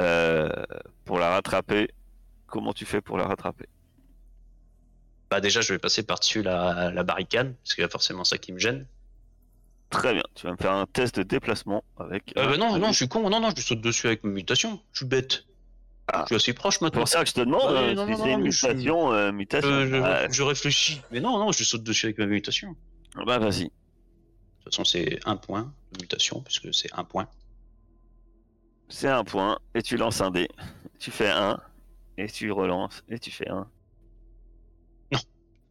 Euh, 0.00 0.48
pour 1.04 1.18
la 1.18 1.28
rattraper, 1.30 1.90
comment 2.46 2.72
tu 2.72 2.86
fais 2.86 3.02
pour 3.02 3.18
la 3.18 3.26
rattraper? 3.26 3.66
Bah 5.30 5.42
déjà, 5.42 5.60
je 5.60 5.74
vais 5.74 5.78
passer 5.78 6.02
par-dessus 6.04 6.42
la, 6.42 6.90
la 6.90 7.02
barricade, 7.02 7.54
parce 7.56 7.74
qu'il 7.74 7.82
y 7.82 7.84
a 7.84 7.90
forcément 7.90 8.24
ça 8.24 8.38
qui 8.38 8.52
me 8.52 8.58
gêne. 8.58 8.86
Très 9.90 10.12
bien, 10.12 10.22
tu 10.34 10.46
vas 10.46 10.52
me 10.52 10.56
faire 10.58 10.72
un 10.72 10.86
test 10.86 11.16
de 11.16 11.22
déplacement 11.22 11.82
avec. 11.98 12.34
Euh, 12.36 12.46
bah 12.46 12.56
non, 12.58 12.78
non, 12.78 12.88
je 12.88 12.96
suis 12.96 13.08
con, 13.08 13.28
non, 13.30 13.40
non, 13.40 13.50
je 13.56 13.62
saute 13.62 13.80
dessus 13.80 14.06
avec 14.06 14.22
ma 14.22 14.30
mutation. 14.30 14.80
Je 14.92 14.98
suis 14.98 15.06
bête. 15.06 15.44
Ah. 16.12 16.22
Je 16.24 16.26
suis 16.26 16.36
assez 16.36 16.52
proche 16.52 16.78
C'est 16.78 16.84
maintenant. 16.84 17.00
pour 17.00 17.08
ça 17.08 17.22
que 17.22 17.28
je 17.28 17.34
te 17.34 17.40
demande 17.40 17.72
Ouais, 17.72 17.78
euh, 17.90 17.94
non, 17.94 18.04
si 18.06 18.10
non, 18.12 18.16
c'est 18.18 18.22
non, 18.32 18.38
une 18.38 18.44
mais 18.44 18.50
je 18.50 18.58
suis- 18.58 18.68
mutation. 18.68 19.12
euh, 19.12 19.32
mutation. 19.32 19.86
Je, 19.86 19.96
Ah, 20.42 20.46
réfléchis. 20.46 21.00
Mais 21.10 21.20
non, 21.20 21.38
non, 21.38 21.52
je 21.52 21.64
saute 21.64 21.82
dessus 21.82 22.06
avec 22.06 22.18
ma 22.18 22.26
mutation. 22.26 22.76
De 23.16 23.24
bah 23.24 23.38
vas-y. 23.38 23.70
toute 24.64 24.74
façon, 24.74 24.84
c'est 24.84 25.18
un 25.26 25.36
point 25.36 25.72
de 25.92 26.02
mutation, 26.02 26.40
puisque 26.42 26.72
c'est 26.74 26.92
un 26.94 27.04
point. 27.04 27.26
C'est 28.90 29.08
un 29.08 29.24
point 29.24 29.58
et 29.74 29.82
tu 29.82 29.96
lances 29.96 30.20
un 30.20 30.30
dé. 30.30 30.48
Tu 30.98 31.10
fais 31.10 31.28
un 31.30 31.58
et 32.16 32.26
tu 32.28 32.50
relances 32.52 33.02
et 33.08 33.18
tu 33.18 33.30
fais 33.30 33.48
un. 33.48 33.66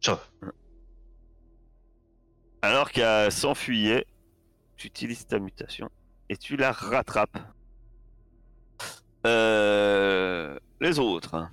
Ça 0.00 0.14
va. 0.42 0.52
Alors 2.62 2.90
qu'elle 2.90 3.30
s'enfuyait, 3.30 4.06
tu 4.76 4.88
utilises 4.88 5.26
ta 5.26 5.38
mutation 5.38 5.90
et 6.28 6.36
tu 6.36 6.56
la 6.56 6.72
rattrapes. 6.72 7.38
Euh, 9.26 10.58
les 10.80 10.98
autres. 10.98 11.48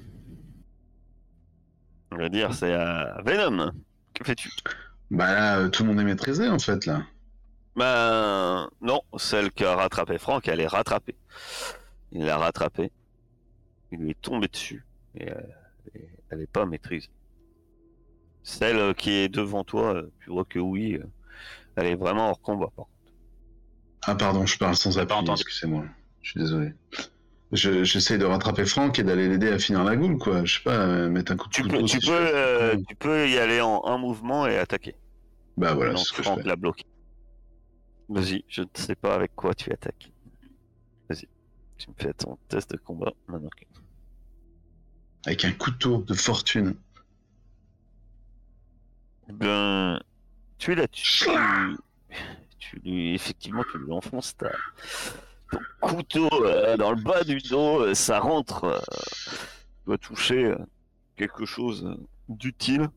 On 2.11 2.17
va 2.17 2.29
dire 2.29 2.53
c'est 2.53 2.73
à 2.73 3.21
Venom. 3.25 3.71
Que 4.13 4.23
fais-tu? 4.23 4.49
Bah 5.11 5.33
là, 5.33 5.57
euh, 5.59 5.69
tout 5.69 5.83
le 5.83 5.89
monde 5.89 5.99
est 5.99 6.05
maîtrisé 6.05 6.47
en 6.49 6.59
fait 6.59 6.85
là. 6.85 7.03
Ben 7.75 8.69
non, 8.81 9.01
celle 9.17 9.51
qui 9.51 9.65
a 9.65 9.75
rattrapé 9.75 10.17
Franck, 10.17 10.47
elle 10.47 10.61
est 10.61 10.67
rattrapée. 10.67 11.15
Il 12.11 12.25
l'a 12.25 12.37
rattrapée. 12.37 12.91
Il 13.91 13.99
lui 13.99 14.11
est 14.11 14.21
tombé 14.21 14.47
dessus. 14.47 14.85
Et, 15.15 15.29
euh, 15.29 15.41
et 15.93 16.09
elle 16.29 16.39
n'est 16.39 16.47
pas 16.47 16.65
maîtrisée. 16.65 17.09
Celle 18.47 18.77
euh, 18.77 18.93
qui 18.93 19.09
est 19.09 19.27
devant 19.27 19.63
toi, 19.63 19.95
euh, 19.95 20.11
tu 20.23 20.29
vois 20.29 20.45
que 20.45 20.59
oui, 20.59 20.93
euh, 20.93 21.03
elle 21.75 21.87
est 21.87 21.95
vraiment 21.95 22.29
hors 22.29 22.39
combat. 22.39 22.67
par 22.75 22.85
contre. 22.85 22.89
Ah 24.07 24.13
pardon, 24.15 24.45
je 24.45 24.57
parle 24.59 24.75
sans 24.75 24.99
appui, 24.99 25.15
entendu. 25.15 25.41
excusez-moi. 25.41 25.83
Je 26.21 26.29
suis 26.29 26.39
désolé. 26.39 26.71
Je- 27.51 27.83
J'essaye 27.83 28.19
de 28.19 28.25
rattraper 28.25 28.65
Franck 28.65 28.99
et 28.99 29.03
d'aller 29.03 29.27
l'aider 29.27 29.49
à 29.49 29.57
finir 29.57 29.83
la 29.83 29.95
goule, 29.95 30.17
quoi. 30.19 30.45
Je 30.45 30.57
sais 30.57 30.63
pas, 30.63 31.07
mettre 31.09 31.31
un 31.31 31.37
coup 31.37 31.47
de 31.49 31.53
Tu 31.53 31.63
couteau. 31.63 31.79
peux, 31.81 31.87
si 31.87 31.97
tu, 31.99 32.05
peux, 32.07 32.13
fais- 32.25 32.33
euh, 32.35 32.77
tu 32.87 32.95
peux 32.95 33.27
y 33.29 33.37
aller 33.39 33.61
en 33.61 33.83
un 33.85 33.97
mouvement 33.97 34.45
et 34.45 34.57
attaquer. 34.57 34.95
Bah 35.57 35.73
voilà, 35.73 35.93
Non, 35.93 35.97
c'est 35.97 36.05
ce 36.05 36.11
que 36.11 36.17
je 36.17 36.21
Franck 36.23 36.41
fais. 36.43 36.47
l'a 36.47 36.55
bloqué. 36.55 36.83
Vas-y, 38.09 38.43
je 38.47 38.61
ne 38.61 38.67
sais 38.75 38.95
pas 38.95 39.15
avec 39.15 39.33
quoi 39.35 39.55
tu 39.55 39.71
attaques. 39.71 40.11
Vas-y, 41.09 41.27
tu 41.77 41.89
me 41.89 41.95
fais 41.97 42.13
ton 42.13 42.37
test 42.47 42.69
de 42.71 42.77
combat 42.77 43.11
maintenant. 43.27 43.49
Avec 45.25 45.45
un 45.45 45.51
couteau 45.53 45.97
de 46.03 46.13
fortune. 46.13 46.75
Ben, 49.29 49.99
tu 50.57 50.75
l'as 50.75 50.87
tu, 50.87 51.27
tu 52.59 52.79
lui 52.83 53.15
effectivement 53.15 53.63
tu 53.71 53.79
lui 53.79 53.91
enfonces 53.91 54.35
ta 54.37 54.51
ton 55.51 55.59
couteau 55.81 56.29
euh, 56.45 56.77
dans 56.77 56.91
le 56.91 57.01
bas 57.01 57.23
du 57.23 57.37
dos, 57.37 57.81
euh, 57.81 57.93
ça 57.93 58.19
rentre, 58.19 58.63
euh, 58.65 58.79
doit 59.85 59.97
toucher 59.97 60.45
euh, 60.45 60.57
quelque 61.15 61.45
chose 61.45 61.97
d'utile, 62.29 62.89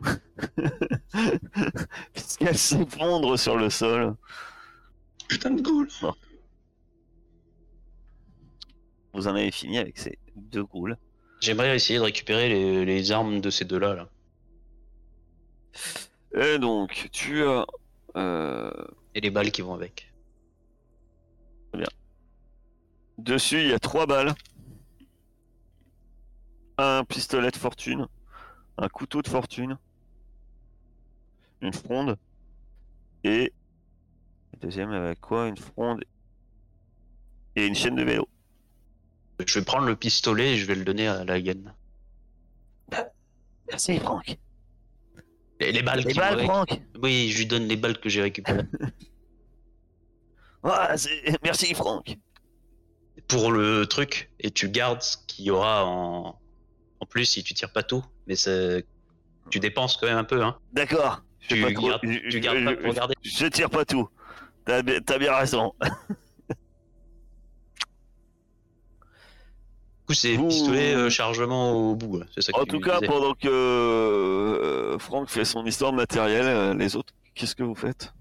puisqu'elle 2.12 2.56
s'effondre 2.56 3.38
sur 3.38 3.56
le 3.56 3.70
sol. 3.70 4.14
Putain 5.28 5.50
de 5.50 5.62
goule 5.62 5.88
Vous 9.12 9.26
en 9.26 9.34
avez 9.34 9.50
fini 9.50 9.78
avec 9.78 9.98
ces 9.98 10.18
deux 10.36 10.64
goules. 10.64 10.96
J'aimerais 11.40 11.74
essayer 11.74 11.98
de 11.98 12.04
récupérer 12.04 12.48
les, 12.48 12.84
les 12.84 13.12
armes 13.12 13.40
de 13.40 13.50
ces 13.50 13.64
deux-là. 13.64 13.94
Là. 13.94 14.08
Et 16.36 16.58
donc, 16.58 17.08
tu 17.12 17.42
as 17.44 17.66
euh, 18.16 18.70
Et 19.14 19.20
les 19.20 19.30
balles 19.30 19.50
qui 19.50 19.62
vont 19.62 19.74
avec. 19.74 20.12
Dessus, 23.18 23.62
il 23.62 23.68
y 23.68 23.72
a 23.72 23.78
trois 23.78 24.06
balles. 24.06 24.34
Un 26.76 27.02
pistolet 27.04 27.50
de 27.50 27.56
fortune. 27.56 28.06
Un 28.76 28.88
couteau 28.88 29.22
de 29.22 29.28
fortune. 29.28 29.78
Une 31.62 31.72
fronde. 31.72 32.18
Et. 33.24 33.54
Deuxième 34.60 34.90
avec 34.90 35.20
quoi? 35.20 35.48
Une 35.48 35.56
fronde. 35.56 36.04
Et 37.56 37.66
une 37.66 37.74
chaîne 37.74 37.96
de 37.96 38.04
vélo. 38.04 38.28
Je 39.46 39.58
vais 39.58 39.64
prendre 39.64 39.86
le 39.86 39.96
pistolet 39.96 40.52
et 40.52 40.56
je 40.56 40.66
vais 40.66 40.74
le 40.74 40.84
donner 40.84 41.08
à 41.08 41.24
la 41.24 41.40
gaine. 41.40 41.74
Merci, 43.68 43.98
Franck. 43.98 44.38
Et 45.60 45.72
les 45.72 45.82
balles 45.82 46.00
Les 46.04 46.12
qui 46.12 46.18
balles. 46.18 46.44
Franck 46.44 46.68
Oui, 47.02 47.30
je 47.30 47.38
lui 47.38 47.46
donne 47.46 47.66
les 47.66 47.76
balles 47.76 47.98
que 47.98 48.08
j'ai 48.08 48.22
récupérées. 48.22 48.62
Ah, 50.68 50.96
Merci, 51.44 51.74
Franck. 51.74 52.16
pour 53.28 53.52
le 53.52 53.86
truc 53.86 54.30
et 54.40 54.50
tu 54.50 54.68
gardes 54.68 55.00
ce 55.00 55.16
qu'il 55.28 55.44
y 55.44 55.50
aura 55.50 55.84
en, 55.84 56.40
en 57.00 57.06
plus 57.06 57.24
si 57.24 57.44
tu 57.44 57.54
tires 57.54 57.72
pas 57.72 57.84
tout. 57.84 58.04
Mais 58.26 58.34
tu 59.50 59.60
dépenses 59.60 59.96
quand 59.96 60.06
même 60.06 60.18
un 60.18 60.24
peu. 60.24 60.42
Hein. 60.42 60.58
D'accord. 60.72 61.22
Je 61.40 61.54
Tu 61.54 61.60
gardes- 61.74 62.00
je- 62.02 62.28
tu 62.30 62.40
gardes 62.40 62.58
je- 62.58 62.64
pas 62.64 62.70
je- 62.72 62.76
pour 62.84 62.94
garder. 62.94 63.14
Je 63.22 63.46
tire 63.46 63.70
pas 63.70 63.84
tout. 63.84 64.08
T'as 64.64 64.82
bien 64.82 65.34
raison. 65.36 65.72
coup, 70.06 70.14
c'est 70.14 70.36
Vous- 70.36 70.48
pistolet 70.48 70.94
euh, 70.94 71.10
chargement 71.10 71.72
au 71.72 71.96
bout. 71.96 72.18
hein, 72.22 72.26
C'est 72.34 72.42
ça 72.42 72.52
En 72.58 72.64
tout 72.64 72.80
cas, 72.80 72.94
disais. 73.00 73.06
pendant 73.06 73.34
que 73.34 73.48
euh, 73.48 74.98
Franck 74.98 75.28
fait 75.28 75.44
son 75.44 75.64
histoire 75.66 75.92
matérielle, 75.92 76.46
euh, 76.46 76.74
les 76.74 76.96
autres, 76.96 77.12
qu'est-ce 77.34 77.54
que 77.54 77.62
vous 77.62 77.74
faites? 77.74 78.12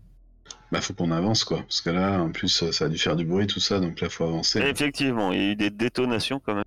Bah 0.72 0.82
faut 0.82 0.94
qu'on 0.94 1.12
avance, 1.12 1.44
quoi. 1.44 1.60
Parce 1.60 1.82
que 1.82 1.90
là, 1.92 2.22
en 2.22 2.32
plus, 2.32 2.70
ça 2.72 2.86
a 2.86 2.90
dû 2.90 2.98
faire 2.98 3.16
du 3.16 3.26
bruit, 3.26 3.48
tout 3.48 3.60
ça, 3.60 3.80
donc 3.80 4.02
là, 4.02 4.10
faut 4.10 4.26
avancer. 4.26 4.60
Effectivement, 4.60 5.32
il 5.32 5.40
y 5.40 5.42
a 5.46 5.52
eu 5.52 5.56
des 5.56 5.70
détonations 5.70 6.40
quand 6.44 6.56
même. 6.56 6.64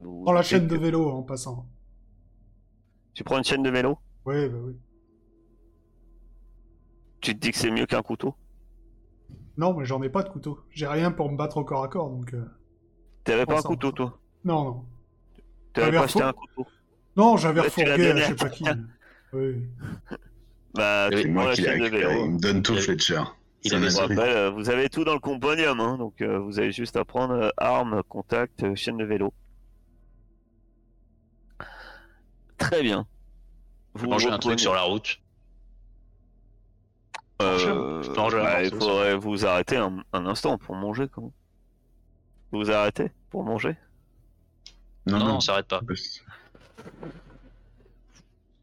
Vous 0.00 0.22
Prends 0.24 0.32
la 0.32 0.42
chaîne 0.42 0.66
de 0.66 0.76
vélo 0.76 1.10
en 1.10 1.22
passant. 1.22 1.66
Tu 3.14 3.22
prends 3.24 3.38
une 3.38 3.44
chaîne 3.44 3.62
de 3.62 3.70
vélo? 3.70 3.98
Oui, 4.24 4.48
bah 4.48 4.58
oui. 4.64 4.72
Tu 7.20 7.34
te 7.34 7.38
dis 7.38 7.52
que 7.52 7.58
c'est 7.58 7.70
mieux 7.70 7.86
qu'un 7.86 8.02
couteau? 8.02 8.34
Non, 9.56 9.74
mais 9.74 9.84
j'en 9.84 10.02
ai 10.02 10.08
pas 10.08 10.22
de 10.22 10.28
couteau. 10.30 10.58
J'ai 10.70 10.86
rien 10.86 11.12
pour 11.12 11.30
me 11.30 11.36
battre 11.36 11.58
au 11.58 11.64
corps 11.64 11.84
à 11.84 11.88
corps, 11.88 12.10
donc... 12.10 12.32
euh, 12.34 12.44
T'avais 13.24 13.46
pas 13.46 13.58
un 13.58 13.62
couteau, 13.62 13.92
toi? 13.92 14.18
Non, 14.44 14.64
non. 14.64 14.84
T'avais 15.72 15.86
J'avais 15.86 15.98
pas 15.98 16.04
acheté 16.04 16.18
refou- 16.20 16.28
un 16.28 16.32
couteau 16.32 16.66
Non, 17.16 17.36
j'avais 17.36 17.60
Ouais, 17.60 17.66
refourgué 17.66 17.90
à 18.10 18.16
je 18.16 18.22
sais 18.24 18.34
pas 18.34 18.48
qui. 18.50 18.64
Oui. 19.32 19.66
Bah, 20.74 21.08
Oui, 21.12 21.26
moi 21.26 21.52
qui. 21.54 21.62
Il 21.62 21.68
me 22.32 22.38
donne 22.40 22.62
tout, 22.62 22.72
avait- 22.72 22.80
Fletcher. 22.82 23.22
il 23.64 23.74
avait 23.74 23.90
vous 24.50 24.68
avez 24.70 24.88
tout 24.88 25.04
dans 25.04 25.14
le 25.14 25.20
compendium, 25.20 25.78
hein, 25.80 25.96
donc 25.96 26.20
euh, 26.20 26.38
vous 26.38 26.58
avez 26.58 26.72
juste 26.72 26.96
à 26.96 27.04
prendre 27.04 27.34
euh, 27.34 27.48
armes, 27.56 28.02
contact, 28.08 28.62
euh, 28.64 28.74
chaîne 28.74 28.96
de 28.96 29.04
vélo. 29.04 29.32
Très 32.58 32.82
bien. 32.82 33.06
Vous 33.94 34.06
Manger 34.08 34.30
un 34.30 34.38
truc 34.38 34.58
sur 34.60 34.74
la 34.74 34.82
route. 34.82 35.18
Euh, 37.40 38.02
Je 38.02 38.10
bah, 38.42 38.62
il 38.62 38.70
faudrait 38.70 39.16
vous 39.16 39.44
arrêter 39.46 39.76
un, 39.76 40.02
un 40.12 40.26
instant 40.26 40.58
pour 40.58 40.74
manger, 40.76 41.08
même. 41.08 41.32
Vous 42.52 42.70
arrêtez 42.70 43.10
pour 43.30 43.42
manger? 43.44 43.76
Non, 45.06 45.18
Non, 45.18 45.24
non. 45.26 45.36
on 45.36 45.40
s'arrête 45.40 45.66
pas. 45.66 45.80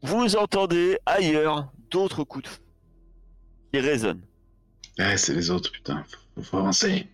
Vous 0.02 0.36
entendez 0.36 0.98
ailleurs 1.06 1.70
d'autres 1.90 2.24
coups 2.24 2.44
de 2.44 2.48
feu 2.48 2.60
qui 3.72 3.80
résonnent. 3.80 4.22
Ouais, 4.98 5.16
c'est 5.16 5.34
les 5.34 5.50
autres, 5.50 5.70
putain. 5.70 6.04
Faut, 6.36 6.42
faut 6.42 6.58
avancer. 6.58 7.06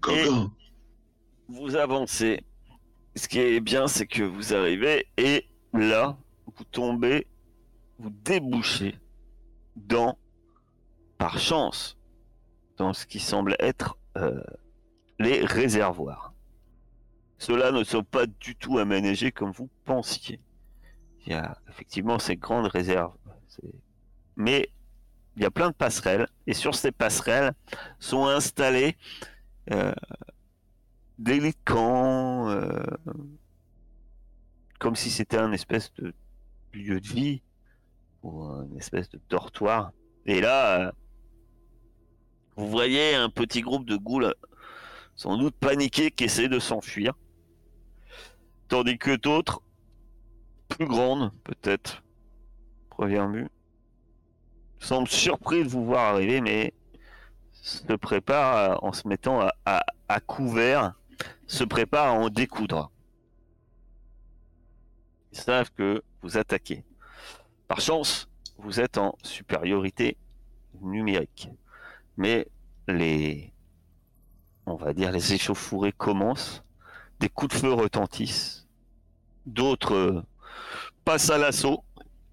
Go, 0.00 0.12
Et- 0.12 0.24
go. 0.26 0.50
Vous 1.48 1.76
avancez. 1.76 2.44
Ce 3.16 3.26
qui 3.26 3.38
est 3.40 3.60
bien, 3.60 3.88
c'est 3.88 4.06
que 4.06 4.22
vous 4.22 4.54
arrivez 4.54 5.06
et 5.16 5.46
là, 5.72 6.16
vous 6.46 6.64
tombez, 6.64 7.26
vous 7.98 8.10
débouchez 8.10 8.96
dans, 9.76 10.18
par 11.16 11.38
chance, 11.38 11.96
dans 12.76 12.92
ce 12.92 13.06
qui 13.06 13.18
semble 13.18 13.56
être 13.58 13.96
euh, 14.16 14.40
les 15.18 15.44
réservoirs. 15.44 16.32
Ceux-là 17.38 17.70
ne 17.72 17.84
sont 17.84 18.02
pas 18.02 18.26
du 18.26 18.56
tout 18.56 18.78
aménagés 18.78 19.32
comme 19.32 19.52
vous 19.52 19.70
pensiez. 19.84 20.40
Il 21.24 21.32
y 21.32 21.34
a 21.34 21.58
effectivement 21.68 22.18
ces 22.18 22.36
grandes 22.36 22.66
réserves. 22.66 23.14
Mais 24.36 24.70
il 25.36 25.42
y 25.42 25.46
a 25.46 25.50
plein 25.50 25.68
de 25.68 25.74
passerelles 25.74 26.26
et 26.46 26.54
sur 26.54 26.74
ces 26.74 26.92
passerelles 26.92 27.52
sont 28.00 28.26
installés 28.26 28.96
euh, 29.70 29.92
des 31.18 31.40
lits 31.40 31.54
euh, 31.70 32.82
comme 34.78 34.96
si 34.96 35.10
c'était 35.10 35.38
un 35.38 35.52
espèce 35.52 35.92
de 35.94 36.14
lieu 36.72 37.00
de 37.00 37.06
vie 37.06 37.42
ou 38.22 38.42
une 38.42 38.76
espèce 38.76 39.08
de 39.10 39.20
dortoir. 39.28 39.92
Et 40.26 40.40
là, 40.40 40.80
euh, 40.80 40.92
vous 42.56 42.68
voyez 42.68 43.14
un 43.14 43.30
petit 43.30 43.60
groupe 43.60 43.86
de 43.86 43.96
ghouls, 43.96 44.34
sans 45.14 45.36
doute 45.36 45.54
paniqués, 45.56 46.10
qui 46.10 46.24
essaient 46.24 46.48
de 46.48 46.58
s'enfuir, 46.58 47.14
tandis 48.68 48.98
que 48.98 49.16
d'autres, 49.16 49.62
plus 50.68 50.86
grandes 50.86 51.32
peut-être, 51.44 52.02
première 52.90 53.28
vue, 53.28 53.48
semblent 54.78 55.08
surpris 55.08 55.64
de 55.64 55.68
vous 55.68 55.84
voir 55.84 56.14
arriver, 56.14 56.40
mais 56.40 56.74
se 57.52 57.92
préparent 57.94 58.82
en 58.84 58.92
se 58.92 59.08
mettant 59.08 59.48
à 59.64 60.20
couvert, 60.20 60.94
se 61.46 61.64
préparent 61.64 62.14
à 62.14 62.18
en 62.18 62.28
découdre. 62.28 62.90
Ils 65.32 65.38
savent 65.38 65.70
que 65.72 66.02
vous 66.22 66.38
attaquez. 66.38 66.84
Par 67.66 67.80
chance, 67.80 68.28
vous 68.58 68.80
êtes 68.80 68.98
en 68.98 69.16
supériorité 69.22 70.16
numérique. 70.80 71.48
Mais 72.16 72.48
les, 72.88 73.52
on 74.66 74.74
va 74.74 74.92
dire, 74.92 75.12
les 75.12 75.34
échauffourées 75.34 75.92
commencent, 75.92 76.64
des 77.20 77.28
coups 77.28 77.54
de 77.54 77.60
feu 77.60 77.72
retentissent, 77.72 78.66
d'autres 79.46 79.94
euh, 79.94 80.22
passent 81.04 81.30
à 81.30 81.38
l'assaut, 81.38 81.84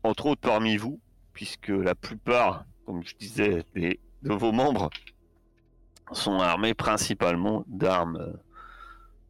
entre 0.03 0.27
autres 0.27 0.41
parmi 0.41 0.77
vous, 0.77 0.99
puisque 1.33 1.69
la 1.69 1.95
plupart, 1.95 2.65
comme 2.85 3.03
je 3.03 3.15
disais, 3.15 3.65
de 3.73 4.33
vos 4.33 4.51
membres 4.51 4.89
sont 6.11 6.39
armés 6.39 6.73
principalement 6.75 7.63
d'armes 7.67 8.17
euh, 8.17 8.33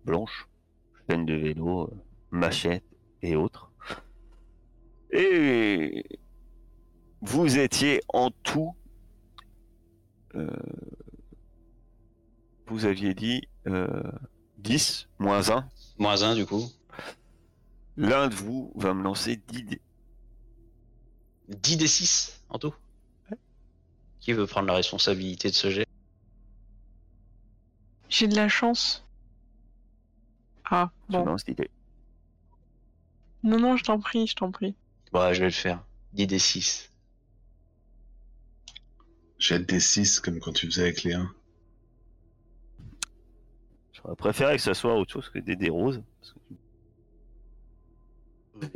blanches, 0.04 0.48
chaînes 1.10 1.26
de 1.26 1.36
vélo, 1.36 1.84
euh, 1.84 1.96
machettes 2.32 2.84
et 3.22 3.36
autres. 3.36 3.72
Et 5.12 6.04
vous 7.22 7.58
étiez 7.58 8.02
en 8.14 8.32
tout, 8.44 8.76
vous 12.68 12.86
aviez 12.86 13.14
dit 13.14 13.48
10 14.60 15.08
moins 15.20 15.50
1. 15.50 15.70
Moins 15.98 16.24
un, 16.24 16.36
du 16.36 16.46
coup. 16.46 16.70
L'un 17.98 18.28
de 18.28 18.36
vous 18.36 18.72
va 18.76 18.94
me 18.94 19.04
lancer 19.04 19.38
10 19.48 19.64
dés. 19.64 19.82
10 21.50 21.78
des 21.78 21.88
6 21.88 22.42
en 22.50 22.60
tout. 22.60 22.74
Qui 24.20 24.34
veut 24.34 24.48
prendre 24.48 24.68
la 24.68 24.74
responsabilité 24.74 25.50
de 25.50 25.54
ce 25.54 25.70
jet? 25.70 25.88
J'ai 28.10 28.28
de 28.28 28.36
la 28.36 28.50
chance. 28.50 29.06
Ah, 30.66 30.92
Je 31.10 31.14
bon. 31.18 31.26
lance 31.26 31.46
10 31.46 31.54
dés. 31.56 31.70
Non, 33.44 33.60
non, 33.60 33.78
je 33.78 33.84
t'en 33.84 34.00
prie, 34.00 34.26
je 34.26 34.36
t'en 34.36 34.52
prie. 34.52 34.76
Ouais, 35.14 35.34
je 35.36 35.42
vais 35.42 35.46
le 35.48 35.52
faire. 35.52 35.84
10 36.14 36.28
des 36.28 36.40
6. 36.40 36.90
Jette 39.38 39.68
des 39.70 39.80
6 39.80 40.20
comme 40.22 40.40
quand 40.40 40.54
tu 40.54 40.66
faisais 40.66 40.82
avec 40.84 41.04
les 41.04 41.14
1. 41.14 41.32
J'aurais 44.06 44.16
préféré 44.16 44.56
que 44.58 44.62
ça 44.62 44.74
soit 44.76 44.94
autre 44.96 45.12
chose 45.12 45.30
que 45.30 45.40
des 45.40 45.56
dés 45.56 45.70
roses. 45.70 46.02
parce 46.22 46.34
que- 46.34 46.40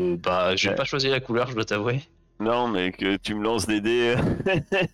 Euh, 0.02 0.18
bah, 0.18 0.56
j'ai 0.56 0.70
Ouais. 0.70 0.76
pas 0.76 0.84
choisi 0.86 1.08
la 1.08 1.20
couleur, 1.20 1.48
je 1.50 1.54
dois 1.56 1.66
t'avouer. 1.66 2.02
Non, 2.40 2.68
mais 2.68 2.92
que 2.92 3.16
tu 3.18 3.36
me 3.36 3.44
lances 3.44 3.66
des 3.68 3.80
dés. 3.80 4.16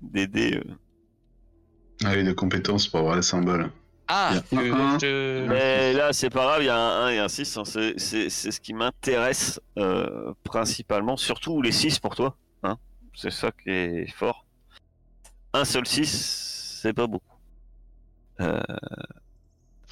des 0.00 0.26
dés. 0.26 0.56
euh. 0.58 0.64
Ah 2.04 2.12
oui, 2.14 2.22
de 2.24 2.32
compétences 2.32 2.86
pour 2.86 3.00
avoir 3.00 3.16
les 3.16 3.22
symboles. 3.22 3.70
Ah, 4.08 4.34
un, 4.52 4.98
je 5.00 5.46
Mais 5.48 5.92
là, 5.92 6.12
c'est 6.12 6.30
pas 6.30 6.44
grave, 6.44 6.62
il 6.62 6.66
y 6.66 6.68
a 6.68 6.76
un 6.78 7.06
1 7.06 7.08
et 7.10 7.18
un 7.18 7.28
6. 7.28 7.56
hein, 7.56 7.64
c'est, 7.64 7.98
c'est- 7.98 8.28
c'est 8.30 8.50
ce 8.52 8.60
qui 8.60 8.72
m'intéresse 8.74 9.60
euh, 9.78 10.32
principalement, 10.44 11.16
surtout 11.16 11.60
les 11.62 11.72
6 11.72 11.98
pour 11.98 12.14
toi. 12.14 12.36
Hein, 12.62 12.76
c'est 13.14 13.32
ça 13.32 13.50
qui 13.50 13.70
est 13.70 14.06
fort. 14.12 14.44
Un 15.54 15.64
seul 15.64 15.86
6, 15.86 16.78
c'est 16.82 16.92
pas 16.92 17.06
beaucoup. 17.08 17.34
Euh, 18.40 18.60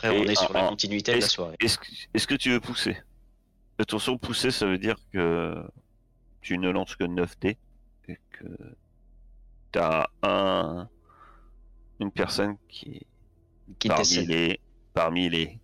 Après, 0.09 0.19
on 0.21 0.25
est 0.25 0.35
sur 0.35 0.53
la 0.53 0.69
continuité 0.69 1.13
de 1.13 1.17
la 1.17 1.25
est-ce- 1.25 1.35
soirée. 1.35 1.57
est-ce, 1.61 2.27
que- 2.27 2.35
tu 2.35 2.51
veux 2.51 2.61
pousser? 2.61 2.97
Attention, 3.79 4.19
pousser, 4.19 4.51
ça 4.51 4.67
veut 4.67 4.79
dire 4.79 4.97
que 5.13 5.55
tu 6.41 6.59
ne 6.59 6.71
lances 6.71 6.95
que 6.97 7.05
9 7.05 7.39
dés 7.41 7.57
et 8.09 8.19
que 8.33 8.45
t'as 9.73 10.07
un, 10.23 10.89
une 12.01 12.11
personne 12.13 12.57
qui 12.69 13.01
Qui 13.79 13.89
parmi 13.89 14.27
les 14.27 14.61
parmi 14.93 15.29
les 15.29 15.59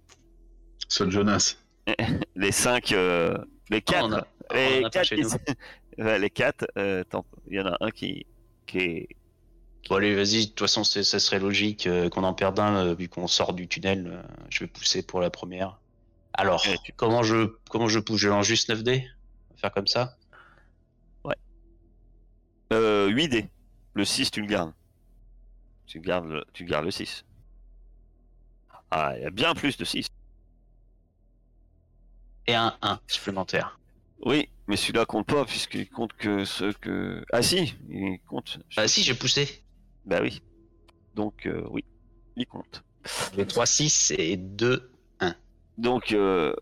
Seul 0.88 1.11
Jonas. 1.11 1.57
les 2.34 2.53
5 2.53 2.91
les 3.70 3.82
4 3.82 4.05
on 4.05 4.07
en 4.09 4.12
a- 4.14 4.26
on 4.51 4.55
les 4.55 4.74
en 4.74 4.78
a 4.78 4.82
pas 4.82 4.91
4 4.91 5.07
chez 5.07 5.16
qui- 5.16 5.22
nous. 5.22 5.30
Ouais, 5.99 6.18
les 6.18 6.30
quatre, 6.30 6.66
euh, 6.78 7.05
tant- 7.05 7.26
il 7.49 7.57
y 7.57 7.61
en 7.61 7.66
a 7.66 7.76
un 7.80 7.91
qui 7.91 8.24
qui 8.64 8.78
est 8.78 9.09
Bon, 9.89 9.97
allez, 9.97 10.14
vas-y, 10.14 10.45
de 10.47 10.51
toute 10.51 10.61
façon, 10.61 10.85
ça 10.85 11.03
serait 11.18 11.41
logique 11.41 11.87
euh, 11.87 12.09
qu'on 12.09 12.22
en 12.24 12.33
perde 12.35 12.59
un, 12.61 12.87
euh, 12.87 12.95
vu 12.95 13.09
qu'on 13.09 13.26
sort 13.26 13.55
du 13.55 13.66
tunnel. 13.66 14.07
euh, 14.07 14.22
je 14.49 14.61
vais 14.61 14.68
pousser 14.68 15.03
pour 15.03 15.20
la 15.20 15.31
première. 15.31 15.81
Alors, 16.33 16.64
Ouais, 16.66 16.76
tu- 16.85 16.93
comment 16.93 17.22
je 17.22 17.57
comment 17.70 17.89
je 17.89 17.99
pousse? 17.99 18.20
Je 18.20 18.28
lance 18.28 18.47
juste 18.47 18.68
9 18.68 18.83
dés? 18.85 19.05
On 19.51 19.55
va 19.55 19.59
faire 19.61 19.72
comme 19.72 19.87
ça? 19.89 20.16
Euh, 22.72 23.09
8 23.09 23.28
dés. 23.28 23.47
Le 23.95 24.05
6 24.05 24.31
tu 24.31 24.41
le 24.41 24.47
gardes. 24.47 24.72
Tu 25.87 26.01
gardes 26.01 26.26
le, 26.26 26.45
tu 26.53 26.64
gardes 26.64 26.85
le 26.85 26.91
6. 26.93 27.24
Ah, 28.93 29.14
il 29.16 29.22
y 29.22 29.26
a 29.26 29.31
bien 29.31 29.55
plus 29.55 29.76
de 29.76 29.85
6. 29.85 30.07
Et 32.47 32.55
un 32.55 32.76
1 32.83 33.01
supplémentaire. 33.09 33.78
Oui, 34.24 34.49
mais 34.68 34.76
celui-là 34.76 35.05
compte 35.05 35.26
pas 35.26 35.45
puisqu'il 35.45 35.89
compte 35.89 36.12
que 36.12 36.45
ce 36.45 36.72
que. 36.72 37.24
Ah 37.33 37.43
si, 37.43 37.74
il 37.89 38.18
compte. 38.28 38.59
Bah 38.76 38.87
si, 38.87 39.03
j'ai 39.03 39.14
poussé. 39.14 39.64
Bah 40.07 40.18
oui. 40.22 40.42
Donc 41.14 41.46
euh, 41.46 41.66
oui, 41.70 41.84
il 42.36 42.46
compte. 42.46 42.82
J'ai 43.36 43.46
3, 43.46 43.66
6 43.66 44.12
et 44.18 44.36
2. 44.36 44.90
Donc 45.78 46.12
euh, 46.12 46.55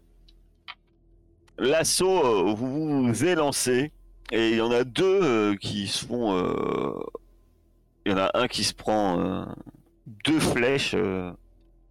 l'assaut 1.59 2.25
euh, 2.25 2.55
vous 2.55 3.13
vous 3.13 3.25
est 3.25 3.35
lancé 3.35 3.93
et 4.31 4.51
il 4.51 4.57
y 4.57 4.61
en 4.61 4.71
a 4.71 4.85
deux 4.85 5.21
euh, 5.23 5.57
qui 5.57 5.89
se 5.89 6.07
font. 6.07 6.37
euh, 6.37 7.01
Il 8.07 8.13
y 8.13 8.15
en 8.15 8.19
a 8.19 8.31
un 8.35 8.47
qui 8.47 8.63
se 8.65 8.75
prend 8.75 9.47
deux 10.25 10.39
flèches 10.41 10.95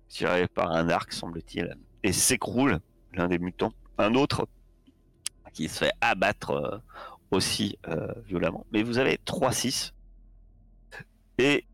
tirées 0.08 0.48
par 0.48 0.72
un 0.72 0.89
arc 0.89 1.12
semble-t-il 1.12 1.76
et 2.04 2.14
s'écroule 2.14 2.80
l'un 3.14 3.28
des 3.28 3.39
mutants. 3.39 3.74
Un 3.98 4.16
autre 4.16 4.48
qui 5.54 5.68
se 5.68 5.80
fait 5.80 5.91
abattre 6.02 6.82
aussi 7.32 7.78
violemment. 8.26 8.66
Mais 8.72 8.84
vous 8.84 9.00
avez 9.00 9.20
3-6 9.26 9.91
et 11.38 11.66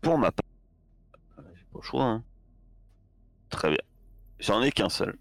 pour 0.00 0.18
ma 0.18 0.30
part, 0.32 0.44
j'ai 1.36 1.64
pas 1.72 1.78
le 1.78 1.82
choix. 1.82 2.04
hein. 2.04 2.24
Très 3.50 3.68
bien. 3.70 3.78
J'en 4.38 4.62
ai 4.62 4.72
qu'un 4.72 4.88
seul. 4.88 5.16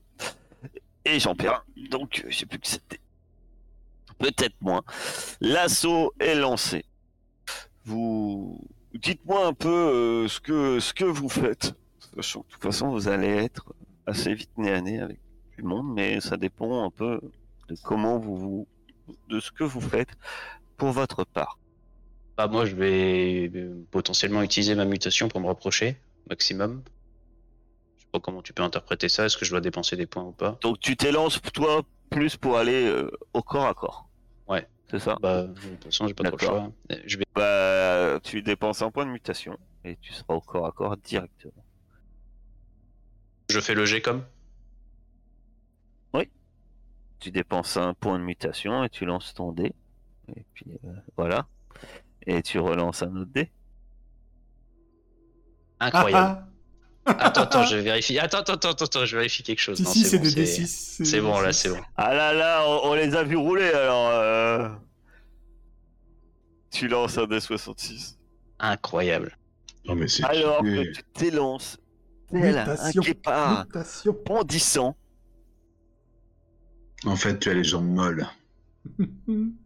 Et 1.06 1.20
j'en 1.20 1.36
perds 1.36 1.64
un. 1.78 1.90
Donc, 1.90 2.22
euh, 2.26 2.30
je 2.30 2.38
sais 2.38 2.46
plus 2.46 2.60
que 2.60 2.68
c'était. 2.68 3.00
Peut-être 4.20 4.56
moins. 4.62 4.84
L'assaut 5.42 6.14
est 6.20 6.36
lancé. 6.36 6.86
Vous. 7.86 8.60
Dites-moi 8.94 9.48
un 9.48 9.54
peu 9.54 9.70
euh, 9.70 10.28
ce, 10.28 10.40
que, 10.40 10.80
ce 10.80 10.94
que 10.94 11.04
vous 11.06 11.30
faites. 11.30 11.74
Sachant 12.16 12.42
que 12.44 12.48
de 12.48 12.54
toute 12.54 12.64
façon, 12.64 12.90
vous 12.90 13.08
allez 13.08 13.28
être 13.28 13.74
assez 14.06 14.34
vite 14.34 14.52
nez 14.58 14.72
à 14.72 14.82
nez 14.82 15.00
avec 15.00 15.20
du 15.58 15.64
monde, 15.64 15.94
mais 15.94 16.22
ça 16.22 16.38
dépend 16.38 16.86
un 16.86 16.92
peu 16.92 17.20
de 17.70 17.76
comment 17.84 18.20
vous 18.20 18.68
de 19.30 19.40
ce 19.40 19.52
que 19.52 19.64
vous 19.64 19.82
faites 19.82 20.12
pour 20.78 20.92
votre 20.92 21.24
part. 21.26 21.58
Bah, 22.38 22.48
moi, 22.48 22.66
je 22.66 22.76
vais 22.76 23.52
euh, 23.54 23.86
potentiellement 23.92 24.42
utiliser 24.42 24.76
ma 24.76 24.86
mutation 24.86 25.28
pour 25.28 25.40
me 25.40 25.48
rapprocher, 25.48 25.98
maximum. 26.30 26.84
Je 27.98 28.02
sais 28.02 28.08
pas 28.12 28.20
comment 28.20 28.42
tu 28.42 28.54
peux 28.54 28.64
interpréter 28.64 29.10
ça. 29.10 29.26
Est-ce 29.26 29.38
que 29.38 29.46
je 29.46 29.52
dois 29.52 29.62
dépenser 29.62 29.96
des 29.96 30.08
points 30.08 30.24
ou 30.24 30.32
pas? 30.32 30.58
Donc 30.62 30.80
tu 30.80 30.96
t'élances 30.96 31.42
toi 31.54 31.84
plus 32.10 32.36
pour 32.38 32.58
aller 32.58 32.86
euh, 32.86 33.12
au 33.34 33.42
corps 33.42 33.68
à 33.68 33.74
corps. 33.74 34.10
Ouais. 34.48 34.68
C'est 34.90 35.00
ça? 35.00 35.18
Bah, 35.22 35.44
de 35.44 35.54
toute 35.54 35.84
façon, 35.86 36.08
j'ai 36.08 36.14
pas 36.14 36.24
trop 36.24 36.38
le 36.38 36.46
choix. 36.46 36.72
Euh, 36.92 36.96
Je 37.06 37.18
vais... 37.18 37.26
Bah, 37.36 38.20
tu 38.24 38.42
dépenses 38.42 38.82
un 38.82 38.92
point 38.92 39.06
de 39.06 39.12
mutation 39.12 39.58
et 39.84 39.98
tu 40.02 40.14
seras 40.14 40.34
au 40.34 40.42
corps 40.42 40.66
à 40.66 40.72
corps 40.72 40.98
directement. 40.98 41.64
Je 43.50 43.60
fais 43.60 43.76
le 43.76 43.86
G 43.86 44.02
comme? 44.02 44.24
Tu 47.20 47.32
dépenses 47.32 47.78
un 47.78 47.94
point 47.94 48.20
de 48.20 48.24
mutation 48.26 48.84
et 48.84 48.90
tu 48.90 49.06
lances 49.06 49.34
ton 49.34 49.54
dé. 49.54 49.72
Et 50.36 50.44
puis 50.54 50.66
euh, 50.84 50.92
voilà. 51.16 51.48
Et 52.28 52.42
tu 52.42 52.60
relances 52.60 53.04
un 53.04 53.16
autre 53.16 53.32
dé. 53.34 53.52
Incroyable. 55.80 56.46
Ah, 57.06 57.12
Attends, 57.26 57.42
attends, 57.42 57.64
je 57.66 57.76
vérifie. 57.76 58.18
Attends, 58.18 58.38
attends, 58.40 58.54
attends, 58.54 58.86
attends, 58.86 59.06
je 59.06 59.18
vérifie 59.18 59.44
quelque 59.44 59.60
chose. 59.60 59.78
Si, 59.78 59.84
Non, 59.84 59.92
si, 59.92 60.04
c'est 60.06 60.20
bon, 60.20 60.24
des 60.24 60.46
D6. 60.46 61.04
C'est 61.04 61.20
bon, 61.20 61.40
là, 61.42 61.50
D6. 61.50 61.54
c'est 61.54 61.70
bon. 61.70 61.82
Ah 61.98 62.14
là 62.14 62.34
là, 62.34 62.64
on, 62.66 62.92
on 62.92 62.94
les 62.94 63.14
a 63.16 63.24
vus 63.24 63.36
rouler 63.36 63.68
alors. 63.68 64.08
euh. 64.12 64.70
Tu 66.72 66.88
lances 66.88 67.18
un 67.18 67.28
dé 67.28 67.42
66. 67.42 68.18
Incroyable. 68.60 69.38
Non, 69.86 69.96
mais 69.96 70.08
c'est. 70.08 70.24
Alors 70.24 70.62
que 70.62 70.92
tu 70.94 71.04
t'élances, 71.14 71.78
tel 72.32 72.58
un 72.58 72.90
guépard 72.92 73.66
bondissant, 74.26 74.96
En 77.06 77.18
fait, 77.18 77.38
tu 77.38 77.50
as 77.50 77.54
les 77.54 77.66
jambes 77.66 77.90
molles. 77.90 78.26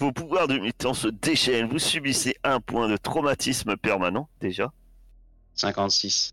vos 0.00 0.12
pouvoirs 0.12 0.48
de 0.48 0.58
mutant 0.58 0.94
se 0.94 1.08
déchaînent, 1.08 1.68
vous 1.68 1.78
subissez 1.78 2.34
un 2.42 2.58
point 2.60 2.88
de 2.88 2.96
traumatisme 2.96 3.76
permanent 3.76 4.28
déjà. 4.40 4.72
56. 5.54 6.32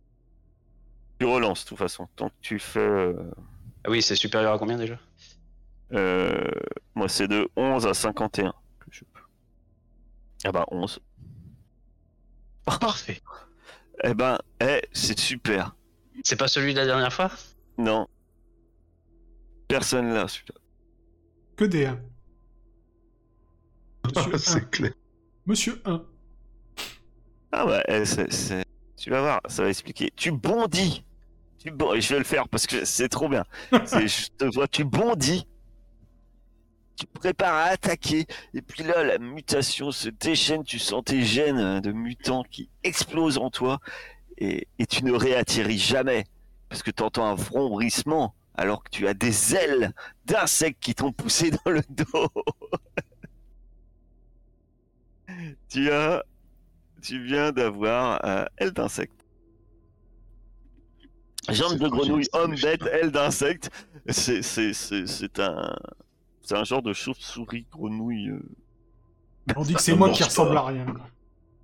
Tu 1.20 1.26
relances 1.26 1.64
de 1.64 1.70
toute 1.70 1.78
façon, 1.78 2.08
tant 2.16 2.30
que 2.30 2.36
tu 2.42 2.60
fais... 2.60 2.80
euh, 2.80 3.14
Ah 3.84 3.90
oui, 3.90 4.02
c'est 4.02 4.16
supérieur 4.16 4.54
à 4.54 4.60
combien 4.60 4.78
déjà? 4.78 4.98
Euh, 5.94 6.44
moi 6.96 7.08
c'est 7.10 7.28
de 7.28 7.48
11 7.56 7.88
à 7.88 7.94
51 7.94 8.52
que 8.80 8.86
je 8.92 9.04
peux. 9.14 9.22
Ah 10.46 10.52
bah 10.52 10.66
11. 10.72 11.00
Parfait. 12.66 13.22
Eh 14.04 14.14
ben, 14.14 14.38
eh, 14.62 14.82
c'est 14.94 15.18
super. 15.18 15.76
C'est 16.24 16.36
pas 16.36 16.48
celui 16.48 16.74
de 16.74 16.80
la 16.80 16.86
dernière 16.86 17.12
fois? 17.14 17.32
Non. 17.78 18.08
Personne 19.68 20.14
là, 20.14 20.28
celui-là. 20.28 20.56
Que 21.56 21.66
des 21.66 21.86
1. 21.86 22.00
Monsieur 24.16 24.34
1. 24.34 24.38
c'est 24.38 24.70
clair. 24.70 24.92
Monsieur 25.46 25.82
1. 25.86 26.06
Ah 27.52 27.82
c'est- 28.06 28.66
tu 28.98 29.10
vas 29.12 29.22
voir, 29.22 29.42
ça 29.48 29.64
va 29.64 29.70
expliquer. 29.70 30.12
Tu 30.16 30.32
bondis. 30.32 31.04
Tu 31.60 31.72
bon, 31.72 32.00
je 32.00 32.14
vais 32.14 32.20
le 32.20 32.26
faire 32.26 32.48
parce 32.50 32.68
que 32.68 32.84
c'est 32.86 33.10
trop 33.10 33.30
bien. 33.30 33.44
C'est, 33.86 34.08
je 34.08 34.28
te 34.38 34.46
vois, 34.46 34.68
tu 34.68 34.84
bondis. 34.84 35.48
Tu 36.96 37.06
prépares 37.06 37.54
à 37.54 37.64
attaquer. 37.66 38.26
Et 38.56 38.62
puis 38.62 38.84
là, 38.84 39.04
la 39.04 39.20
mutation 39.20 39.92
se 39.92 40.10
déchaîne. 40.10 40.64
Tu 40.64 40.80
sens 40.80 41.04
tes 41.06 41.24
gènes 41.24 41.60
euh, 41.60 41.80
de 41.80 41.92
mutant 41.92 42.44
qui 42.50 42.70
explosent 42.84 43.38
en 43.38 43.52
toi. 43.52 43.80
Et, 44.40 44.68
et 44.80 44.86
tu 44.88 45.04
ne 45.06 45.12
réatterris 45.12 45.78
jamais. 45.78 46.26
Parce 46.70 46.82
que 46.82 46.92
tu 46.92 47.04
entends 47.04 47.26
un 47.28 47.36
vrombrissement 47.36 48.34
alors 48.56 48.84
que 48.84 48.90
tu 48.90 49.08
as 49.08 49.14
des 49.14 49.56
ailes 49.56 49.94
d'insectes 50.26 50.80
qui 50.82 50.96
t'ont 50.96 51.12
poussé 51.12 51.52
dans 51.52 51.72
le 51.72 51.82
dos. 51.90 52.28
tu 55.70 55.90
as 55.92 56.24
tu 57.02 57.24
viens 57.24 57.52
d'avoir 57.52 58.20
euh, 58.26 58.46
aile 58.58 58.72
d'insecte. 58.72 59.14
Jambes 61.50 61.74
C'est 61.74 61.80
de 61.84 61.88
grenouille, 61.88 62.28
homme, 62.34 62.56
bête, 62.62 62.82
aile 62.92 63.12
d'insecte. 63.12 63.70
C'est, 64.10 64.42
c'est, 64.42 64.74
c'est, 64.74 65.06
c'est 65.08 65.40
un, 65.40 65.74
c'est 66.42 66.56
un 66.56 66.64
genre 66.64 66.82
de 66.82 66.92
chauve-souris 66.94 67.66
grenouille. 67.72 68.30
euh. 68.30 68.42
On 69.56 69.62
dit 69.62 69.74
que 69.76 69.82
c'est 69.82 69.96
moi 69.96 70.10
qui 70.10 70.20
pas. 70.20 70.26
ressemble 70.26 70.58
à 70.58 70.66
rien. 70.66 70.86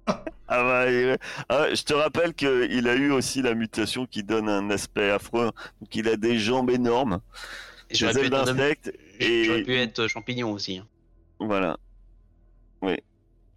Ah 0.06 0.24
bah, 0.48 1.18
ah, 1.50 1.74
je 1.74 1.84
te 1.84 1.94
rappelle 1.94 2.34
qu'il 2.34 2.88
a 2.88 2.96
eu 2.96 3.12
aussi 3.12 3.42
la 3.42 3.56
mutation 3.56 4.06
qui 4.06 4.24
donne 4.24 4.48
un 4.48 4.70
aspect 4.70 5.10
affreux. 5.10 5.52
Donc 5.82 5.96
il 5.96 6.08
a 6.08 6.16
des 6.16 6.38
jambes 6.38 6.70
énormes, 6.70 7.20
Et 7.90 7.94
des 7.94 8.00
J'aurais 8.00 8.14
pu, 8.14 8.20
ailes 8.20 8.26
être 8.28 8.34
un 8.36 8.48
homme- 8.48 8.58
d'insecte 8.58 8.94
et 9.20 9.44
j'aurais 9.46 9.64
pu 9.64 9.76
être 9.76 10.08
champignon 10.08 10.52
aussi. 10.52 10.78
hein. 10.78 10.88
voilà. 11.40 11.78
Oui. 12.82 12.96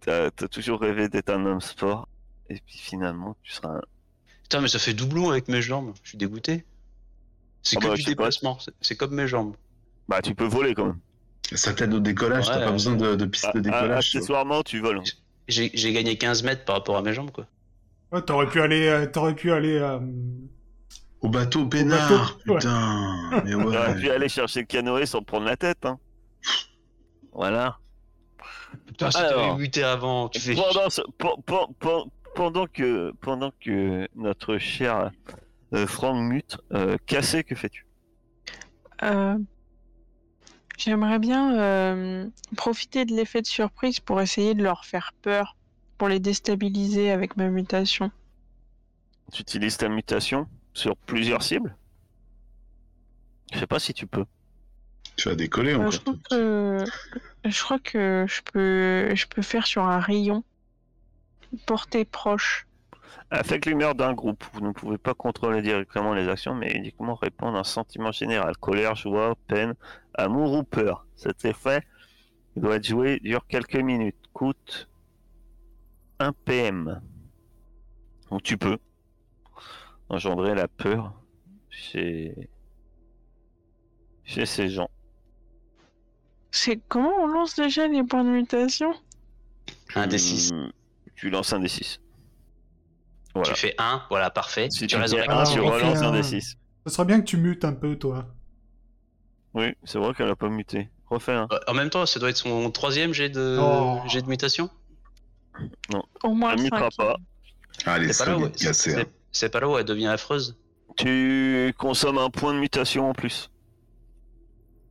T'as, 0.07 0.31
toujours 0.47 0.79
rêvé 0.79 1.09
d'être 1.09 1.29
un 1.29 1.45
homme 1.45 1.59
sport. 1.59 2.07
Et 2.49 2.61
puis 2.65 2.77
finalement, 2.77 3.35
tu 3.43 3.51
seras 3.51 3.75
un, 3.75 3.81
Putain, 4.43 4.61
mais 4.61 4.69
ça 4.69 4.79
fait 4.79 4.93
doublon 4.93 5.29
avec 5.29 5.49
mes 5.49 5.61
jambes. 5.61 5.93
Je 6.03 6.09
suis 6.09 6.17
dégoûté. 6.17 6.63
C'est 7.61 7.75
Ah 7.77 7.81
que 7.81 7.87
bah, 7.89 7.93
du 7.95 8.03
déplacement. 8.03 8.57
C'est- 8.79 8.95
comme 8.95 9.13
mes 9.13 9.27
jambes. 9.27 9.57
Bah, 10.07 10.21
tu 10.21 10.33
peux 10.33 10.45
voler 10.45 10.73
quand 10.73 10.85
même. 10.85 10.99
Ça 11.53 11.73
t'aide 11.73 11.93
au 11.93 11.99
décollage, 11.99 12.45
t'as 12.45 12.59
pas 12.63 12.71
besoin 12.71 12.95
de, 12.95 13.15
de 13.15 13.25
Ah, 13.25 13.27
piste 13.27 13.45
de 13.53 13.59
ah, 13.59 13.61
décollage. 13.61 13.81
tu 13.81 13.87
vois. 13.87 13.97
accessoirement, 14.21 14.63
tu 14.63 14.79
voles. 14.79 15.01
J'ai 15.49 15.91
gagné 15.93 16.17
15 16.17 16.43
mètres 16.43 16.63
par 16.63 16.77
rapport 16.77 16.95
à 16.95 17.01
mes 17.01 17.13
jambes, 17.13 17.31
quoi. 17.31 17.45
Ouais, 18.13 18.21
t'aurais 18.21 18.47
pu 18.47 18.61
aller, 18.61 18.87
euh, 18.87 19.05
t'aurais 19.07 19.35
pu 19.35 19.51
aller. 19.51 19.75
euh, 19.77 19.99
Au 21.19 21.27
bateau 21.27 21.65
peinard, 21.67 22.37
bateau, 22.37 22.51
ouais. 22.53 22.59
putain. 22.59 23.31
T'aurais 23.61 23.95
pu 23.99 24.09
aller 24.09 24.29
chercher 24.29 24.61
le 24.61 24.65
canoë 24.67 25.05
sans 25.05 25.21
prendre 25.21 25.45
la 25.45 25.57
tête. 25.57 25.85
Hein. 25.85 25.99
Voilà. 27.33 27.77
Putain, 28.85 29.11
si 29.11 29.17
Alors. 29.17 29.41
t'avais 29.47 29.57
muté 29.57 29.83
avant, 29.83 30.29
tu 30.29 30.39
fais. 30.39 30.55
Pendant, 30.55 30.89
ce- 30.89 31.01
pendant 32.35 32.67
que 32.67 33.11
pendant 33.21 33.51
que 33.59 34.07
notre 34.15 34.57
cher 34.57 35.11
euh, 35.73 35.87
Franck 35.87 36.17
mute, 36.17 36.57
euh, 36.73 36.97
cassé, 37.05 37.43
que 37.43 37.55
fais-tu? 37.55 37.85
Euh, 39.03 39.37
J'aimerais 40.77 41.17
bien 41.19 41.57
euh, 41.59 42.27
profiter 42.55 43.03
de 43.05 43.15
l'effet 43.15 43.41
de 43.41 43.47
surprise 43.47 43.99
pour 43.99 44.21
essayer 44.21 44.53
de 44.53 44.61
leur 44.63 44.85
faire 44.85 45.11
peur, 45.23 45.55
pour 45.97 46.07
les 46.07 46.19
déstabiliser 46.19 47.09
avec 47.11 47.35
ma 47.35 47.47
mutation. 47.49 48.11
Tu 49.33 49.41
utilises 49.41 49.77
ta 49.77 49.89
mutation 49.89 50.47
sur 50.73 50.95
plusieurs 50.95 51.41
cibles? 51.41 51.75
Je 53.51 53.59
sais 53.59 53.67
pas 53.67 53.79
si 53.79 53.93
tu 53.93 54.05
peux. 54.05 54.25
Tu 55.17 55.29
vas 55.29 55.35
décoller 55.35 55.73
Euh, 55.73 55.77
encore. 55.77 55.91
je, 55.91 55.99
crois 55.99 56.15
que... 56.29 56.85
je 57.45 57.63
crois 57.63 57.79
que 57.79 58.25
je 58.27 58.41
peux, 58.51 59.15
je 59.15 59.27
peux 59.27 59.41
faire 59.41 59.65
sur 59.65 59.83
un 59.83 59.99
rayon, 59.99 60.43
portée 61.65 62.05
proche. 62.05 62.67
Avec 63.29 63.65
l'humeur 63.65 63.93
d'un 63.95 64.13
groupe, 64.13 64.43
vous 64.53 64.61
ne 64.61 64.71
pouvez 64.71 64.97
pas 64.97 65.13
contrôler 65.13 65.61
directement 65.61 66.13
les 66.13 66.29
actions, 66.29 66.53
mais 66.55 66.71
uniquement 66.71 67.15
répondre 67.15 67.57
à 67.57 67.61
un 67.61 67.63
sentiment 67.65 68.11
général. 68.11 68.55
Colère, 68.57 68.95
joie, 68.95 69.35
peine, 69.47 69.73
amour 70.13 70.53
ou 70.53 70.63
peur. 70.63 71.05
Cet 71.15 71.43
effet 71.45 71.81
doit 72.55 72.77
être 72.77 72.87
joué, 72.87 73.19
dure 73.19 73.45
quelques 73.47 73.75
minutes, 73.75 74.15
coûte 74.33 74.87
1 76.19 76.31
PM. 76.31 77.01
Donc 78.29 78.43
tu 78.43 78.57
peux 78.57 78.77
engendrer 80.09 80.55
la 80.55 80.67
peur 80.67 81.13
chez, 81.69 82.33
chez 84.23 84.45
ces 84.45 84.69
gens. 84.69 84.89
C'est 86.51 86.79
comment 86.87 87.11
on 87.19 87.27
lance 87.27 87.55
déjà 87.55 87.87
les 87.87 88.03
points 88.03 88.23
de 88.23 88.29
mutation 88.29 88.93
Un 89.95 90.07
des 90.07 90.17
6. 90.17 90.51
Hmm, 90.53 90.69
Tu 91.15 91.29
lances 91.29 91.53
un 91.53 91.59
des 91.59 91.67
6. 91.67 91.99
Voilà. 93.35 93.53
Tu 93.53 93.59
fais 93.59 93.75
1, 93.77 94.03
voilà, 94.09 94.29
parfait. 94.29 94.69
Si 94.71 94.79
tu 94.81 94.87
tu 94.87 94.95
un, 94.95 95.01
Ah, 95.27 95.43
tu 95.45 95.59
relances 95.59 95.99
un 96.01 96.07
un- 96.07 96.11
des 96.11 96.23
6. 96.23 96.55
Ce 96.85 96.93
serait 96.93 97.05
bien 97.05 97.19
que 97.19 97.25
tu 97.25 97.37
mutes 97.37 97.65
un 97.65 97.73
peu, 97.73 97.95
toi. 97.97 98.25
Oui, 99.53 99.73
c'est 99.83 99.97
vrai 99.99 100.13
qu'elle 100.13 100.29
a 100.29 100.35
pas 100.35 100.49
muté. 100.49 100.89
Refais 101.09 101.33
un. 101.33 101.47
Euh, 101.51 101.59
En 101.67 101.73
même 101.73 101.89
temps, 101.89 102.05
ça 102.05 102.19
doit 102.19 102.29
être 102.29 102.37
son 102.37 102.69
troisième 102.71 103.13
jet 103.13 103.29
de, 103.29 103.57
Oh. 103.61 103.99
jet 104.07 104.21
de 104.21 104.27
mutation? 104.27 104.69
Au 106.23 106.33
moins 106.33 106.53
Elle 106.53 106.61
mutera 106.63 106.89
cinq. 106.91 106.97
pas. 106.97 107.15
Ah, 107.85 107.97
pas, 107.97 107.99
hein. 107.99 108.05
c'est 109.31 109.49
pas 109.49 109.59
là 109.59 109.67
où 109.69 109.77
elle 109.77 109.85
devient 109.85 110.07
affreuse. 110.07 110.57
Tu 110.97 111.73
consommes 111.77 112.17
un 112.17 112.29
point 112.29 112.53
de 112.53 112.59
mutation 112.59 113.09
en 113.09 113.13
plus. 113.13 113.49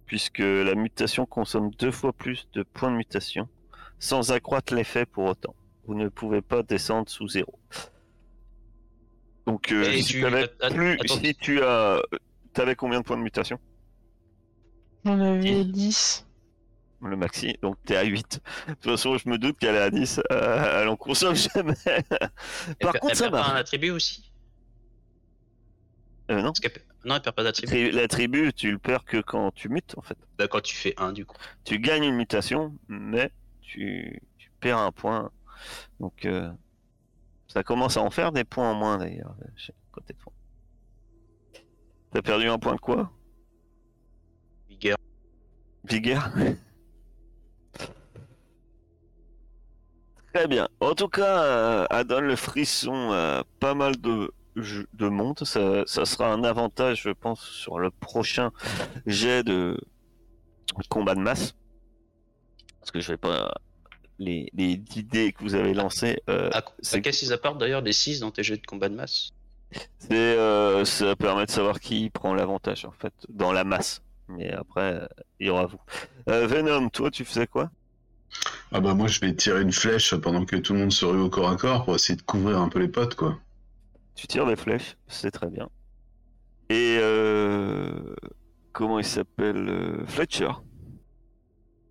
Puisque 0.07 0.39
la 0.39 0.75
mutation 0.75 1.27
consomme 1.27 1.71
deux 1.79 1.91
fois 1.91 2.13
plus 2.13 2.49
de 2.53 2.63
points 2.63 2.91
de 2.93 2.97
mutation, 2.97 3.49
sans 3.99 4.31
accroître 4.33 4.73
l'effet 4.75 5.05
pour 5.07 5.25
autant. 5.25 5.55
Vous 5.87 5.95
ne 5.95 6.09
pouvez 6.09 6.43
pas 6.43 6.63
descendre 6.63 7.09
sous 7.09 7.27
zéro. 7.29 7.59
Donc, 9.47 9.71
euh, 9.73 9.85
si 9.93 10.05
tu- 10.05 10.21
t'avais 10.23 10.49
att- 10.61 10.75
plus, 10.75 10.99
si 11.09 11.35
tu 11.35 11.63
as, 11.63 12.01
t'avais 12.53 12.75
combien 12.75 13.01
de 13.01 13.05
points 13.05 13.17
de 13.17 13.23
mutation? 13.23 13.59
J'en 15.05 15.21
avais 15.21 15.43
Si. 15.63 15.65
10. 15.67 16.27
Le 17.03 17.17
maxi, 17.17 17.57
donc 17.63 17.77
t'es 17.85 17.95
à 17.97 18.03
8. 18.05 18.41
De 18.69 18.73
toute 18.75 18.83
façon, 18.91 19.19
je 19.19 19.29
me 19.29 19.39
doute 19.39 19.59
qu'elle 19.59 19.75
est 19.77 19.81
à 19.83 19.91
10. 19.91 20.21
euh, 20.33 20.81
elle 20.83 20.89
en 20.89 20.97
consomme 20.97 21.35
jamais. 21.37 21.75
Elle 21.87 22.03
Par 22.81 22.93
per- 22.93 22.99
contre, 23.01 23.11
elle 23.13 23.17
ça 23.17 23.31
marche. 23.31 23.51
un 23.51 23.55
attribut 23.57 23.91
aussi? 23.91 24.33
Euh, 26.31 26.37
non, 26.43 26.53
Parce 26.53 26.61
Non, 27.07 27.15
elle 27.15 27.23
perd 27.23 27.37
pas 27.37 27.45
d'attribut. 27.45 27.69
Tri- 27.69 27.93
l'attribut, 27.93 28.53
tu 28.53 28.73
le 28.73 28.79
perds 28.79 29.05
que 29.05 29.19
quand 29.19 29.53
tu 29.53 29.69
mutes, 29.69 29.95
en 29.97 30.03
fait. 30.03 30.19
Bah, 30.39 30.49
quand 30.49 30.61
tu 30.61 30.75
fais 30.75 30.95
un, 30.97 31.13
du 31.13 31.25
coup. 31.25 31.37
Tu 31.65 31.79
gagnes 31.79 32.05
une 32.05 32.17
mutation, 32.17 32.75
mais 32.89 33.31
tu, 33.63 34.21
tu 34.39 34.51
perds 34.61 34.79
un 34.79 34.91
point. 34.91 35.31
Donc, 36.01 36.27
euh, 36.27 36.51
ça 37.49 37.63
commence 37.63 37.97
à 37.97 38.03
en 38.03 38.11
faire 38.11 38.33
des 38.33 38.45
points 38.45 38.71
en 38.71 38.75
moins, 38.75 38.99
d'ailleurs, 38.99 39.35
euh, 39.43 39.73
côté 39.93 40.15
de. 40.15 40.19
T'as 42.13 42.23
perdu 42.23 42.49
un 42.49 42.59
point 42.59 42.75
de 42.75 42.81
quoi? 42.81 43.11
Vigueur. 44.69 44.97
Vigueur 45.85 46.31
Très 50.35 50.47
bien. 50.49 50.69
En 50.81 50.95
tout 50.95 51.09
cas, 51.09 51.43
euh, 51.43 52.05
donne 52.05 52.25
le 52.27 52.37
frisson 52.37 53.11
à 53.13 53.45
pas 53.61 53.75
mal 53.75 53.97
de, 54.01 54.31
de 54.57 55.09
monde. 55.09 55.39
Ça, 55.45 55.83
ça 55.87 56.05
sera 56.05 56.33
un 56.33 56.45
avantage, 56.45 57.03
je 57.03 57.11
pense, 57.11 57.41
sur 57.43 57.79
le 57.79 57.91
prochain 57.91 58.51
jet 59.07 59.43
de 59.45 59.79
combat 60.89 61.15
de 61.15 61.21
masse. 61.21 61.55
Parce 62.81 62.91
que 62.91 63.01
je 63.01 63.13
vais 63.13 63.17
pas. 63.17 63.53
Les, 64.19 64.49
les 64.55 64.81
idées 64.97 65.33
que 65.33 65.43
vous 65.43 65.55
avez 65.55 65.75
lancées, 65.75 66.23
euh, 66.31 66.49
À, 66.55 66.63
c'est- 66.81 66.97
à 66.97 67.01
qu'est-ce 67.01 67.19
qu'ils 67.21 67.33
apportent 67.35 67.59
d'ailleurs 67.59 67.83
des 67.83 67.93
6 67.93 68.21
dans 68.21 68.31
tes 68.31 68.43
jeux 68.43 68.57
de 68.57 68.65
combat 68.67 68.89
de 68.89 68.95
masse? 68.95 69.31
C'est, 69.99 70.15
euh, 70.15 70.87
ça 70.87 71.15
permet 71.17 71.45
de 71.45 71.51
savoir 71.51 71.81
qui 71.81 72.09
prend 72.09 72.33
l'avantage, 72.35 72.87
en 72.87 72.93
fait, 72.93 73.13
dans 73.29 73.53
la 73.53 73.65
masse. 73.65 74.01
Mais 74.29 74.51
après, 74.53 74.95
euh, 75.03 75.07
il 75.39 75.49
y 75.49 75.51
aura 75.51 75.67
vous. 75.67 75.81
Euh, 76.31 76.47
Venom, 76.47 76.89
toi, 76.89 77.11
tu 77.11 77.25
faisais 77.27 77.47
quoi? 77.47 77.71
Ah 78.73 78.81
bah 78.81 78.95
moi 78.95 79.07
je 79.07 79.21
vais 79.21 79.33
tirer 79.35 79.63
une 79.63 79.73
flèche 79.73 80.15
pendant 80.17 80.45
que 80.45 80.57
tout 80.57 80.73
le 80.73 80.81
monde 80.81 80.93
se 80.93 81.05
rue 81.05 81.21
au 81.21 81.31
corps 81.31 81.49
à 81.49 81.57
corps 81.57 81.85
pour 81.85 81.95
essayer 81.95 82.17
de 82.17 82.23
couvrir 82.23 82.59
un 82.59 82.69
peu 82.69 82.81
les 82.81 82.89
potes 82.89 83.15
quoi. 83.15 83.39
Tu 84.17 84.27
tires 84.27 84.47
des 84.47 84.57
flèches, 84.57 84.97
c'est 85.07 85.31
très 85.31 85.51
bien. 85.51 85.69
Et 86.71 86.99
euh, 87.01 88.15
comment 88.73 88.99
il 88.99 89.05
s'appelle 89.05 89.69
euh, 89.69 90.07
Fletcher. 90.07 90.51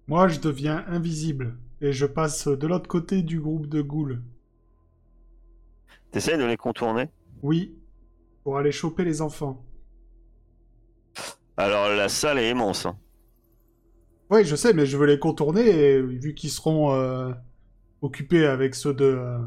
Moi, 0.07 0.27
je 0.27 0.39
deviens 0.39 0.83
invisible 0.87 1.57
et 1.81 1.93
je 1.93 2.05
passe 2.05 2.47
de 2.47 2.67
l'autre 2.67 2.87
côté 2.87 3.21
du 3.21 3.39
groupe 3.39 3.67
de 3.67 3.81
ghouls. 3.81 4.21
T'essayes 6.11 6.37
de 6.37 6.45
les 6.45 6.57
contourner? 6.57 7.09
Oui, 7.41 7.75
pour 8.43 8.57
aller 8.57 8.71
choper 8.71 9.03
les 9.05 9.21
enfants. 9.21 9.63
Alors 11.57 11.89
la 11.89 12.09
salle 12.09 12.39
est 12.39 12.49
immense. 12.49 12.85
hein. 12.85 12.97
Oui, 14.29 14.43
je 14.43 14.55
sais, 14.55 14.73
mais 14.73 14.85
je 14.85 14.97
veux 14.97 15.05
les 15.05 15.19
contourner 15.19 15.61
et 15.61 16.01
vu 16.01 16.33
qu'ils 16.33 16.49
seront 16.49 16.93
euh, 16.93 17.31
occupés 18.01 18.45
avec 18.45 18.73
ceux 18.75 18.93
de 18.93 19.05
euh, 19.05 19.37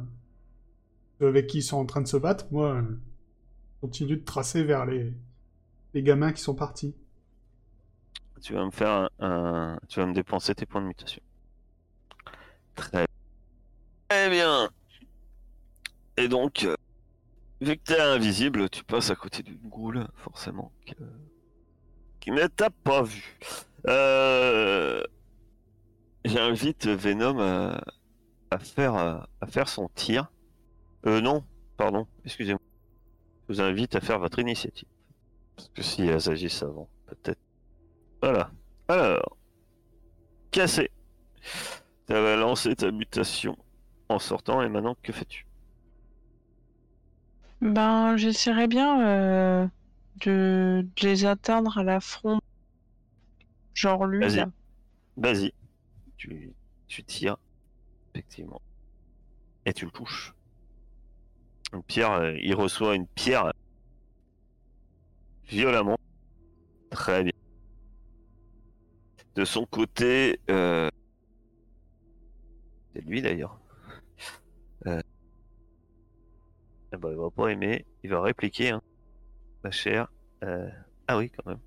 avec 1.20 1.46
qui 1.48 1.58
ils 1.58 1.62
sont 1.62 1.76
en 1.78 1.86
train 1.86 2.00
de 2.00 2.08
se 2.08 2.16
battre, 2.16 2.46
moi, 2.50 2.74
euh, 2.76 2.82
je 2.82 3.80
continue 3.82 4.16
de 4.18 4.24
tracer 4.24 4.64
vers 4.64 4.86
les 4.86 5.14
les 5.94 6.02
gamins 6.02 6.32
qui 6.32 6.42
sont 6.42 6.54
partis. 6.54 6.94
Tu 8.42 8.52
vas 8.54 8.64
me 8.64 8.70
faire 8.70 9.10
un, 9.20 9.78
tu 9.88 10.00
vas 10.00 10.06
me 10.06 10.12
dépenser 10.14 10.54
tes 10.54 10.66
points 10.66 10.80
de 10.80 10.86
mutation. 10.86 11.22
Très, 12.74 13.06
très 14.08 14.30
bien. 14.30 14.68
Et 16.16 16.28
donc, 16.28 16.64
euh, 16.64 16.74
vu 17.60 17.76
que 17.78 17.82
t'es 17.84 18.00
invisible, 18.00 18.70
tu 18.70 18.84
passes 18.84 19.10
à 19.10 19.16
côté 19.16 19.42
d'une 19.42 19.58
goule, 19.68 20.08
forcément, 20.16 20.72
que- 20.86 20.94
qui 22.20 22.30
ne 22.30 22.46
t'a 22.46 22.70
pas 22.70 23.02
vu. 23.02 23.38
Euh, 23.88 25.02
J'invite 26.24 26.86
Venom 26.86 27.40
à, 28.50 28.58
faire 28.58 28.94
à 28.94 29.46
faire 29.46 29.68
son 29.68 29.88
tir. 29.94 30.30
Euh 31.06 31.20
non, 31.20 31.44
pardon, 31.76 32.06
excusez-moi. 32.24 32.60
Je 33.48 33.54
vous 33.54 33.60
invite 33.60 33.94
à 33.94 34.00
faire 34.00 34.18
votre 34.18 34.38
initiative. 34.38 34.88
Parce 35.56 35.68
que 35.70 35.82
si 35.82 36.02
elles 36.02 36.28
agissent 36.28 36.62
avant, 36.62 36.88
peut-être. 37.06 37.40
Voilà. 38.22 38.50
Alors, 38.88 39.36
cassé. 40.50 40.90
Tu 42.06 42.12
vas 42.14 42.36
lancer 42.36 42.74
ta 42.74 42.90
mutation 42.90 43.56
en 44.08 44.18
sortant 44.18 44.62
et 44.62 44.68
maintenant 44.68 44.96
que 45.02 45.12
fais-tu? 45.12 45.46
Ben, 47.60 48.16
j'essaierai 48.16 48.66
bien 48.66 49.04
euh, 49.06 49.66
de, 50.24 50.86
de 50.96 51.06
les 51.06 51.24
atteindre 51.24 51.78
à 51.78 51.82
la 51.82 52.00
front. 52.00 52.40
Genre 53.74 54.06
lui, 54.06 54.20
Vas-y. 54.20 54.44
Vas-y. 55.16 55.52
Tu, 56.16 56.52
tu 56.86 57.04
tires. 57.04 57.36
Effectivement. 58.14 58.60
Et 59.66 59.72
tu 59.72 59.84
le 59.84 59.90
touches. 59.90 60.34
Pierre, 61.86 62.12
euh, 62.12 62.34
il 62.40 62.54
reçoit 62.54 62.94
une 62.94 63.06
pierre 63.06 63.52
violemment. 65.46 65.98
Très 66.90 67.22
bien. 67.22 67.32
De 69.34 69.44
son 69.44 69.66
côté, 69.66 70.40
euh... 70.50 70.88
c'est 72.92 73.04
lui 73.04 73.22
d'ailleurs. 73.22 73.60
Euh... 74.86 75.00
ben, 76.92 77.10
il 77.10 77.16
va 77.16 77.30
pas 77.30 77.48
aimer, 77.48 77.84
il 78.02 78.10
va 78.10 78.20
répliquer, 78.20 78.70
hein. 78.70 78.82
Ma 79.62 79.70
chère. 79.70 80.10
Euh... 80.42 80.68
Ah 81.06 81.18
oui, 81.18 81.30
quand 81.30 81.46
même. 81.46 81.60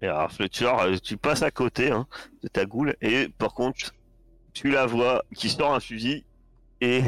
Et 0.00 0.06
alors, 0.06 0.30
Fletcher, 0.30 0.72
euh, 0.80 0.98
tu 0.98 1.16
passes 1.16 1.42
à 1.42 1.50
côté 1.50 1.90
hein, 1.90 2.06
de 2.42 2.48
ta 2.48 2.66
goule, 2.66 2.96
et 3.00 3.28
par 3.28 3.54
contre, 3.54 3.94
tu 4.52 4.70
la 4.70 4.86
vois 4.86 5.24
qui 5.34 5.48
sort 5.48 5.74
un 5.74 5.80
fusil, 5.80 6.24
et 6.80 7.02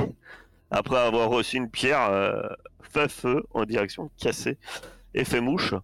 après 0.70 0.98
avoir 0.98 1.28
reçu 1.30 1.56
une 1.56 1.70
pierre, 1.70 2.10
euh, 2.10 2.42
fait 2.82 3.10
feu 3.10 3.44
en 3.50 3.64
direction 3.64 4.04
de 4.04 4.10
Cassé, 4.18 4.58
et 5.14 5.24
fait 5.24 5.40
mouche. 5.40 5.74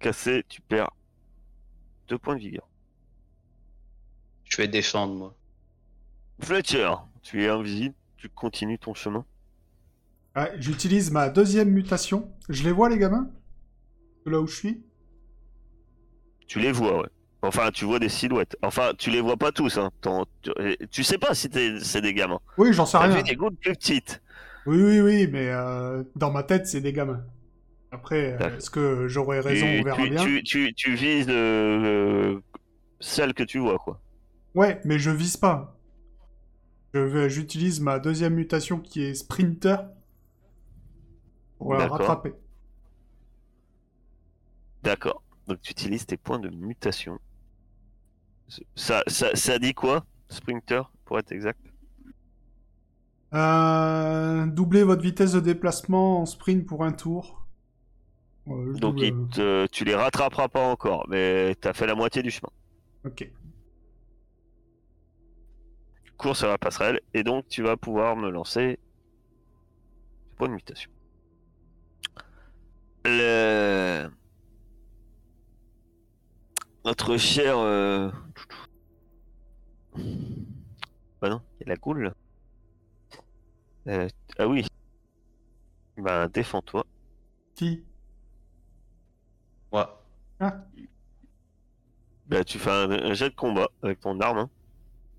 Cassé, 0.00 0.44
tu 0.48 0.60
perds 0.60 0.90
deux 2.08 2.18
points 2.18 2.34
de 2.36 2.40
vigueur. 2.40 2.68
Je 4.44 4.56
vais 4.58 4.68
défendre, 4.68 5.14
moi. 5.14 5.34
Fletcher, 6.40 6.92
tu 7.22 7.44
es 7.44 7.48
invisible, 7.48 7.94
tu 8.16 8.28
continues 8.28 8.78
ton 8.78 8.94
chemin. 8.94 9.24
Ah, 10.34 10.48
J'utilise 10.58 11.10
ma 11.10 11.28
deuxième 11.28 11.70
mutation. 11.70 12.32
Je 12.48 12.62
les 12.64 12.72
vois 12.72 12.88
les 12.88 12.98
gamins? 12.98 13.30
De 14.26 14.30
là 14.30 14.40
où 14.40 14.46
je 14.46 14.56
suis? 14.56 14.82
Tu 16.46 16.58
les 16.58 16.72
vois, 16.72 17.02
ouais. 17.02 17.08
Enfin, 17.42 17.70
tu 17.72 17.84
vois 17.84 17.98
des 17.98 18.08
silhouettes. 18.08 18.56
Enfin, 18.62 18.92
tu 18.96 19.10
les 19.10 19.20
vois 19.20 19.36
pas 19.36 19.50
tous, 19.50 19.76
hein. 19.76 19.90
Tu, 20.90 21.02
sais 21.02 21.18
pas 21.18 21.34
si 21.34 21.50
c'est 21.82 22.00
des 22.00 22.14
gamins. 22.14 22.40
Oui, 22.56 22.72
j'en 22.72 22.86
sais 22.86 22.98
rien. 22.98 23.16
vu 23.16 23.22
des 23.24 23.34
gouttes 23.34 23.58
plus 23.60 23.72
petites. 23.72 24.22
Oui, 24.64 24.80
oui, 24.80 25.00
oui, 25.00 25.28
mais 25.30 25.48
euh, 25.48 26.04
dans 26.14 26.30
ma 26.30 26.44
tête, 26.44 26.68
c'est 26.68 26.80
des 26.80 26.92
gamins. 26.92 27.24
Après, 27.90 28.40
euh, 28.40 28.56
est-ce 28.56 28.70
que 28.70 29.08
j'aurais 29.08 29.40
raison 29.40 29.66
tu, 29.66 29.80
On 29.80 29.82
verra 29.82 30.02
tu, 30.02 30.10
bien. 30.10 30.24
tu, 30.24 30.42
tu, 30.44 30.74
tu 30.74 30.94
vises 30.94 31.26
euh, 31.28 32.38
celle 33.00 33.34
que 33.34 33.42
tu 33.42 33.58
vois, 33.58 33.78
quoi. 33.78 34.00
Ouais, 34.54 34.80
mais 34.84 35.00
je 35.00 35.10
vise 35.10 35.36
pas. 35.36 35.76
J'utilise 36.94 37.80
ma 37.80 37.98
deuxième 37.98 38.34
mutation 38.34 38.78
qui 38.78 39.02
est 39.02 39.14
Sprinter 39.14 39.78
pour 41.58 41.74
la 41.74 41.88
rattraper. 41.88 42.34
D'accord. 44.82 45.22
Donc 45.48 45.60
tu 45.62 45.72
utilises 45.72 46.06
tes 46.06 46.16
points 46.16 46.38
de 46.38 46.50
mutation. 46.50 47.18
Ça, 48.74 49.02
ça, 49.06 49.34
ça 49.34 49.58
dit 49.58 49.74
quoi, 49.74 50.04
Sprinter, 50.28 50.90
pour 51.04 51.18
être 51.18 51.32
exact? 51.32 51.60
Euh, 53.34 54.46
doublez 54.46 54.84
votre 54.84 55.02
vitesse 55.02 55.32
de 55.32 55.40
déplacement 55.40 56.20
en 56.20 56.26
sprint 56.26 56.66
pour 56.66 56.84
un 56.84 56.92
tour. 56.92 57.46
Donc 58.46 59.00
double- 59.00 59.04
il 59.04 59.28
te- 59.30 59.66
tu 59.68 59.84
les 59.84 59.94
rattraperas 59.94 60.48
pas 60.48 60.64
encore, 60.64 61.06
mais 61.08 61.54
t'as 61.60 61.72
fait 61.72 61.86
la 61.86 61.94
moitié 61.94 62.22
du 62.22 62.30
chemin. 62.30 62.50
Ok. 63.04 63.30
Tu 66.04 66.12
cours 66.12 66.36
sur 66.36 66.46
la 66.46 66.58
passerelle, 66.58 67.00
et 67.12 67.24
donc 67.24 67.48
tu 67.48 67.62
vas 67.62 67.76
pouvoir 67.76 68.14
me 68.16 68.30
lancer 68.30 68.78
tes 70.28 70.34
points 70.36 70.48
de 70.48 70.54
mutation. 70.54 70.90
Le... 73.04 74.08
Notre 76.84 77.16
cher... 77.16 77.56
euh, 77.58 78.10
Bah 81.20 81.28
non, 81.28 81.40
il 81.60 81.66
y 81.66 81.70
a 81.70 81.74
la 81.74 81.76
goule. 81.76 82.04
là. 82.04 82.14
Euh, 83.88 84.08
Ah 84.38 84.48
oui. 84.48 84.66
Bah 85.96 86.28
défends-toi. 86.28 86.84
Qui? 87.54 87.84
Moi. 89.72 90.02
Ah, 90.40 90.64
Bah 92.26 92.44
tu 92.44 92.58
fais 92.58 92.70
un, 92.70 92.90
un 92.90 93.14
jet 93.14 93.30
de 93.30 93.34
combat 93.34 93.68
avec 93.82 94.00
ton 94.00 94.18
arme. 94.20 94.38
hein. 94.38 94.50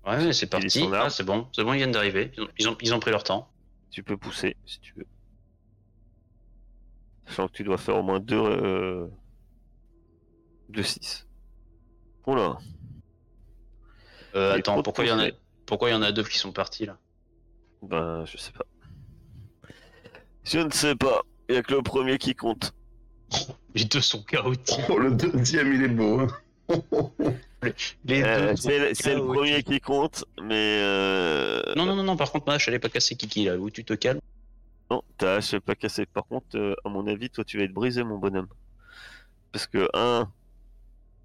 Ouais, 0.06 0.32
c'est 0.34 0.48
parti. 0.48 0.86
Ah, 0.92 1.08
c'est 1.08 1.24
bon, 1.24 1.48
c'est 1.52 1.64
bon, 1.64 1.72
ils 1.72 1.78
viennent 1.78 1.92
d'arriver. 1.92 2.30
Ils 2.36 2.42
ont, 2.42 2.48
ils, 2.58 2.68
ont, 2.68 2.76
ils 2.82 2.94
ont 2.94 3.00
pris 3.00 3.10
leur 3.10 3.24
temps. 3.24 3.48
Tu 3.90 4.02
peux 4.02 4.16
pousser 4.18 4.56
si 4.66 4.80
tu 4.80 4.92
veux. 4.94 5.06
Sachant 7.26 7.48
que 7.48 7.52
tu 7.52 7.64
dois 7.64 7.78
faire 7.78 7.96
au 7.96 8.02
moins 8.02 8.20
deux, 8.20 8.36
euh, 8.36 9.08
De 10.68 10.82
6. 10.82 11.26
Oula. 12.26 12.58
Euh, 14.34 14.54
est 14.56 14.58
attends, 14.58 14.82
pourquoi 14.82 15.04
il 15.04 15.08
y 15.08 15.12
en 15.12 15.18
a, 15.18 15.24
touché. 15.30 15.36
pourquoi 15.66 15.90
il 15.90 15.92
y 15.92 15.96
en 15.96 16.02
a 16.02 16.12
deux 16.12 16.24
qui 16.24 16.38
sont 16.38 16.52
partis 16.52 16.86
là 16.86 16.96
Ben, 17.82 18.24
je 18.26 18.36
sais 18.36 18.52
pas. 18.52 18.64
Je 20.44 20.58
ne 20.58 20.70
sais 20.70 20.94
pas. 20.96 21.22
Il 21.48 21.54
y 21.54 21.58
a 21.58 21.62
que 21.62 21.72
le 21.74 21.82
premier 21.82 22.18
qui 22.18 22.34
compte. 22.34 22.72
Les 23.74 23.84
deux 23.84 24.00
sont 24.00 24.22
chaotiques. 24.22 24.80
Oh, 24.88 24.98
le 24.98 25.10
deuxième, 25.12 25.72
il 25.72 25.82
est 25.82 25.88
beau. 25.88 26.20
hein. 26.20 26.26
Les 28.04 28.22
Euh, 28.22 28.50
deux 28.50 28.56
sont 28.56 28.68
c'est 28.68 28.94
c'est 28.94 29.14
le 29.14 29.24
premier 29.24 29.62
qui 29.62 29.80
compte, 29.80 30.24
mais 30.42 30.78
euh... 30.82 31.62
Non, 31.76 31.86
non, 31.86 31.96
non, 31.96 32.02
non, 32.02 32.16
par 32.16 32.30
contre, 32.30 32.46
moi, 32.46 32.58
je 32.58 32.68
n'allais 32.68 32.78
pas 32.78 32.88
casser 32.90 33.16
Kiki 33.16 33.44
là, 33.46 33.56
où 33.56 33.70
tu 33.70 33.84
te 33.84 33.94
calmes. 33.94 34.20
Non, 34.90 35.02
ta 35.16 35.36
hache 35.36 35.54
est 35.54 35.60
pas 35.60 35.74
cassée. 35.74 36.04
Par 36.06 36.26
contre, 36.26 36.56
euh, 36.56 36.74
à 36.84 36.88
mon 36.90 37.06
avis, 37.06 37.30
toi, 37.30 37.42
tu 37.44 37.56
vas 37.58 37.64
être 37.64 37.72
brisé, 37.72 38.02
mon 38.04 38.18
bonhomme. 38.18 38.48
Parce 39.50 39.66
que, 39.66 39.88
un, 39.94 40.30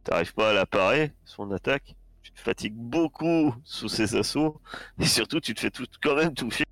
t'arrives 0.09 0.33
pas 0.33 0.49
à 0.49 0.53
la 0.53 0.65
parer, 0.65 1.11
son 1.23 1.51
attaque. 1.51 1.95
Tu 2.23 2.31
te 2.31 2.39
fatigues 2.39 2.75
beaucoup 2.75 3.53
sous 3.63 3.89
ses 3.89 4.15
assauts. 4.15 4.59
Et 4.99 5.05
surtout, 5.05 5.39
tu 5.39 5.53
te 5.53 5.59
fais 5.59 5.69
tout, 5.69 5.85
quand 6.01 6.15
même 6.15 6.33
toucher. 6.33 6.65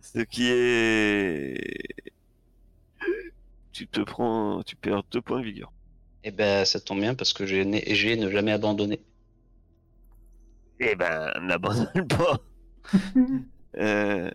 Ce 0.00 0.20
qui 0.20 0.46
est... 0.48 2.02
Tu 3.72 3.86
te 3.86 4.00
prends... 4.00 4.62
Tu 4.62 4.74
perds 4.74 5.02
deux 5.10 5.20
points 5.20 5.40
de 5.40 5.44
vigueur. 5.44 5.70
Eh 6.24 6.30
ben, 6.30 6.64
ça 6.64 6.80
tombe 6.80 7.00
bien 7.00 7.14
parce 7.14 7.32
que 7.32 7.44
j'ai 7.44 7.64
ne 7.64 8.30
jamais 8.30 8.52
abandonné. 8.52 9.02
Eh 10.80 10.94
ben, 10.96 11.30
n'abandonne 11.42 12.08
pas. 12.08 12.40
euh, 13.76 14.30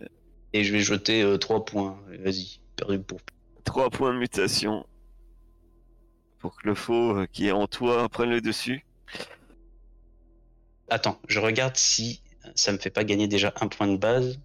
Et 0.52 0.62
je 0.62 0.72
vais 0.72 0.80
jeter 0.80 1.36
3 1.40 1.64
points. 1.64 1.98
Vas-y, 2.20 2.60
perdu 2.76 3.00
pour. 3.00 3.18
3 3.64 3.90
points 3.90 4.14
de 4.14 4.18
mutation. 4.18 4.86
Pour 6.46 6.56
que 6.56 6.68
le 6.68 6.76
faux 6.76 7.16
euh, 7.16 7.26
qui 7.26 7.48
est 7.48 7.50
en 7.50 7.66
toi 7.66 8.08
prenne 8.08 8.30
le 8.30 8.40
dessus. 8.40 8.86
Attends, 10.88 11.20
je 11.26 11.40
regarde 11.40 11.74
si 11.74 12.22
ça 12.54 12.70
me 12.70 12.78
fait 12.78 12.90
pas 12.90 13.02
gagner 13.02 13.26
déjà 13.26 13.52
un 13.60 13.66
point 13.66 13.88
de 13.88 13.96
base. 13.96 14.38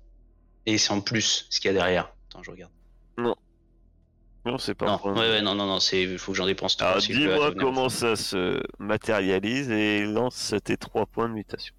Et 0.65 0.79
c'est 0.79 0.93
en 0.93 1.01
plus 1.01 1.45
ce 1.51 1.59
qu'il 1.59 1.67
y 1.67 1.69
a 1.69 1.73
derrière. 1.73 2.11
Attends, 2.27 2.41
je 2.41 2.49
regarde. 2.49 2.71
Non, 3.17 4.57
c'est 4.57 4.73
pas 4.73 4.87
Non, 4.87 4.99
ouais, 5.13 5.29
ouais, 5.29 5.41
non, 5.43 5.53
non, 5.53 5.67
non, 5.67 5.79
c'est, 5.79 6.01
il 6.01 6.17
faut 6.17 6.31
que 6.31 6.39
j'en 6.39 6.47
dépense 6.47 6.75
trois. 6.75 6.99
Si 6.99 7.13
veux 7.13 7.19
dis-moi 7.19 7.53
comment 7.53 7.89
ça 7.89 8.15
se 8.15 8.59
matérialise 8.79 9.69
et 9.69 10.03
lance 10.03 10.55
tes 10.63 10.77
3 10.77 11.05
points 11.05 11.29
de 11.29 11.35
mutation. 11.35 11.75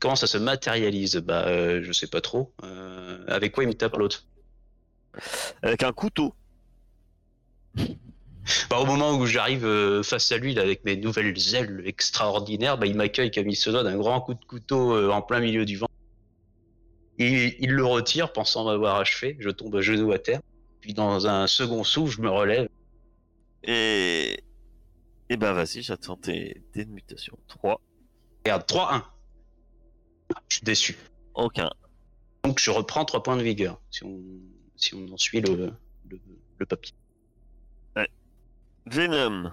Comment 0.00 0.16
ça 0.16 0.26
se 0.26 0.38
matérialise? 0.38 1.14
Bah, 1.18 1.46
euh, 1.46 1.80
je 1.84 1.92
sais 1.92 2.08
pas 2.08 2.20
trop. 2.20 2.52
Euh, 2.64 3.24
avec 3.28 3.52
quoi 3.52 3.62
il 3.62 3.68
me 3.68 3.74
tape 3.74 3.96
l'autre? 3.96 4.26
Avec 5.62 5.84
un 5.84 5.92
couteau. 5.92 6.34
Bah, 8.68 8.78
au 8.78 8.84
moment 8.84 9.16
où 9.16 9.24
j'arrive 9.24 9.64
euh, 9.64 10.02
face 10.02 10.30
à 10.30 10.36
lui 10.36 10.54
là, 10.54 10.62
avec 10.62 10.84
mes 10.84 10.96
nouvelles 10.96 11.54
ailes 11.54 11.82
extraordinaires, 11.86 12.76
bah, 12.76 12.86
il 12.86 12.94
m'accueille 12.94 13.30
comme 13.30 13.48
il 13.48 13.56
se 13.56 13.70
doit 13.70 13.82
d'un 13.82 13.96
grand 13.96 14.20
coup 14.20 14.34
de 14.34 14.44
couteau 14.44 14.94
euh, 14.94 15.10
en 15.10 15.22
plein 15.22 15.40
milieu 15.40 15.64
du 15.64 15.76
vent. 15.76 15.88
Et 17.18 17.56
il 17.64 17.70
le 17.70 17.86
retire, 17.86 18.32
pensant 18.32 18.64
m'avoir 18.64 18.96
achevé. 18.96 19.36
Je 19.38 19.48
tombe 19.48 19.74
à 19.76 19.80
genoux 19.80 20.12
à 20.12 20.18
terre. 20.18 20.40
Puis 20.80 20.92
dans 20.92 21.26
un 21.26 21.46
second 21.46 21.84
souffle, 21.84 22.16
je 22.16 22.20
me 22.20 22.28
relève. 22.28 22.68
Et. 23.62 24.40
Et 25.30 25.36
ben 25.38 25.54
vas-y, 25.54 25.80
j'attends 25.82 26.16
tes 26.16 26.62
dés 26.74 26.84
de 26.84 26.90
mutation. 26.90 27.38
3. 27.48 27.80
Regarde, 28.44 28.66
3-1. 28.66 29.02
Ah, 30.34 30.42
Je 30.48 30.56
suis 30.56 30.64
déçu. 30.64 30.98
Aucun. 31.34 31.70
Donc 32.44 32.58
je 32.58 32.70
reprends 32.70 33.06
3 33.06 33.22
points 33.22 33.36
de 33.38 33.42
vigueur, 33.42 33.80
si 33.90 34.04
on, 34.04 34.20
si 34.76 34.94
on 34.94 35.10
en 35.10 35.16
suit 35.16 35.40
le, 35.40 35.72
le, 36.10 36.20
le 36.58 36.66
papier. 36.66 36.94
Venom. 38.86 39.52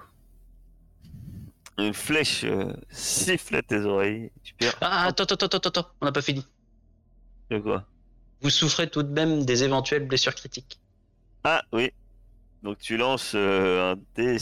Une 1.77 1.93
flèche 1.93 2.43
euh, 2.43 2.73
siffle 2.89 3.63
tes 3.63 3.79
oreilles. 3.79 4.31
Tu 4.43 4.53
perds. 4.53 4.77
Ah, 4.81 5.05
attends, 5.07 5.23
attends, 5.23 5.45
attends, 5.45 5.69
attends, 5.69 5.87
on 6.01 6.05
n'a 6.05 6.11
pas 6.11 6.21
fini. 6.21 6.45
De 7.49 7.59
quoi? 7.59 7.85
Vous 8.41 8.49
souffrez 8.49 8.89
tout 8.89 9.03
de 9.03 9.11
même 9.11 9.45
des 9.45 9.63
éventuelles 9.63 10.05
blessures 10.05 10.35
critiques. 10.35 10.79
Ah 11.43 11.63
oui. 11.71 11.91
Donc 12.63 12.77
tu 12.79 12.97
lances 12.97 13.33
euh, 13.35 13.93
un 13.93 13.99
dé. 14.15 14.37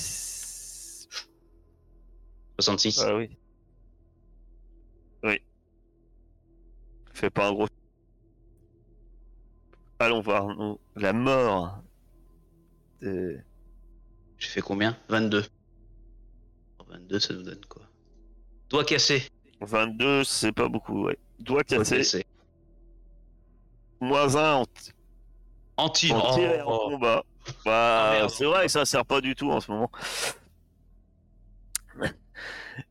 66. 2.60 3.00
Ah 3.06 3.16
oui. 3.16 3.30
Oui. 5.24 5.42
Fais 7.14 7.30
pas 7.30 7.48
un 7.48 7.54
gros. 7.54 7.68
Allons 10.00 10.22
voir 10.22 10.48
nous. 10.48 10.80
La 10.96 11.14
mort. 11.14 11.82
De... 13.02 13.40
J'ai 14.40 14.48
fait 14.48 14.62
combien? 14.62 14.98
22. 15.10 15.46
22, 16.88 17.20
ça 17.20 17.34
nous 17.34 17.44
donne 17.44 17.64
quoi? 17.68 17.84
Doigt 18.70 18.84
cassé. 18.86 19.24
22, 19.62 20.24
c'est 20.24 20.52
pas 20.52 20.68
beaucoup, 20.68 21.04
ouais. 21.06 21.18
Doigt 21.40 21.64
cassé. 21.64 21.98
cassé. 21.98 22.26
Moins 24.02 24.36
1 24.36 24.54
en, 24.54 24.66
tir. 24.66 26.16
en 26.16 26.34
tir 26.36 26.52
et 26.52 26.62
en 26.62 26.72
Oh. 26.72 26.90
combat. 26.92 27.24
Ah, 27.48 27.52
Bah, 27.66 28.10
merde. 28.14 28.30
c'est 28.30 28.46
vrai 28.46 28.66
que 28.66 28.72
ça 28.72 28.86
sert 28.86 29.06
pas 29.06 29.22
du 29.22 29.36
tout 29.36 29.52
en 29.52 29.60
ce 29.60 29.72
moment. 29.72 29.92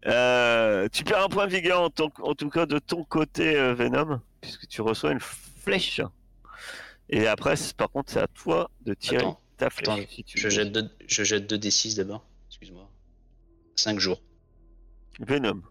Euh, 0.07 0.87
tu 0.93 1.03
perds 1.05 1.25
un 1.25 1.29
point 1.29 1.47
de 1.47 1.53
vigueur 1.53 1.81
en, 1.81 1.89
ton- 1.91 2.11
en 2.23 2.35
tout 2.35 2.51
cas 2.51 2.67
de 2.67 2.79
ton 2.79 3.05
côté 3.05 3.57
euh, 3.57 3.73
Venom, 3.75 4.21
puisque 4.41 4.67
tu 4.69 4.83
reçois 4.83 5.13
une 5.13 5.21
flèche. 5.21 6.03
Et 7.09 7.27
après, 7.27 7.55
par 7.77 7.91
contre, 7.91 8.13
c'est 8.13 8.21
à 8.21 8.27
toi 8.29 8.71
de 8.83 8.93
tirer 8.93 9.17
Attends, 9.23 9.41
ta 9.59 9.71
flèche. 9.71 9.89
attends, 9.89 10.09
si 10.09 10.25
tu 10.25 10.39
je 10.39 10.45
veux. 10.45 10.51
jette, 10.51 10.73
deux, 10.73 10.89
je 11.07 11.23
jette 11.25 11.47
2 11.47 11.59
D6 11.59 11.97
d'abord. 11.97 12.27
Excuse-moi. 12.49 12.91
5 13.77 13.99
jours. 13.99 14.23
Venom. 15.21 15.63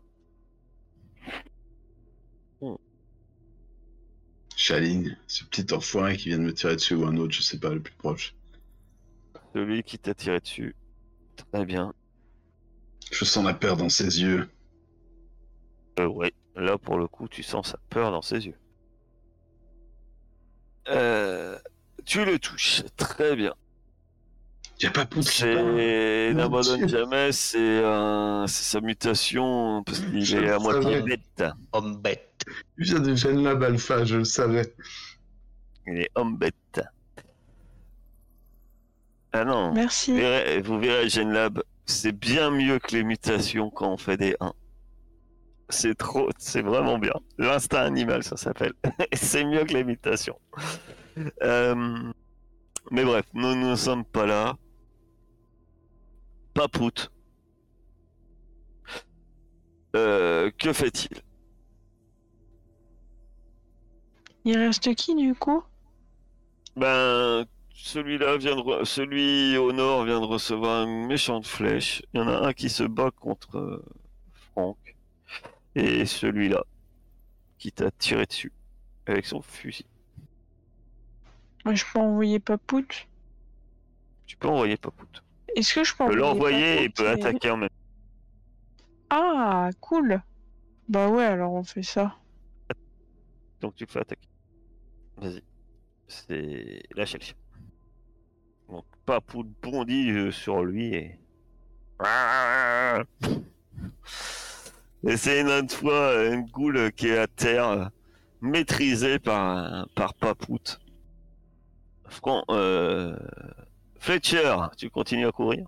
Chaline, 4.60 5.16
ce 5.28 5.44
petit 5.44 5.72
enfoiré 5.72 6.18
qui 6.18 6.30
vient 6.30 6.40
de 6.40 6.44
me 6.44 6.54
tirer 6.54 6.76
dessus 6.76 6.96
ou 6.96 7.06
un 7.06 7.16
autre, 7.18 7.32
je 7.32 7.44
sais 7.44 7.60
pas, 7.60 7.70
le 7.70 7.80
plus 7.80 7.94
proche. 7.94 8.34
Celui 9.54 9.84
qui 9.84 10.00
t'a 10.00 10.16
tiré 10.16 10.40
dessus. 10.40 10.76
Très 11.52 11.64
bien. 11.64 11.94
Je 13.12 13.24
sens 13.24 13.46
la 13.46 13.54
peur 13.54 13.78
dans 13.78 13.90
ses 13.90 14.22
yeux. 14.22 14.50
Euh, 16.00 16.08
ouais, 16.08 16.34
là 16.56 16.78
pour 16.80 16.98
le 16.98 17.08
coup, 17.08 17.28
tu 17.28 17.44
sens 17.44 17.70
sa 17.70 17.80
peur 17.90 18.12
dans 18.12 18.24
ses 18.24 18.48
yeux. 18.48 18.58
Euh, 20.90 21.58
tu 22.06 22.26
le 22.26 22.40
touches, 22.40 22.82
très 22.98 23.36
bien. 23.36 23.54
Y 24.80 24.86
a 24.86 24.92
pas. 24.92 25.08
C'est 25.22 26.34
n'abandonne 26.34 26.86
Dieu. 26.86 27.00
jamais, 27.00 27.32
c'est 27.32 27.84
un... 27.84 28.46
c'est 28.48 28.64
sa 28.64 28.82
mutation 28.82 29.84
parce 29.84 30.00
qu'il 30.00 30.36
est 30.36 30.50
à 30.50 30.60
moitié 30.60 31.02
bête. 31.02 31.44
Homme 31.72 31.98
bête. 31.98 32.44
Il 32.78 32.86
vient 32.86 33.00
de 33.00 33.16
Genlab 33.16 33.64
Alpha, 33.64 34.06
je 34.06 34.18
le 34.18 34.24
savais. 34.24 34.74
Il 35.88 36.02
est 36.02 36.10
homme 36.16 36.38
bête. 36.38 36.82
Ah 39.34 39.44
non, 39.46 39.70
vous 39.70 39.76
Merci. 39.76 40.14
verrez, 40.14 40.62
vous 40.62 40.80
verrez 40.80 41.10
Genlab, 41.10 41.62
c'est 41.86 42.12
bien 42.12 42.50
mieux 42.52 42.80
que 42.80 42.96
les 42.96 43.04
mutations 43.04 43.70
quand 43.70 43.92
on 43.92 43.98
fait 43.98 44.18
des 44.18 44.36
1. 44.40 44.54
C'est 45.70 45.96
trop, 45.98 46.30
c'est 46.38 46.62
vraiment 46.62 46.98
bien. 46.98 47.14
L'instinct 47.38 47.82
animal, 47.84 48.24
ça 48.24 48.38
s'appelle. 48.38 48.74
c'est 49.14 49.44
mieux 49.44 49.66
que 49.66 49.74
les 49.74 49.84
mutations. 49.84 50.40
Euh, 51.44 51.76
Mais 52.92 53.04
bref, 53.04 53.26
nous 53.34 53.56
ne 53.56 53.76
sommes 53.76 54.06
pas 54.06 54.26
là. 54.26 54.56
Papout. 56.58 57.12
Euh, 59.96 60.50
que 60.58 60.74
fait-il? 60.74 61.22
Il 64.44 64.58
reste 64.58 64.96
qui 64.96 65.14
du 65.14 65.36
coup? 65.36 65.64
Ben, 66.76 67.46
celui-là 67.76 68.38
vient 68.38 68.56
de, 68.56 68.84
celui 68.86 69.56
au 69.58 69.72
nord 69.72 70.06
vient 70.06 70.20
de 70.20 70.26
recevoir 70.26 70.88
une 70.88 71.06
méchante 71.06 71.46
flèche. 71.46 72.02
Il 72.14 72.22
y 72.22 72.24
en 72.24 72.28
a 72.28 72.48
un 72.48 72.54
qui 72.54 72.70
se 72.70 72.84
bat 72.84 73.12
contre 73.12 73.58
euh, 73.60 73.86
Franck 74.34 74.96
et 75.76 76.08
celui-là 76.08 76.64
qui 77.60 77.72
t'a 77.72 77.92
tiré 77.92 78.26
dessus 78.26 78.52
avec 79.06 79.28
son 79.28 79.44
fusil. 79.44 79.86
Je 81.72 81.84
peux 81.94 82.00
envoyer 82.00 82.40
Papout. 82.40 83.08
Tu 84.26 84.38
peux 84.38 84.48
envoyer 84.48 84.76
Papout. 84.76 85.22
Est-ce 85.56 85.74
que 85.74 85.84
je 85.84 85.96
peux 85.96 86.06
peux 86.06 86.16
l'envoyer 86.16 86.84
et 86.84 86.90
peut 86.90 87.08
attaquer 87.10 87.50
en 87.50 87.58
même. 87.58 87.70
Ah, 89.10 89.70
cool. 89.80 90.22
Bah 90.90 91.10
ouais, 91.10 91.24
alors 91.26 91.54
on 91.54 91.64
fait 91.64 91.84
ça. 91.84 92.16
Donc 93.62 93.76
tu 93.76 93.86
fais 93.88 94.00
attaquer. 94.00 94.28
Vas-y. 95.18 95.42
C'est 96.08 96.84
lâchez 96.96 97.18
le 97.18 97.24
chien. 97.24 97.36
Donc 98.70 98.86
Papout 99.06 99.48
bondit 99.62 100.12
euh, 100.12 100.32
sur 100.32 100.64
lui 100.64 100.94
et. 100.94 101.20
Et 105.08 105.16
c'est 105.18 105.42
une 105.42 105.50
autre 105.50 105.76
fois 105.76 105.94
euh, 106.12 106.34
une 106.34 106.46
goule 106.46 106.92
qui 106.92 107.08
est 107.08 107.18
à 107.18 107.28
terre, 107.28 107.68
euh, 107.70 107.86
maîtrisée 108.42 109.20
par, 109.20 109.88
par 109.96 110.14
Papout. 110.14 110.80
Fran- 112.10 112.44
euh, 112.50 113.16
Fletcher, 114.08 114.56
tu 114.78 114.90
continues 114.90 115.28
à 115.28 115.34
courir? 115.34 115.68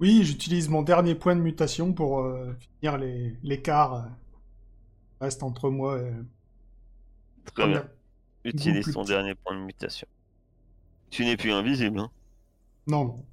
Oui, 0.00 0.24
j'utilise 0.24 0.68
mon 0.68 0.82
dernier 0.82 1.14
point 1.14 1.36
de 1.36 1.40
mutation 1.40 1.92
pour 1.92 2.18
euh, 2.18 2.52
finir 2.80 2.98
les- 2.98 3.36
l'écart. 3.44 3.94
euh, 3.94 4.00
reste 5.20 5.44
entre 5.44 5.70
moi 5.70 6.00
et. 6.02 6.12
Très 7.54 7.68
bien. 7.68 7.88
Utilise 8.42 8.92
ton 8.92 9.02
petit. 9.02 9.12
dernier 9.12 9.36
point 9.36 9.54
de 9.54 9.60
mutation. 9.60 10.08
Tu 11.10 11.24
n'es 11.24 11.36
plus 11.36 11.52
invisible. 11.52 12.00
Hein? 12.00 12.10
Non, 12.88 13.04
non. 13.04 13.24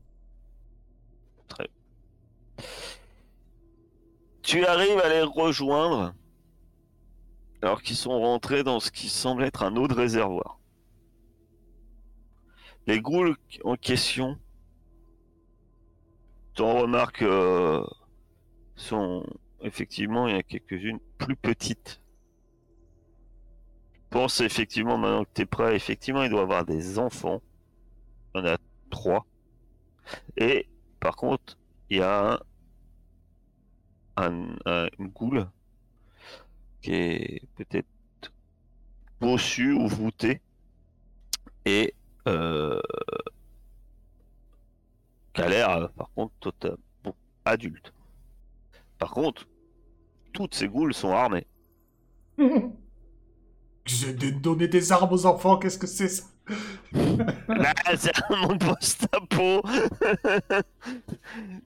Tu 4.44 4.64
arrives 4.68 5.00
à 5.00 5.10
les 5.10 5.24
rejoindre 5.24 6.14
alors 7.64 7.82
qu'ils 7.82 7.96
sont 7.96 8.20
rentrés 8.20 8.64
dans 8.64 8.80
ce 8.80 8.92
qui 8.92 9.10
semble 9.10 9.44
être 9.44 9.64
un 9.64 9.78
autre 9.78 9.96
réservoir. 9.96 10.60
Les 12.88 13.02
ghouls 13.02 13.36
en 13.64 13.76
question, 13.76 14.38
t'en 16.54 16.82
remarques, 16.82 17.24
euh, 17.24 17.84
sont 18.76 19.26
effectivement, 19.62 20.28
il 20.28 20.36
y 20.36 20.38
a 20.38 20.44
quelques-unes 20.44 21.00
plus 21.18 21.36
petites. 21.36 22.02
Je 23.94 24.20
pense 24.20 24.40
effectivement, 24.40 24.98
maintenant 24.98 25.26
que 25.26 25.30
tu 25.34 25.42
es 25.42 25.46
prêt, 25.46 25.76
effectivement, 25.76 26.24
il 26.24 26.30
doit 26.30 26.44
avoir 26.44 26.66
des 26.66 27.00
enfants. 27.00 27.42
Il 28.34 28.40
y 28.40 28.42
en 28.44 28.46
a 28.54 28.58
trois. 28.90 29.26
Et 30.38 30.68
par 31.00 31.16
contre, 31.16 31.58
il 31.90 31.98
y 31.98 32.02
a 32.02 32.40
un- 34.18 34.56
une 35.00 35.08
goule 35.08 35.50
qui 36.82 36.94
est 36.94 37.42
peut-être 37.56 37.88
bossu 39.20 39.74
ou 39.74 39.88
voûté 39.88 40.42
et 41.66 41.94
euh, 42.28 42.82
qui 45.34 45.42
a 45.42 45.50
l'air 45.50 45.70
euh, 45.70 45.88
par 45.90 46.10
contre 46.16 46.34
total, 46.40 46.78
bon, 47.04 47.14
adulte. 47.44 47.94
Par 48.98 49.12
contre, 49.12 49.48
toutes 50.34 50.56
ces 50.56 50.68
goules 50.68 50.94
sont 50.94 51.12
armées. 51.12 51.46
J'ai 53.86 54.14
de 54.14 54.32
donner 54.32 54.68
des 54.68 54.92
armes 54.92 55.14
aux 55.14 55.26
enfants, 55.26 55.58
qu'est-ce 55.58 55.78
que 55.78 55.88
c'est 55.88 56.10
ça 56.10 56.24
Ah, 57.50 57.96
c'est 57.98 58.12
un 58.30 58.36
monde 58.36 58.60
post-apo. 58.60 59.62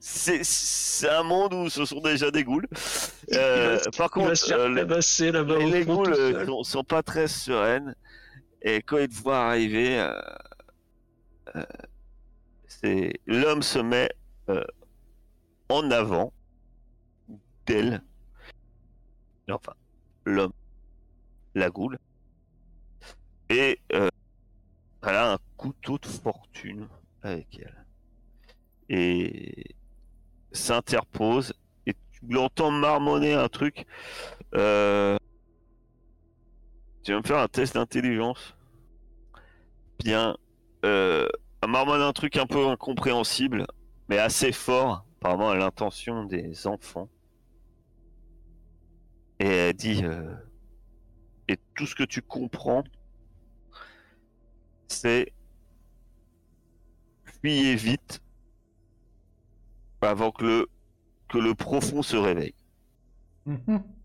c'est 0.00 1.08
un 1.08 1.22
monde 1.22 1.54
où 1.54 1.68
ce 1.70 1.84
sont 1.84 2.00
déjà 2.00 2.30
des 2.30 2.44
ghouls. 2.44 2.66
Euh, 3.32 3.78
par 3.96 4.10
contre, 4.10 4.32
euh, 4.52 4.68
les, 4.68 4.84
les 5.66 5.84
ghouls 5.84 6.12
euh, 6.12 6.46
sont, 6.46 6.62
sont 6.62 6.84
pas 6.84 7.02
très 7.02 7.28
sereines. 7.28 7.94
Et 8.62 8.82
quand 8.82 8.98
ils 8.98 9.08
te 9.08 9.14
voient 9.22 9.48
arriver, 9.48 9.98
euh, 9.98 10.12
euh, 10.12 10.20
c'est 12.66 13.12
l'homme 13.26 13.62
se 13.62 13.78
met 13.78 14.10
euh, 14.48 14.64
en 15.68 15.90
avant 15.90 16.32
d'elle. 17.66 18.02
Enfin, 19.50 19.74
l'homme, 20.24 20.52
la 21.54 21.70
goule. 21.70 21.98
Et 23.48 23.80
euh, 23.92 24.08
elle 25.02 25.16
a 25.16 25.32
un 25.32 25.38
couteau 25.56 25.98
de 25.98 26.06
fortune 26.06 26.88
avec 27.22 27.58
elle. 27.58 27.86
Et 28.88 29.74
s'interpose. 30.52 31.52
Et 31.86 31.94
tu 31.94 32.20
l'entends 32.28 32.70
marmonner 32.70 33.34
un 33.34 33.48
truc. 33.48 33.86
Euh... 34.54 35.16
Tu 37.02 37.12
vas 37.12 37.18
me 37.18 37.22
faire 37.22 37.38
un 37.38 37.48
test 37.48 37.74
d'intelligence. 37.74 38.54
Bien. 39.98 40.36
Euh... 40.84 41.28
Marmonne 41.66 42.00
un 42.02 42.12
truc 42.12 42.36
un 42.36 42.46
peu 42.46 42.66
incompréhensible, 42.68 43.66
mais 44.08 44.18
assez 44.18 44.50
fort, 44.52 45.04
apparemment 45.20 45.50
à 45.50 45.56
l'intention 45.56 46.24
des 46.24 46.66
enfants. 46.66 47.10
Et 49.40 49.46
elle 49.48 49.74
dit. 49.74 50.04
euh, 50.04 50.34
Et 51.48 51.58
tout 51.74 51.86
ce 51.86 51.94
que 51.94 52.04
tu 52.04 52.22
comprends, 52.22 52.82
c'est. 54.88 55.32
Fuyez 57.40 57.76
vite 57.76 58.20
avant 60.02 60.30
que 60.30 60.44
le, 60.44 60.66
que 61.28 61.38
le 61.38 61.54
profond 61.54 62.02
se 62.02 62.16
réveille. 62.16 62.54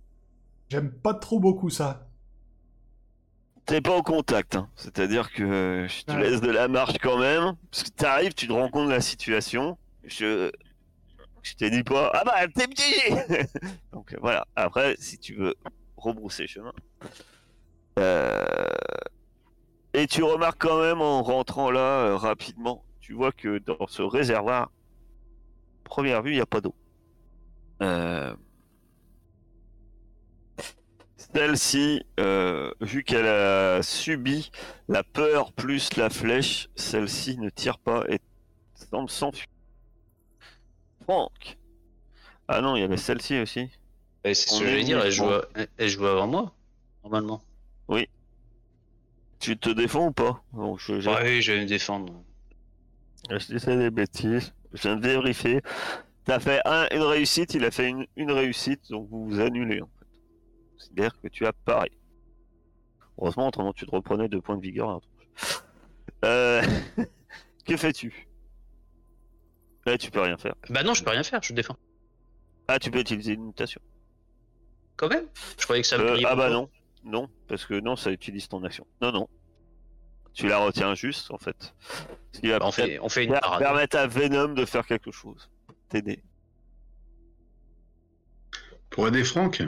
J'aime 0.69 0.91
pas 0.91 1.13
trop 1.15 1.39
beaucoup 1.39 1.69
ça. 1.71 2.07
T'es 3.65 3.81
pas 3.81 3.97
au 3.97 4.03
contact, 4.03 4.55
hein. 4.55 4.69
c'est-à-dire 4.75 5.31
que 5.33 5.87
je 5.89 6.03
te 6.03 6.11
laisse 6.11 6.39
de 6.39 6.51
la 6.51 6.67
marche 6.67 6.97
quand 7.01 7.17
même, 7.17 7.55
parce 7.71 7.83
que 7.83 7.89
t'arrives, 7.89 8.33
tu 8.35 8.47
te 8.47 8.53
rends 8.53 8.69
compte 8.69 8.87
de 8.87 8.93
la 8.93 9.01
situation. 9.01 9.77
Je, 10.03 10.51
je 11.41 11.53
t'ai 11.55 11.71
dit 11.71 11.83
pas, 11.83 12.11
ah 12.13 12.23
bah 12.23 12.47
t'es 12.53 12.67
piégé. 12.67 13.47
Donc 13.91 14.13
euh, 14.13 14.17
voilà. 14.21 14.45
Après, 14.55 14.95
si 14.99 15.17
tu 15.17 15.33
veux 15.35 15.55
rebrousser 15.97 16.47
chemin, 16.47 16.73
Euh, 17.97 18.67
et 19.93 20.05
tu 20.07 20.21
remarques 20.23 20.59
quand 20.61 20.81
même 20.81 20.99
en 21.01 21.23
rentrant 21.23 21.71
là 21.71 21.79
euh, 21.79 22.17
rapidement, 22.17 22.83
tu 22.99 23.13
vois 23.13 23.31
que 23.31 23.57
dans 23.59 23.87
ce 23.87 24.01
réservoir, 24.01 24.69
première 25.85 26.21
vue, 26.21 26.31
il 26.31 26.35
n'y 26.35 26.41
a 26.41 26.45
pas 26.45 26.59
d'eau. 26.61 26.75
Euh, 27.81 28.35
Celle-ci, 31.35 32.01
euh, 32.17 32.71
vu 32.79 33.03
qu'elle 33.03 33.27
a 33.27 33.83
subi 33.83 34.51
la 34.87 35.03
peur 35.03 35.51
plus 35.51 35.93
la 35.97 36.09
flèche, 36.09 36.69
celle-ci 36.75 37.37
ne 37.37 37.49
tire 37.49 37.77
pas 37.77 38.05
et 38.07 38.19
semble 38.89 39.09
s'enfuir. 39.09 39.45
Franck 41.03 41.57
Ah 42.47 42.61
non, 42.61 42.77
il 42.77 42.79
y 42.79 42.83
avait 42.83 42.95
celle-ci 42.95 43.37
aussi. 43.39 43.69
Ouais, 44.23 44.33
c'est 44.33 44.49
ce 44.49 44.59
que 44.61 44.65
j'allais 44.65 44.83
dire, 44.85 45.03
elle 45.03 45.11
joue, 45.11 45.29
elle- 45.55 46.05
avant 46.05 46.27
moi, 46.27 46.55
normalement. 47.03 47.43
Tu 49.39 49.57
te 49.57 49.69
défends 49.69 50.07
ou 50.07 50.11
pas? 50.13 50.41
Bon, 50.53 50.77
je, 50.77 51.01
je, 51.01 51.09
oui, 51.09 51.41
je 51.41 51.51
vais 51.51 51.59
me 51.61 51.65
défendre. 51.67 52.13
je 53.29 53.45
disais 53.45 53.75
des 53.77 53.91
bêtises. 53.91 54.53
Je 54.73 54.83
viens 54.83 54.95
de 54.95 55.05
vérifier. 55.05 55.61
T'as 56.23 56.39
fait 56.39 56.61
un, 56.65 56.87
une 56.91 57.01
réussite, 57.03 57.53
il 57.53 57.65
a 57.65 57.71
fait 57.71 57.89
une, 57.89 58.07
une 58.15 58.31
réussite, 58.31 58.89
donc 58.89 59.09
vous 59.09 59.25
vous 59.27 59.39
annulez 59.41 59.81
en 59.81 59.89
C'est-à-dire 60.85 61.19
que 61.21 61.27
tu 61.27 61.45
as 61.45 61.53
pareil. 61.53 61.91
Heureusement, 63.17 63.47
autrement 63.47 63.73
tu 63.73 63.85
te 63.85 63.91
reprenais 63.91 64.27
deux 64.29 64.41
points 64.41 64.57
de 64.57 64.61
vigueur. 64.61 64.89
à 64.89 64.93
la 64.93 64.99
tronche. 64.99 65.63
Euh... 66.25 66.61
que 67.65 67.77
fais-tu? 67.77 68.27
Là, 69.85 69.97
tu 69.97 70.11
peux 70.11 70.21
rien 70.21 70.37
faire. 70.37 70.55
Bah 70.69 70.83
non, 70.83 70.93
je 70.93 71.03
peux 71.03 71.11
rien 71.11 71.23
faire, 71.23 71.41
je 71.43 71.53
défends. 71.53 71.77
Ah, 72.67 72.79
tu 72.79 72.89
peux 72.91 72.99
utiliser 72.99 73.33
une 73.33 73.45
mutation. 73.45 73.81
Quand 74.95 75.07
même? 75.09 75.27
Je 75.59 75.63
croyais 75.63 75.81
que 75.81 75.87
ça 75.87 75.97
me 75.97 76.03
Euh, 76.03 76.21
ah 76.25 76.35
bah 76.35 76.49
non, 76.49 76.69
non, 77.03 77.29
parce 77.47 77.65
que 77.65 77.79
non, 77.79 77.95
ça 77.95 78.11
utilise 78.11 78.47
ton 78.47 78.63
action. 78.63 78.87
Non, 79.01 79.11
non. 79.11 79.27
Tu 80.33 80.47
la 80.47 80.57
retiens 80.57 80.95
juste, 80.95 81.31
en 81.31 81.37
fait. 81.37 81.73
Ce 82.31 82.39
qui 82.41 82.47
va 82.47 82.59
Bah, 82.59 82.65
on, 82.67 82.71
fait, 82.71 82.99
on 82.99 83.07
fait 83.09 83.23
une 83.25 83.33
parade. 83.33 83.59
permettre 83.59 83.97
à 83.97 84.07
Venom 84.07 84.53
de 84.53 84.65
faire 84.65 84.85
quelque 84.85 85.11
chose. 85.11 85.49
T'aider. 85.89 86.21
Pour 88.89 89.07
aider 89.07 89.23
Franck, 89.23 89.61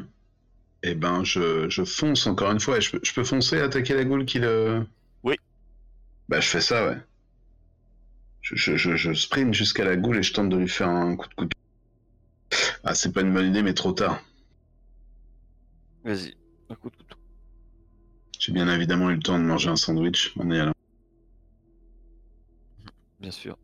eh 0.84 0.96
ben, 0.96 1.24
je, 1.24 1.70
je 1.70 1.84
fonce 1.84 2.28
encore 2.28 2.52
une 2.52 2.60
fois. 2.60 2.78
Et 2.78 2.82
je, 2.82 2.92
peux- 2.92 3.00
je 3.04 3.14
peux 3.14 3.24
foncer, 3.24 3.60
attaquer 3.60 3.94
la 3.94 4.04
goule 4.06 4.26
qui 4.26 4.40
le. 4.40 4.86
Oui. 5.24 5.36
Bah, 6.30 6.40
je 6.40 6.48
fais 6.50 6.62
ça, 6.62 6.88
ouais. 6.88 6.98
Je, 8.42 8.76
je, 8.78 9.14
sprint 9.14 9.54
jusqu'à 9.54 9.84
la 9.84 9.98
goule 9.98 10.18
et 10.18 10.24
je 10.24 10.34
tente 10.34 10.50
de 10.50 10.58
lui 10.58 10.70
faire 10.70 10.88
un 10.90 11.16
coup 11.18 11.28
de 11.28 11.34
couteau. 11.34 11.58
Ah, 12.84 12.96
c'est 12.96 13.12
pas 13.12 13.22
une 13.22 13.34
bonne 13.34 13.48
idée, 13.48 13.62
mais 13.62 13.74
trop 13.74 13.92
tard. 13.92 14.22
Vas-y, 16.04 16.34
un 16.70 16.76
coup 16.76 16.90
de 16.90 16.96
couteau. 16.96 17.18
J'ai 18.40 18.54
bien 18.54 18.74
évidemment 18.74 19.10
eu 19.10 19.16
le 19.16 19.20
temps 19.22 19.38
de 19.38 19.44
manger 19.44 19.70
un 19.70 19.76
sandwich 19.76 20.34
en 20.38 20.50
y 20.50 20.60
allant. 20.60 20.72
Bien 23.20 23.32
sûr. 23.32 23.58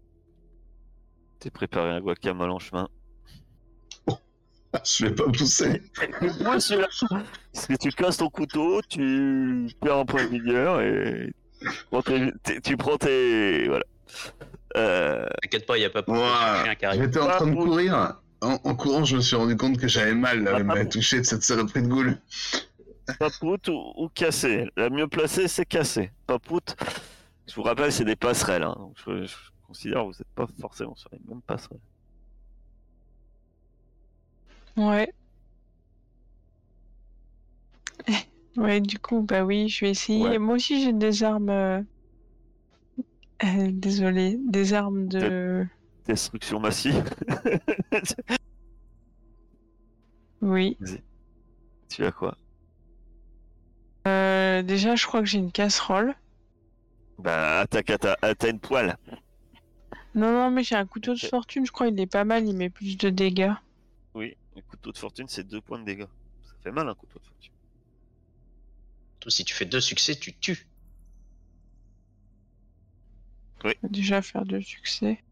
T'es 1.40 1.52
préparé 1.52 1.92
un 1.92 2.02
guacamole 2.02 2.52
en 2.52 2.60
chemin. 2.60 2.90
Je 4.86 5.06
vais 5.06 5.14
pas 5.16 5.26
pousser. 5.26 5.82
Moi, 6.42 6.60
celui-là. 6.60 6.88
Parce 7.54 7.68
que 7.68 7.74
tu 7.76 7.92
casses 7.92 8.18
ton 8.18 8.30
couteau, 8.30 8.82
tu 8.90 9.68
perds 9.82 9.98
un 9.98 10.06
point 10.06 10.24
de 10.26 10.30
vigueur 10.30 10.82
et 10.82 11.32
tu 11.62 11.70
prends 11.92 12.02
tes- 12.02 12.32
tes- 12.44 12.62
tu 12.62 12.78
prends 12.78 12.98
tes. 12.98 13.68
Voilà. 13.68 13.84
Euh, 14.78 15.26
T'inquiète 15.44 15.66
pas, 15.66 15.78
il 15.78 15.82
n'y 15.82 15.86
a 15.86 15.90
pas 15.90 16.04
chien 16.64 16.76
qui 16.76 16.86
arrive. 16.86 17.02
J'étais 17.04 17.20
en 17.20 17.28
train 17.30 17.48
de 17.48 17.56
courir. 17.56 18.16
En, 18.42 18.60
en 18.64 18.76
courant, 18.76 19.06
je 19.06 19.16
me 19.16 19.22
suis 19.22 19.36
rendu 19.36 19.56
compte 19.56 19.78
que 19.78 19.88
j'avais 19.88 20.16
mal 20.16 20.44
là, 20.44 20.54
elle 20.58 20.64
m'a 20.66 20.84
touché 20.86 21.20
de 21.20 21.24
cette 21.24 21.44
saloperie 21.44 21.84
de 21.84 21.88
goule. 21.88 22.18
Papoute 23.20 23.68
ou, 23.70 23.94
ou 23.96 24.10
cassé. 24.10 24.68
La 24.76 24.90
mieux 24.90 25.08
placée, 25.08 25.48
c'est 25.48 25.66
cassé. 25.66 26.12
Papoute, 26.28 26.76
je 27.48 27.56
vous 27.56 27.64
rappelle, 27.64 27.92
c'est 27.92 28.06
des 28.06 28.16
passerelles. 28.16 28.64
hein. 28.64 28.76
Donc 28.78 28.96
je, 29.06 29.26
je 29.26 29.36
considère 29.68 30.00
que 30.00 30.06
vous 30.08 30.12
n'êtes 30.12 30.28
pas 30.36 30.48
forcément 30.60 30.96
sur 30.96 31.10
les 31.14 31.20
mêmes 31.28 31.42
passerelles. 31.42 31.80
Ouais. 34.78 35.12
Ouais, 38.56 38.80
du 38.82 39.00
coup, 39.00 39.22
bah 39.24 39.44
oui, 39.44 39.68
je 39.68 39.84
vais 39.84 39.92
essayer. 39.92 40.22
Ouais. 40.24 40.38
Moi 40.38 40.56
aussi, 40.56 40.84
j'ai 40.84 40.94
des 40.94 41.24
armes. 41.24 41.50
euh, 41.50 41.82
euh, 43.44 43.70
désolé, 43.72 44.38
des 44.48 44.74
armes 44.74 45.08
de. 45.08 45.66
Destruction 46.06 46.60
massive. 46.60 47.04
Oui. 50.42 50.78
tu 51.90 52.04
as 52.06 52.12
quoi? 52.12 52.38
Euh, 54.08 54.62
déjà, 54.62 54.96
je 54.98 55.06
crois 55.08 55.22
que 55.22 55.26
j'ai 55.26 55.38
une 55.38 55.54
casserole. 55.54 56.14
Bah, 57.18 57.62
attaque 57.62 57.90
à 57.90 57.98
ta, 57.98 58.18
à 58.22 58.36
ta 58.36 58.50
une 58.50 58.60
poêle. 58.60 58.98
Non, 60.16 60.32
non, 60.34 60.52
mais 60.52 60.64
j'ai 60.64 60.76
un 60.76 60.86
couteau 60.86 61.14
de 61.14 61.20
fortune, 61.20 61.66
je 61.66 61.72
crois 61.72 61.88
il 61.88 62.00
est 62.00 62.08
pas 62.08 62.26
mal, 62.26 62.46
il 62.46 62.56
met 62.56 62.70
plus 62.70 62.98
de 62.98 63.10
dégâts. 63.10 63.54
Oui, 64.14 64.36
un 64.56 64.62
couteau 64.62 64.92
de 64.92 64.98
fortune, 64.98 65.28
c'est 65.28 65.44
deux 65.44 65.62
points 65.62 65.80
de 65.80 65.86
dégâts. 65.86 66.08
Ça 66.46 66.54
fait 66.64 66.72
mal 66.72 66.88
un 66.88 66.96
couteau 66.96 67.20
de 67.20 67.26
fortune. 67.26 67.54
Surtout 69.14 69.30
si 69.30 69.46
tu 69.46 69.54
fais 69.54 69.66
deux 69.66 69.82
succès, 69.82 70.16
tu 70.16 70.34
tues. 70.38 70.68
Va 73.64 73.74
déjà 73.84 74.22
faire 74.22 74.44
deux 74.46 74.62
succès. 74.62 75.24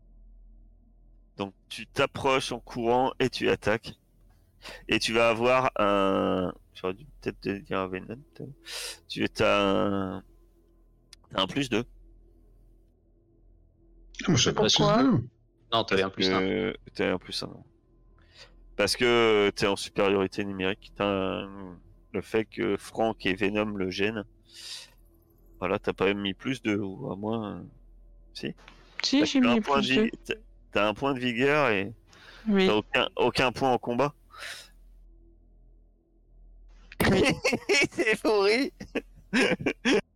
Donc 1.37 1.53
tu 1.67 1.85
t'approches 1.87 2.51
en 2.51 2.59
courant 2.59 3.11
et 3.19 3.29
tu 3.29 3.49
attaques. 3.49 3.93
Et 4.87 4.99
tu 4.99 5.11
vas 5.13 5.29
avoir 5.29 5.71
un. 5.77 6.53
J'aurais 6.73 6.93
dû 6.93 7.05
peut-être 7.05 7.41
te 7.41 7.49
dire 7.49 7.79
un 7.79 7.87
Venom. 7.87 8.19
Tu 9.07 9.25
as 9.39 9.61
un. 9.61 10.23
T'as 11.31 11.41
un 11.41 11.47
plus 11.47 11.69
2. 11.69 11.83
Ah, 14.23 14.25
Moi, 14.29 14.37
j'avais 14.37 14.55
pas 14.55 14.67
Pourquoi 14.67 14.97
plus 14.99 15.11
deux. 15.11 15.27
Non, 15.73 15.83
t'avais 15.83 16.03
un 16.03 16.09
plus 16.09 16.29
un. 16.29 16.41
Euh, 16.41 16.73
T'as 16.93 17.11
un 17.11 17.17
plus 17.17 17.41
1. 17.43 17.49
Parce 18.75 18.95
que 18.95 19.51
t'es 19.55 19.67
en 19.67 19.75
supériorité 19.75 20.43
numérique. 20.45 20.91
Le 20.99 22.21
fait 22.21 22.45
que 22.45 22.77
Franck 22.77 23.25
et 23.25 23.33
Venom 23.35 23.75
le 23.77 23.89
gênent. 23.89 24.25
Voilà, 25.59 25.77
t'as 25.79 25.93
pas 25.93 26.13
mis 26.13 26.33
plus 26.33 26.61
2 26.61 26.77
ou 26.77 27.11
à 27.11 27.15
moins. 27.15 27.57
euh, 27.57 27.63
Si. 28.33 28.55
Si, 29.03 29.25
j'ai 29.25 29.39
mis 29.39 29.61
plus 29.61 29.73
de 29.87 30.01
vi- 30.03 30.11
t'as- 30.25 30.33
T'as 30.71 30.87
un 30.87 30.93
point 30.93 31.13
de 31.13 31.19
vigueur 31.19 31.69
et 31.69 31.93
Oui, 32.47 32.65
t'as 32.67 32.73
aucun, 32.75 33.07
aucun 33.17 33.51
point 33.51 33.71
en 33.73 33.77
combat. 33.77 34.13
oui. 37.09 37.23
C'est 37.91 38.21
pourri. 38.21 38.71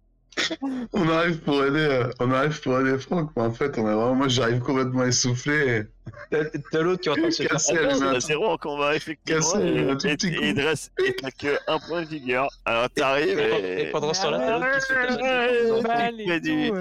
On 0.94 1.10
arrive 1.10 1.40
pour 1.40 1.64
aider, 1.64 1.80
euh, 1.80 2.10
on 2.20 2.32
arrive 2.32 2.60
pour 2.62 2.80
aider 2.80 2.98
Franck, 3.00 3.32
mais 3.36 3.44
en 3.44 3.52
fait, 3.52 3.78
on 3.78 3.88
a 3.88 3.96
vraiment, 3.96 4.16
moi, 4.16 4.28
j'arrive 4.28 4.60
complètement 4.60 5.04
essoufflé. 5.06 5.84
T'as 6.30 6.44
t'as 6.72 6.82
l'autre 6.82 7.02
qui 7.02 7.08
est 7.10 7.12
en 7.12 7.16
train 7.16 7.26
de 7.28 7.30
se 7.32 7.44
faire 7.44 7.58
T'as 7.58 8.00
m'a- 8.00 8.20
zéro 8.20 8.46
en 8.48 8.58
combat, 8.58 8.96
effectivement. 8.96 9.40
Cassé, 9.42 9.58
et, 9.66 9.90
un 9.90 9.96
tout 9.96 10.08
et- 10.08 10.18
petit 10.18 10.28
et 10.28 10.50
il 10.50 10.54
coup. 10.56 10.60
te 10.62 10.66
reste- 10.66 10.92
et 11.06 11.16
t'as 11.16 11.32
que 11.32 11.58
un 11.68 11.80
point 11.80 12.02
de 12.04 12.08
vigueur. 12.08 12.48
Alors 12.66 12.90
t'arrives 12.90 13.40
Et 13.40 13.84
et, 13.88 13.92
pendant 13.92 14.14
ce 14.14 14.22
temps-là, 14.24 14.38
t'as 14.40 14.58
l'autre 14.60 14.76
qui 14.76 14.82
se 14.82 14.86
fait 14.88 15.00
Ouais, 15.00 15.08
casser. 15.08 15.72
ouais, 15.72 15.82
Balle 15.82 16.16
tu 16.18 16.28
fais 16.28 16.40
du- 16.42 16.70
tout, 16.70 16.78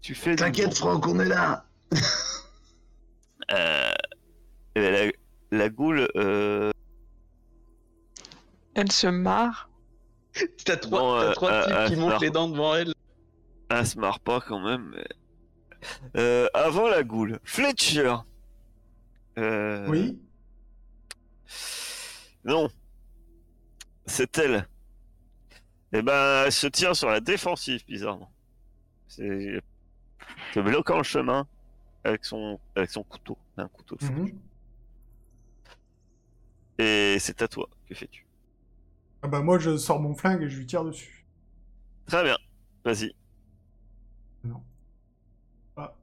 tu 0.00 0.14
fais 0.14 0.30
du- 0.30 0.36
T'inquiète, 0.36 0.74
Franck, 0.74 1.06
on 1.06 1.20
est 1.20 1.28
là. 1.28 1.64
Euh, 3.52 3.90
eh 4.76 4.80
ben, 4.80 5.12
la, 5.52 5.58
la 5.58 5.68
goule, 5.68 6.08
euh, 6.16 6.70
Elle 8.74 8.90
se 8.90 9.06
marre. 9.08 9.68
T'as 10.64 10.76
trois, 10.76 11.00
t'as 11.00 11.28
euh, 11.28 11.32
trois 11.34 11.50
euh, 11.52 11.86
types 11.86 11.94
qui 11.94 12.00
montent 12.00 12.20
les 12.22 12.30
dents 12.30 12.48
devant 12.48 12.74
elle. 12.74 12.92
elle 13.70 13.86
se 13.86 13.98
marre 13.98 14.20
pas 14.20 14.40
quand 14.40 14.60
même. 14.60 14.92
mais- 14.94 15.08
Euh, 16.16 16.48
avant 16.54 16.88
la 16.88 17.02
goule, 17.02 17.38
Fletcher. 17.44 18.14
Euh, 19.38 19.86
Oui. 19.88 20.18
Non. 22.44 22.68
C'est 24.06 24.38
elle. 24.38 24.66
Eh 25.92 26.02
ben, 26.02 26.44
elle 26.46 26.52
se 26.52 26.66
tient 26.66 26.94
sur 26.94 27.08
la 27.10 27.20
défensive, 27.20 27.84
bizarrement. 27.86 28.32
C'est 29.08 29.60
te 30.54 30.60
bloquant 30.60 30.96
le 30.98 31.02
chemin 31.02 31.46
avec 32.04 32.24
son 32.24 32.58
avec 32.74 32.90
son 32.90 33.02
couteau, 33.02 33.36
un 33.56 33.68
couteau 33.68 33.96
de. 33.96 34.04
Mhm. 34.06 34.38
Et 36.78 37.16
c'est 37.20 37.42
à 37.42 37.48
toi. 37.48 37.68
Que 37.88 37.94
fais-tu? 37.94 38.26
Ah 39.22 39.28
bah 39.28 39.40
moi 39.40 39.58
je 39.58 39.76
sors 39.76 40.00
mon 40.00 40.14
flingue 40.14 40.42
et 40.42 40.48
je 40.48 40.58
lui 40.58 40.66
tire 40.66 40.84
dessus. 40.84 41.24
Très 42.06 42.24
bien. 42.24 42.36
Vas-y. 42.84 43.14
Non. 44.44 44.62
Ah, 45.76 45.94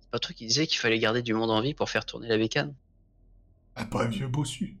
C'est 0.00 0.10
pas 0.10 0.18
toi 0.18 0.34
qui 0.34 0.46
disais 0.46 0.66
qu'il 0.66 0.78
fallait 0.78 0.98
garder 0.98 1.22
du 1.22 1.32
monde 1.32 1.50
en 1.50 1.60
vie 1.62 1.74
pour 1.74 1.88
faire 1.88 2.04
tourner 2.04 2.28
la 2.28 2.36
bécane 2.36 2.74
ah 3.80 3.84
pas 3.84 4.02
un 4.02 4.08
vieux 4.08 4.26
bossu. 4.26 4.76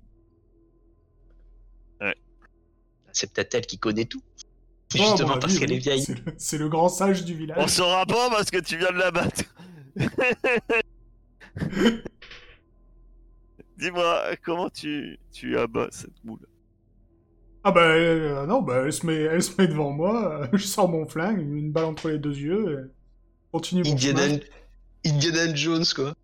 C'est 3.12 3.32
peut-être 3.32 3.54
elle 3.54 3.66
qui 3.66 3.78
connaît 3.78 4.04
tout. 4.04 4.22
Oh, 4.94 4.98
Justement 4.98 5.38
parce 5.38 5.58
qu'elle 5.58 5.70
oui. 5.70 5.76
est 5.76 5.80
vieille. 5.80 6.04
C'est 6.36 6.58
le, 6.58 6.68
grand 6.68 6.88
sage 6.88 7.24
du 7.24 7.34
village. 7.34 7.56
On 7.60 7.66
saura 7.68 8.06
pas 8.06 8.28
parce 8.30 8.50
que 8.50 8.58
tu 8.58 8.76
viens 8.76 8.90
de 8.92 8.98
la 8.98 9.10
battre. 9.10 9.42
Dis-moi, 13.78 14.36
comment 14.44 14.68
tu, 14.68 15.18
tu 15.32 15.56
abats 15.56 15.88
cette 15.90 16.24
boule 16.24 16.46
Ah 17.64 17.72
bah 17.72 17.82
euh, 17.94 18.46
non, 18.46 18.62
bah 18.62 18.82
elle 18.86 18.92
se 18.92 19.06
met, 19.06 19.14
elle 19.14 19.42
se 19.42 19.60
met 19.60 19.68
devant 19.68 19.92
moi, 19.92 20.42
euh, 20.44 20.48
je 20.56 20.64
sors 20.66 20.88
mon 20.88 21.06
flingue, 21.06 21.40
une 21.40 21.72
balle 21.72 21.84
entre 21.86 22.08
les 22.10 22.18
deux 22.18 22.36
yeux, 22.36 22.88
et 22.88 22.92
continue 23.52 23.84
mon 23.84 23.96
chemin. 23.98 24.24
Indiana, 24.24 24.44
Indiana 25.06 25.54
Jones, 25.54 25.84
quoi. 25.94 26.14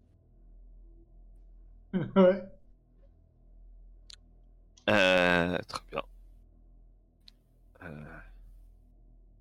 ouais. 2.16 2.42
euh, 4.90 5.58
Très 5.68 5.80
bien. 5.90 6.02
Euh, 7.82 8.20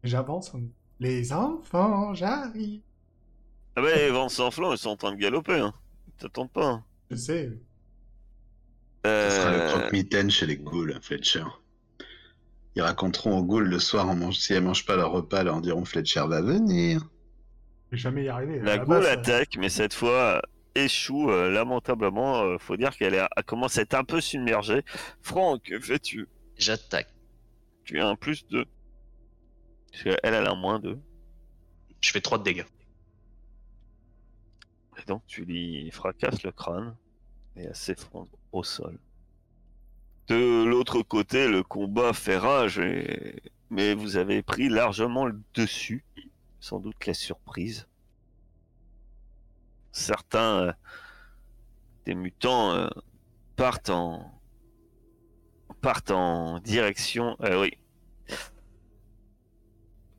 J'avance. 0.03 0.53
on- 0.53 0.69
Les 0.99 1.33
enfants, 1.33 2.13
j'arrive. 2.13 2.81
Ah 3.75 3.81
bah 3.81 3.95
les 3.95 4.09
vents 4.09 4.29
sans 4.29 4.49
flanc, 4.51 4.71
ils 4.71 4.77
sont 4.79 4.89
en 4.89 4.97
train 4.97 5.11
de 5.11 5.17
galoper. 5.17 5.59
Hein. 5.59 5.73
Ils 6.07 6.13
t'attendent 6.13 6.51
pas. 6.51 6.67
hein. 6.69 6.85
Je 7.09 7.15
sais. 7.15 7.51
Ce 9.19 9.29
sera 9.29 9.51
le 9.51 9.61
Euh, 9.61 9.69
croque-mitaine 9.69 10.29
chez 10.29 10.45
les 10.45 10.57
ghouls, 10.57 10.93
Fletcher. 11.01 11.45
Ils 12.75 12.81
raconteront 12.81 13.37
aux 13.37 13.43
ghouls 13.43 13.65
le 13.69 13.79
soir, 13.79 14.09
en 14.09 14.15
mange... 14.15 14.37
si 14.37 14.53
elles 14.53 14.63
mangent 14.63 14.85
pas 14.85 14.95
leur 14.95 15.11
repas, 15.11 15.43
leur 15.43 15.61
diront 15.61 15.85
Fletcher 15.85 16.23
va 16.27 16.41
venir. 16.41 17.01
Je 17.91 17.95
vais 17.95 18.01
jamais 18.01 18.23
y 18.23 18.29
arriver. 18.29 18.59
La 18.59 18.77
la 18.77 19.01
ça- 19.03 19.11
attaque, 19.11 19.57
mais 19.57 19.69
cette 19.69 19.93
fois 19.93 20.41
échoue 20.75 21.29
euh, 21.29 21.51
lamentablement. 21.51 22.41
euh, 22.43 22.57
faut 22.57 22.75
dire 22.77 22.97
qu'elle 22.97 23.27
commence 23.45 23.77
à 23.77 23.81
être 23.83 23.93
un 23.93 24.03
peu 24.03 24.19
submergée. 24.21 24.83
Franck, 25.21 25.63
que 25.63 25.79
fais-tu? 25.79 26.27
J'attaque. 26.57 27.13
Tu 27.83 27.99
as 27.99 28.07
un 28.07 28.15
plus 28.15 28.47
2. 28.47 28.65
Parce 29.91 30.03
qu'elle, 30.03 30.17
elle 30.23 30.33
a 30.47 30.51
un 30.51 30.55
moins 30.55 30.79
2. 30.79 30.97
Je 32.01 32.11
fais 32.11 32.21
3 32.21 32.39
de 32.39 32.43
dégâts. 32.43 32.65
Et 34.99 35.05
donc 35.05 35.23
tu 35.27 35.45
lui 35.45 35.89
fracasses 35.91 36.43
le 36.43 36.51
crâne 36.51 36.95
et 37.55 37.63
elle 37.63 37.75
s'effondre 37.75 38.31
au 38.51 38.63
sol. 38.63 38.97
De 40.27 40.63
l'autre 40.63 41.01
côté, 41.01 41.47
le 41.49 41.63
combat 41.63 42.13
fait 42.13 42.37
rage, 42.37 42.79
et... 42.79 43.41
mais 43.69 43.93
vous 43.93 44.15
avez 44.15 44.41
pris 44.41 44.69
largement 44.69 45.25
le 45.25 45.39
dessus. 45.53 46.05
Sans 46.59 46.79
doute 46.79 47.05
la 47.05 47.13
surprise. 47.13 47.87
Certains 49.91 50.67
euh, 50.67 50.73
des 52.05 52.15
mutants 52.15 52.71
euh, 52.71 52.87
partent 53.57 53.89
en 56.11 56.59
direction. 56.59 57.35
euh, 57.41 57.61
oui. 57.61 57.73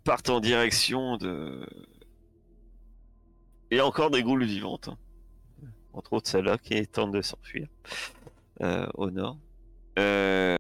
Partent 0.05 0.29
en 0.29 0.41
direction 0.41 1.17
de 1.17 1.67
a 3.73 3.85
encore 3.87 4.11
des 4.11 4.23
goules 4.23 4.45
vivantes. 4.45 4.89
hein. 4.89 4.99
Entre 5.95 6.13
autres 6.13 6.29
celle-là 6.29 6.59
qui 6.59 6.87
tente 6.87 7.11
de 7.11 7.23
s'enfuir 7.23 7.69
au 8.95 9.11
nord. 9.11 9.39
Euh, 9.99 10.57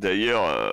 D'ailleurs, 0.00 0.44
euh, 0.44 0.70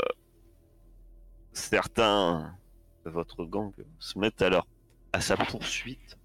certains 1.52 2.58
de 3.04 3.10
votre 3.10 3.44
gang 3.44 3.74
se 4.00 4.18
mettent 4.18 4.42
leur, 4.42 4.66
à 5.12 5.20
sa 5.20 5.36
poursuite. 5.36 6.18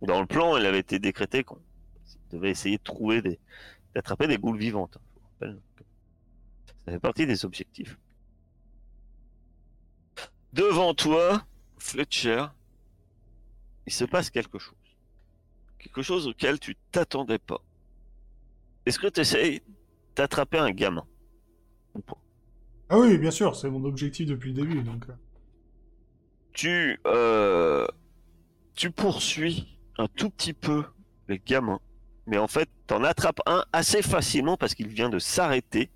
Dans 0.00 0.20
le 0.20 0.26
plan, 0.26 0.56
il 0.56 0.64
avait 0.64 0.78
été 0.78 0.98
décrété 0.98 1.44
qu'on 1.44 1.60
devait 2.30 2.50
essayer 2.50 2.78
de 2.78 2.82
trouver 2.82 3.20
des, 3.20 3.38
d'attraper 3.94 4.28
des 4.28 4.38
goules 4.38 4.56
vivantes. 4.56 4.96
je 5.42 5.48
vous. 5.48 5.60
Ça 6.86 6.92
fait 6.92 7.00
partie 7.00 7.26
des 7.26 7.44
objectifs. 7.44 7.98
Devant 10.54 10.94
toi, 10.94 11.44
Fletcher, 11.76 12.46
il 13.86 13.92
se 13.92 14.04
passe 14.06 14.30
quelque 14.30 14.58
chose. 14.58 14.74
Quelque 15.78 16.00
chose 16.00 16.28
auquel 16.28 16.58
tu 16.58 16.76
t'attendais 16.92 17.38
pas. 17.38 17.60
Est-ce 18.86 18.98
que 18.98 19.06
tu 19.06 19.20
essayes 19.20 19.62
d'attraper 20.16 20.58
un 20.58 20.70
gamin 20.70 21.06
Ah 22.88 22.98
oui, 22.98 23.16
bien 23.18 23.30
sûr, 23.30 23.54
c'est 23.56 23.70
mon 23.70 23.84
objectif 23.84 24.26
depuis 24.26 24.52
le 24.52 24.62
début. 24.62 24.82
Donc, 24.82 25.08
euh, 25.08 25.12
tu, 26.52 27.00
euh, 27.06 27.86
tu 28.74 28.90
poursuis 28.90 29.78
un 29.98 30.08
tout 30.08 30.30
petit 30.30 30.52
peu 30.52 30.84
les 31.28 31.38
gamins, 31.38 31.80
mais 32.26 32.38
en 32.38 32.48
fait, 32.48 32.68
t'en 32.86 33.04
attrapes 33.04 33.40
un 33.46 33.64
assez 33.72 34.02
facilement 34.02 34.56
parce 34.56 34.74
qu'il 34.74 34.88
vient 34.88 35.08
de 35.08 35.18
s'arrêter, 35.18 35.90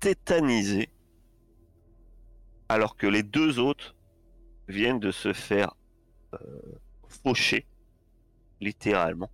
tétanisé, 0.00 0.88
alors 2.68 2.96
que 2.96 3.06
les 3.06 3.22
deux 3.22 3.58
autres 3.58 3.94
viennent 4.68 5.00
de 5.00 5.10
se 5.10 5.32
faire 5.32 5.74
euh, 6.34 6.38
faucher 7.08 7.66
littéralement, 8.60 9.30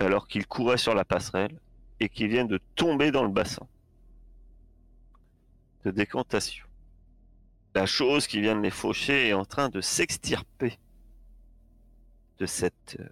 alors 0.00 0.26
qu'il 0.26 0.46
courait 0.46 0.78
sur 0.78 0.94
la 0.94 1.04
passerelle 1.04 1.58
et 2.00 2.08
qu'il 2.08 2.28
vient 2.28 2.44
de 2.44 2.58
tomber 2.74 3.10
dans 3.10 3.22
le 3.22 3.30
bassin 3.30 3.66
de 5.84 5.90
décantation. 5.90 6.66
La 7.74 7.86
chose 7.86 8.26
qui 8.26 8.40
vient 8.40 8.54
de 8.54 8.60
les 8.60 8.70
faucher 8.70 9.28
est 9.28 9.32
en 9.32 9.44
train 9.44 9.68
de 9.68 9.80
s'extirper 9.80 10.78
de 12.38 12.46
cette 12.46 12.96
euh, 13.00 13.08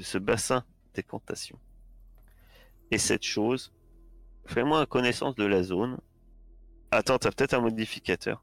ce 0.00 0.18
bassin 0.18 0.58
de 0.58 0.94
décantation. 0.94 1.58
Et 2.90 2.98
cette 2.98 3.24
chose, 3.24 3.72
fais-moi 4.46 4.86
connaissance 4.86 5.34
de 5.34 5.44
la 5.44 5.62
zone. 5.62 5.98
Attends, 6.90 7.18
t'as 7.18 7.30
peut-être 7.30 7.54
un 7.54 7.60
modificateur. 7.60 8.42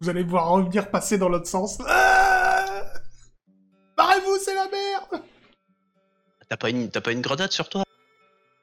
Vous 0.00 0.08
allez 0.08 0.22
pouvoir 0.22 0.48
revenir 0.50 0.90
passer 0.90 1.18
dans 1.18 1.28
l'autre 1.28 1.48
sens. 1.48 1.78
Ah 1.86 2.84
Barrez-vous, 3.96 4.38
c'est 4.44 4.54
la 4.54 4.68
merde 4.68 5.24
T'as 6.48 6.56
pas 6.56 6.70
une, 6.70 6.90
t'as 6.90 7.00
pas 7.00 7.12
une 7.12 7.20
grenade 7.20 7.52
sur 7.52 7.68
toi? 7.68 7.84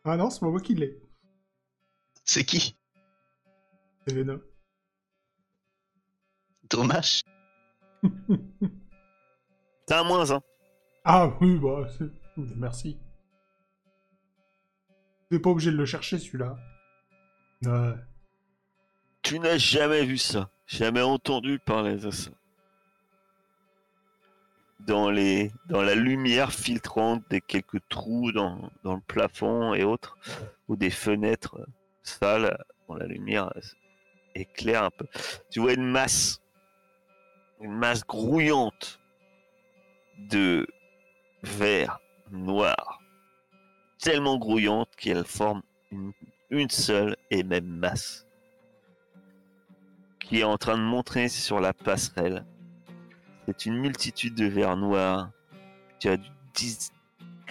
Ah 0.04 0.18
non, 0.18 0.30
c'est 0.30 0.42
moi 0.44 0.60
qui 0.60 0.76
l'ai. 0.76 1.00
C'est 2.24 2.44
qui? 2.44 2.76
C'est 4.08 4.14
Venom. 4.16 4.42
Dommage. 6.70 7.22
T'as 9.88 10.00
un 10.02 10.04
moins 10.04 10.32
un. 10.32 10.42
Ah 11.04 11.38
oui, 11.42 11.60
bah, 11.60 11.88
c'est- 11.98 12.12
merci. 12.56 12.98
T'es 15.30 15.40
pas 15.40 15.52
obligé 15.52 15.72
de 15.72 15.76
le 15.78 15.86
chercher, 15.86 16.18
celui-là. 16.18 16.58
Ouais. 17.64 17.94
Tu 19.22 19.40
n'as 19.40 19.58
jamais 19.58 20.06
vu 20.06 20.18
ça, 20.18 20.50
jamais 20.68 21.02
entendu 21.02 21.60
parler 21.60 21.98
de 21.98 22.10
ça. 22.12 22.32
Dans, 24.80 25.10
les, 25.10 25.52
dans 25.68 25.82
la 25.82 25.96
lumière 25.96 26.52
filtrante 26.52 27.24
des 27.30 27.42
quelques 27.42 27.82
trous 27.90 28.32
dans, 28.32 28.70
dans 28.84 28.96
le 28.96 29.02
plafond 29.02 29.74
et 29.74 29.84
autres, 29.84 30.18
ou 30.68 30.76
des 30.76 30.90
fenêtres 30.90 31.66
sales, 32.04 32.58
dont 32.88 32.96
la 32.96 33.08
lumière 33.08 33.52
éclaire 34.36 34.84
un 34.84 34.92
peu, 34.92 35.08
tu 35.50 35.60
vois 35.60 35.74
une 35.74 35.90
masse, 35.90 36.42
une 37.62 37.74
masse 37.74 38.06
grouillante 38.06 39.00
de 40.18 40.68
verre 41.42 42.00
noir, 42.32 43.02
tellement 44.00 44.38
grouillante 44.38 44.90
qu'elle 44.98 45.24
forme 45.24 45.64
une, 45.92 46.12
une 46.50 46.70
seule 46.70 47.16
et 47.32 47.44
même 47.44 47.66
masse 47.66 48.26
qui 50.26 50.40
est 50.40 50.44
en 50.44 50.58
train 50.58 50.78
de 50.78 50.84
montrer 50.84 51.30
sur 51.30 51.60
la 51.60 51.72
passerelle. 51.74 52.46
C'est 53.48 53.68
une 53.68 53.78
multitude 53.78 54.34
de 54.34 54.46
vers 54.46 54.76
noirs 54.76 55.30
qui 56.00 56.10
a 56.10 56.18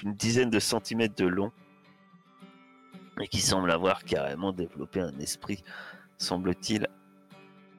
une 0.02 0.14
dizaine 0.14 0.50
de 0.50 0.58
centimètres 0.58 1.14
de 1.14 1.26
long 1.26 1.52
et 3.20 3.28
qui 3.28 3.40
semble 3.40 3.70
avoir 3.70 4.04
carrément 4.04 4.52
développé 4.52 5.00
un 5.00 5.16
esprit, 5.20 5.62
semble-t-il, 6.18 6.88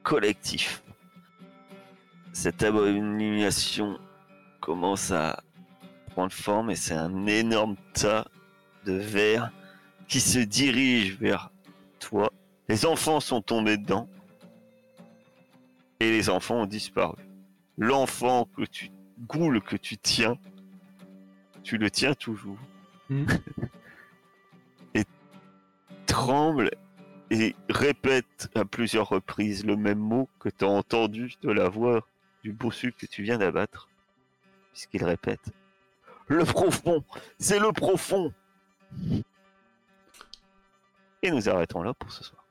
collectif. 0.03 0.81
Cette 2.31 2.63
abomination 2.63 3.99
commence 4.61 5.11
à 5.11 5.43
prendre 6.11 6.31
forme 6.31 6.71
et 6.71 6.75
c'est 6.75 6.93
un 6.93 7.25
énorme 7.25 7.75
tas 7.93 8.25
de 8.85 8.93
vers 8.93 9.51
qui 10.07 10.21
se 10.21 10.39
dirige 10.39 11.17
vers 11.17 11.51
toi. 11.99 12.31
Les 12.69 12.85
enfants 12.85 13.19
sont 13.19 13.41
tombés 13.41 13.77
dedans 13.77 14.07
et 15.99 16.11
les 16.11 16.29
enfants 16.29 16.61
ont 16.61 16.65
disparu. 16.65 17.24
L'enfant 17.77 18.47
que 18.55 18.63
tu 18.63 18.91
goule 19.27 19.61
que 19.61 19.75
tu 19.75 19.97
tiens, 19.97 20.37
tu 21.63 21.77
le 21.77 21.89
tiens 21.89 22.13
toujours. 22.13 22.59
Mhm. 23.09 23.27
et 24.95 25.03
tremble 26.05 26.71
et 27.31 27.55
répète 27.69 28.49
à 28.55 28.65
plusieurs 28.65 29.09
reprises 29.09 29.65
le 29.65 29.75
même 29.75 29.99
mot 29.99 30.29
que 30.39 30.49
tu 30.49 30.63
as 30.63 30.69
entendu 30.69 31.35
de 31.41 31.51
la 31.51 31.69
voix 31.69 32.07
du 32.43 32.53
bossu 32.53 32.93
que 32.93 33.05
tu 33.05 33.23
viens 33.23 33.37
d'abattre. 33.37 33.89
Puisqu'il 34.71 35.03
répète 35.03 35.51
Le 36.27 36.43
profond 36.43 37.03
C'est 37.39 37.59
le 37.59 37.71
profond 37.71 38.33
Et 41.21 41.31
nous 41.31 41.49
arrêtons 41.49 41.81
là 41.81 41.93
pour 41.93 42.11
ce 42.11 42.23
soir. 42.23 42.44